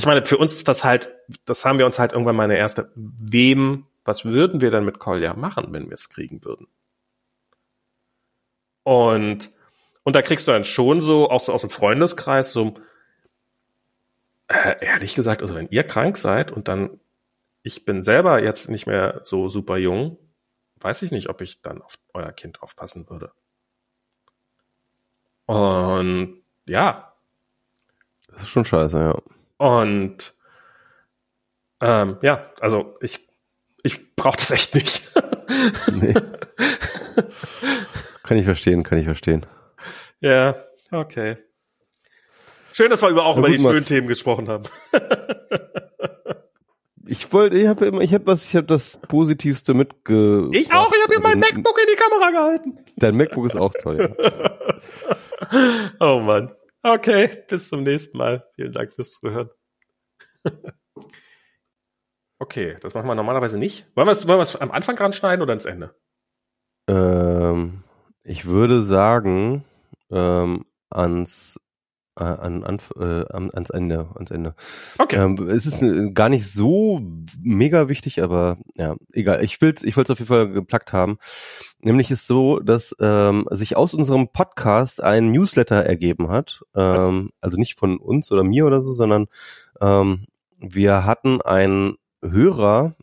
[0.00, 1.10] ich meine, für uns ist das halt,
[1.44, 4.98] das haben wir uns halt irgendwann mal eine erste, wem, was würden wir dann mit
[4.98, 6.68] Kolja machen, wenn wir es kriegen würden?
[8.82, 9.50] Und,
[10.02, 12.76] und da kriegst du dann schon so, auch so aus dem Freundeskreis, so,
[14.48, 16.98] äh, ehrlich gesagt, also wenn ihr krank seid und dann,
[17.62, 20.16] ich bin selber jetzt nicht mehr so super jung,
[20.76, 23.32] weiß ich nicht, ob ich dann auf euer Kind aufpassen würde.
[25.44, 27.12] Und ja.
[28.28, 29.18] Das ist schon scheiße, ja.
[29.60, 30.34] Und
[31.82, 33.28] ähm, ja, also ich,
[33.82, 35.12] ich brauche das echt nicht.
[35.92, 36.14] nee.
[38.22, 39.44] Kann ich verstehen, kann ich verstehen.
[40.20, 40.56] Ja,
[40.90, 41.36] okay.
[42.72, 44.64] Schön, dass wir über auch über die schönen Themen gesprochen haben.
[47.06, 50.48] ich wollte, ich habe immer, ich habe was, ich habe das Positivste mitge.
[50.52, 52.78] Ich auch, ich habe hier mein MacBook in die Kamera gehalten.
[52.96, 54.16] Dein MacBook ist auch toll.
[54.18, 54.58] Ja.
[56.00, 56.50] oh Mann.
[56.82, 58.48] Okay, bis zum nächsten Mal.
[58.54, 59.50] Vielen Dank fürs Zuhören.
[62.38, 63.86] okay, das machen wir normalerweise nicht.
[63.94, 65.94] Wollen wir es wollen am Anfang dran schneiden oder ins Ende?
[66.88, 67.84] Ähm,
[68.22, 69.64] ich würde sagen,
[70.10, 71.60] ähm, ans
[72.16, 74.54] an, an, äh, ans Ende, ans Ende.
[74.98, 75.16] Okay.
[75.16, 77.00] Ähm, es ist äh, gar nicht so
[77.42, 79.42] mega wichtig, aber ja, egal.
[79.42, 81.18] Ich will, ich wollte es auf jeden Fall geplackt haben.
[81.80, 86.62] Nämlich ist so, dass ähm, sich aus unserem Podcast ein Newsletter ergeben hat.
[86.74, 89.26] Ähm, also nicht von uns oder mir oder so, sondern
[89.80, 90.26] ähm,
[90.58, 92.96] wir hatten einen Hörer,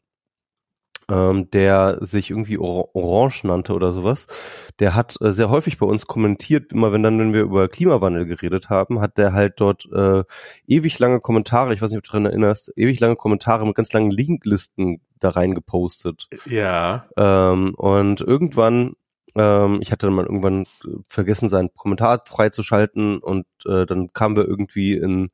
[1.10, 4.28] ähm, der sich irgendwie Or Orange nannte oder sowas,
[4.80, 8.26] der hat äh, sehr häufig bei uns kommentiert, immer wenn dann, wenn wir über Klimawandel
[8.26, 10.24] geredet haben, hat der halt dort äh,
[10.68, 13.94] ewig lange Kommentare, ich weiß nicht, ob du daran erinnerst, ewig lange Kommentare mit ganz
[13.94, 16.28] langen Linklisten da rein gepostet.
[16.46, 17.08] Ja.
[17.18, 18.94] Ähm, und irgendwann
[19.36, 20.66] ähm, ich hatte dann mal irgendwann
[21.08, 25.30] vergessen, seinen Kommentar freizuschalten und äh, dann kamen wir irgendwie in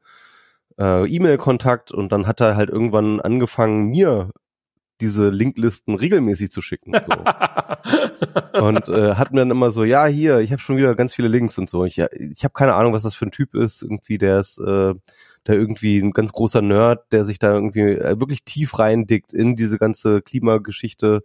[0.78, 4.32] äh, E-Mail-Kontakt und dann hat er halt irgendwann angefangen, mir
[5.02, 6.94] diese Linklisten regelmäßig zu schicken.
[6.94, 8.60] So.
[8.62, 11.28] und äh, hat mir dann immer so, ja, hier, ich habe schon wieder ganz viele
[11.28, 11.86] Links und so.
[11.86, 13.82] Ich, ich habe keine Ahnung, was das für ein Typ ist.
[13.84, 14.94] Irgendwie, der ist äh,
[15.48, 19.56] der irgendwie ein ganz großer Nerd, der sich da irgendwie äh, wirklich tief reindickt in
[19.56, 21.24] diese ganze Klimageschichte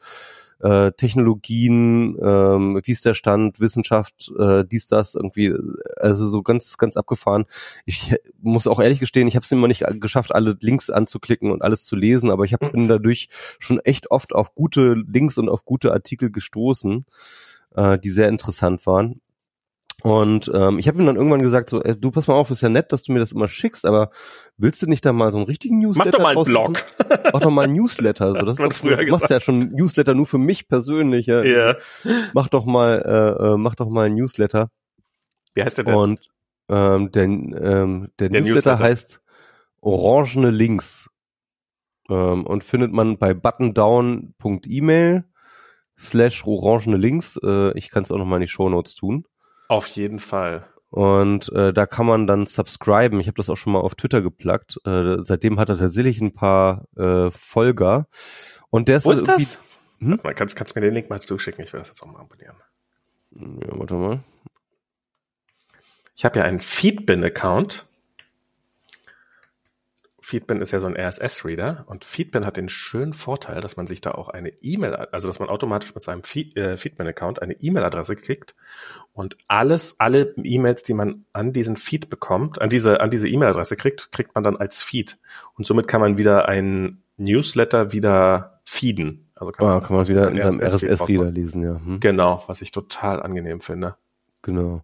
[0.60, 5.54] äh, Technologien, ähm, wie ist der Stand, Wissenschaft, äh, dies, das, irgendwie,
[5.96, 7.44] also so ganz, ganz abgefahren.
[7.86, 11.62] Ich muss auch ehrlich gestehen, ich habe es immer nicht geschafft, alle Links anzuklicken und
[11.62, 13.28] alles zu lesen, aber ich hab, bin dadurch
[13.58, 17.06] schon echt oft auf gute Links und auf gute Artikel gestoßen,
[17.74, 19.20] äh, die sehr interessant waren.
[20.02, 22.62] Und ähm, ich habe ihm dann irgendwann gesagt, so, ey, du pass mal auf, ist
[22.62, 24.10] ja nett, dass du mir das immer schickst, aber
[24.56, 26.84] willst du nicht da mal so einen richtigen Newsletter Mach doch mal einen Blog.
[27.32, 28.32] Mach doch mal einen Newsletter.
[28.32, 31.26] So, das ist, du machst ja schon Newsletter nur für mich persönlich.
[31.26, 31.42] Ja.
[31.42, 31.76] Yeah.
[32.32, 34.70] Mach doch mal, äh, äh, mach doch mal einen Newsletter.
[35.54, 35.94] Wie heißt der denn?
[35.94, 36.20] Und
[36.68, 39.20] ähm, der, ähm, der, der Newsletter, Newsletter heißt
[39.80, 41.10] Orangene Links
[42.08, 45.24] ähm, und findet man bei buttondown.email
[45.98, 47.38] slash orangene Links.
[47.42, 49.24] Äh, ich kann es auch noch mal in die Show Notes tun.
[49.68, 50.66] Auf jeden Fall.
[50.90, 53.20] Und äh, da kann man dann subscriben.
[53.20, 54.78] Ich habe das auch schon mal auf Twitter geplagt.
[54.86, 58.06] Äh, seitdem hat er tatsächlich ein paar äh, Folger.
[58.70, 59.60] Und der ist Wo ist das?
[59.98, 60.18] Hm?
[60.22, 61.62] Mal, kannst, kannst du mir den Link mal zuschicken?
[61.62, 62.56] Ich will das jetzt auch mal abonnieren.
[63.32, 64.20] Ja, warte mal.
[66.16, 67.86] Ich habe ja einen Feedbin-Account
[70.28, 74.02] Feedbin ist ja so ein RSS-Reader und Feedbin hat den schönen Vorteil, dass man sich
[74.02, 78.14] da auch eine E-Mail, also dass man automatisch mit seinem Feed, äh, Feedbin-Account eine E-Mail-Adresse
[78.14, 78.54] kriegt
[79.14, 83.76] und alles, alle E-Mails, die man an diesen Feed bekommt, an diese, an diese E-Mail-Adresse
[83.76, 85.16] kriegt, kriegt man dann als Feed.
[85.54, 89.30] Und somit kann man wieder ein Newsletter wieder feeden.
[89.34, 91.80] Also kann, oh, man, kann man wieder in seinem RSS-Reader lesen, ja.
[91.82, 92.00] Hm.
[92.00, 93.96] Genau, was ich total angenehm finde.
[94.42, 94.82] Genau.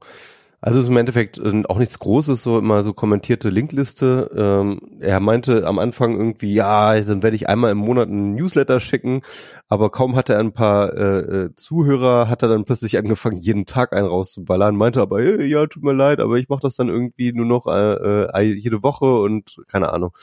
[0.66, 4.30] Also ist im Endeffekt äh, auch nichts Großes, so immer so kommentierte Linkliste.
[4.34, 8.80] Ähm, er meinte am Anfang irgendwie, ja, dann werde ich einmal im Monat einen Newsletter
[8.80, 9.20] schicken,
[9.68, 13.66] aber kaum hatte er ein paar äh, äh, Zuhörer, hat er dann plötzlich angefangen, jeden
[13.66, 17.34] Tag einen rauszuballern, meinte aber, ja, tut mir leid, aber ich mache das dann irgendwie
[17.34, 20.16] nur noch äh, äh, jede Woche und keine Ahnung.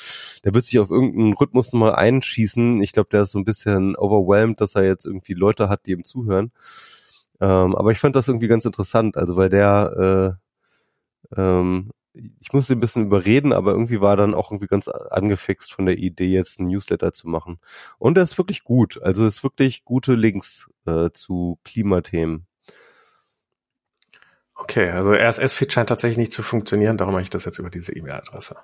[0.44, 2.82] Der wird sich auf irgendeinen Rhythmus nochmal einschießen.
[2.82, 5.92] Ich glaube, der ist so ein bisschen overwhelmed, dass er jetzt irgendwie Leute hat, die
[5.92, 6.52] ihm zuhören.
[7.42, 10.38] Ähm, aber ich fand das irgendwie ganz interessant, also weil der,
[11.36, 11.90] äh, ähm,
[12.40, 15.98] ich musste ein bisschen überreden, aber irgendwie war dann auch irgendwie ganz angefixt von der
[15.98, 17.60] Idee, jetzt ein Newsletter zu machen.
[17.98, 22.46] Und er ist wirklich gut, also ist wirklich gute Links äh, zu Klimathemen.
[24.54, 27.96] Okay, also RSS-Feed scheint tatsächlich nicht zu funktionieren, darum mache ich das jetzt über diese
[27.96, 28.58] E-Mail-Adresse.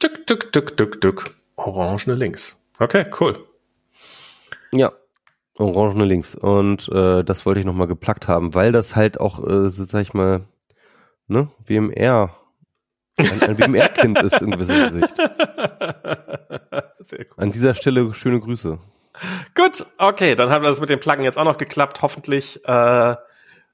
[0.00, 1.36] Tück, tück, tück, tück, tück.
[1.56, 2.60] Orangene Links.
[2.78, 3.46] Okay, cool.
[4.72, 4.92] Ja,
[5.60, 6.34] Orangene Links.
[6.34, 10.02] Und äh, das wollte ich nochmal geplackt haben, weil das halt auch, äh, so sag
[10.02, 10.42] ich mal,
[11.26, 12.36] ne, WMR,
[13.18, 15.16] ein, ein WMR-Kind ist in gewisser Hinsicht.
[17.00, 17.34] Sehr cool.
[17.36, 18.78] An dieser Stelle schöne Grüße.
[19.54, 22.64] Gut, okay, dann haben wir das mit dem Pluggen jetzt auch noch geklappt, hoffentlich.
[22.64, 23.16] Äh,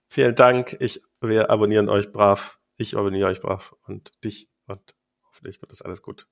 [0.08, 0.76] vielen Dank.
[0.81, 2.58] Ich, wir abonnieren euch brav.
[2.76, 4.81] Ich abonniere euch brav und dich und
[5.28, 6.26] hoffentlich wird das alles gut.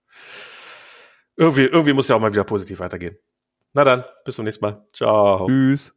[1.36, 3.16] Irgendwie, irgendwie muss ja auch mal wieder positiv weitergehen.
[3.75, 4.86] Na dann, bis zum nächsten Mal.
[4.93, 5.47] Ciao.
[5.47, 5.94] Tschüss.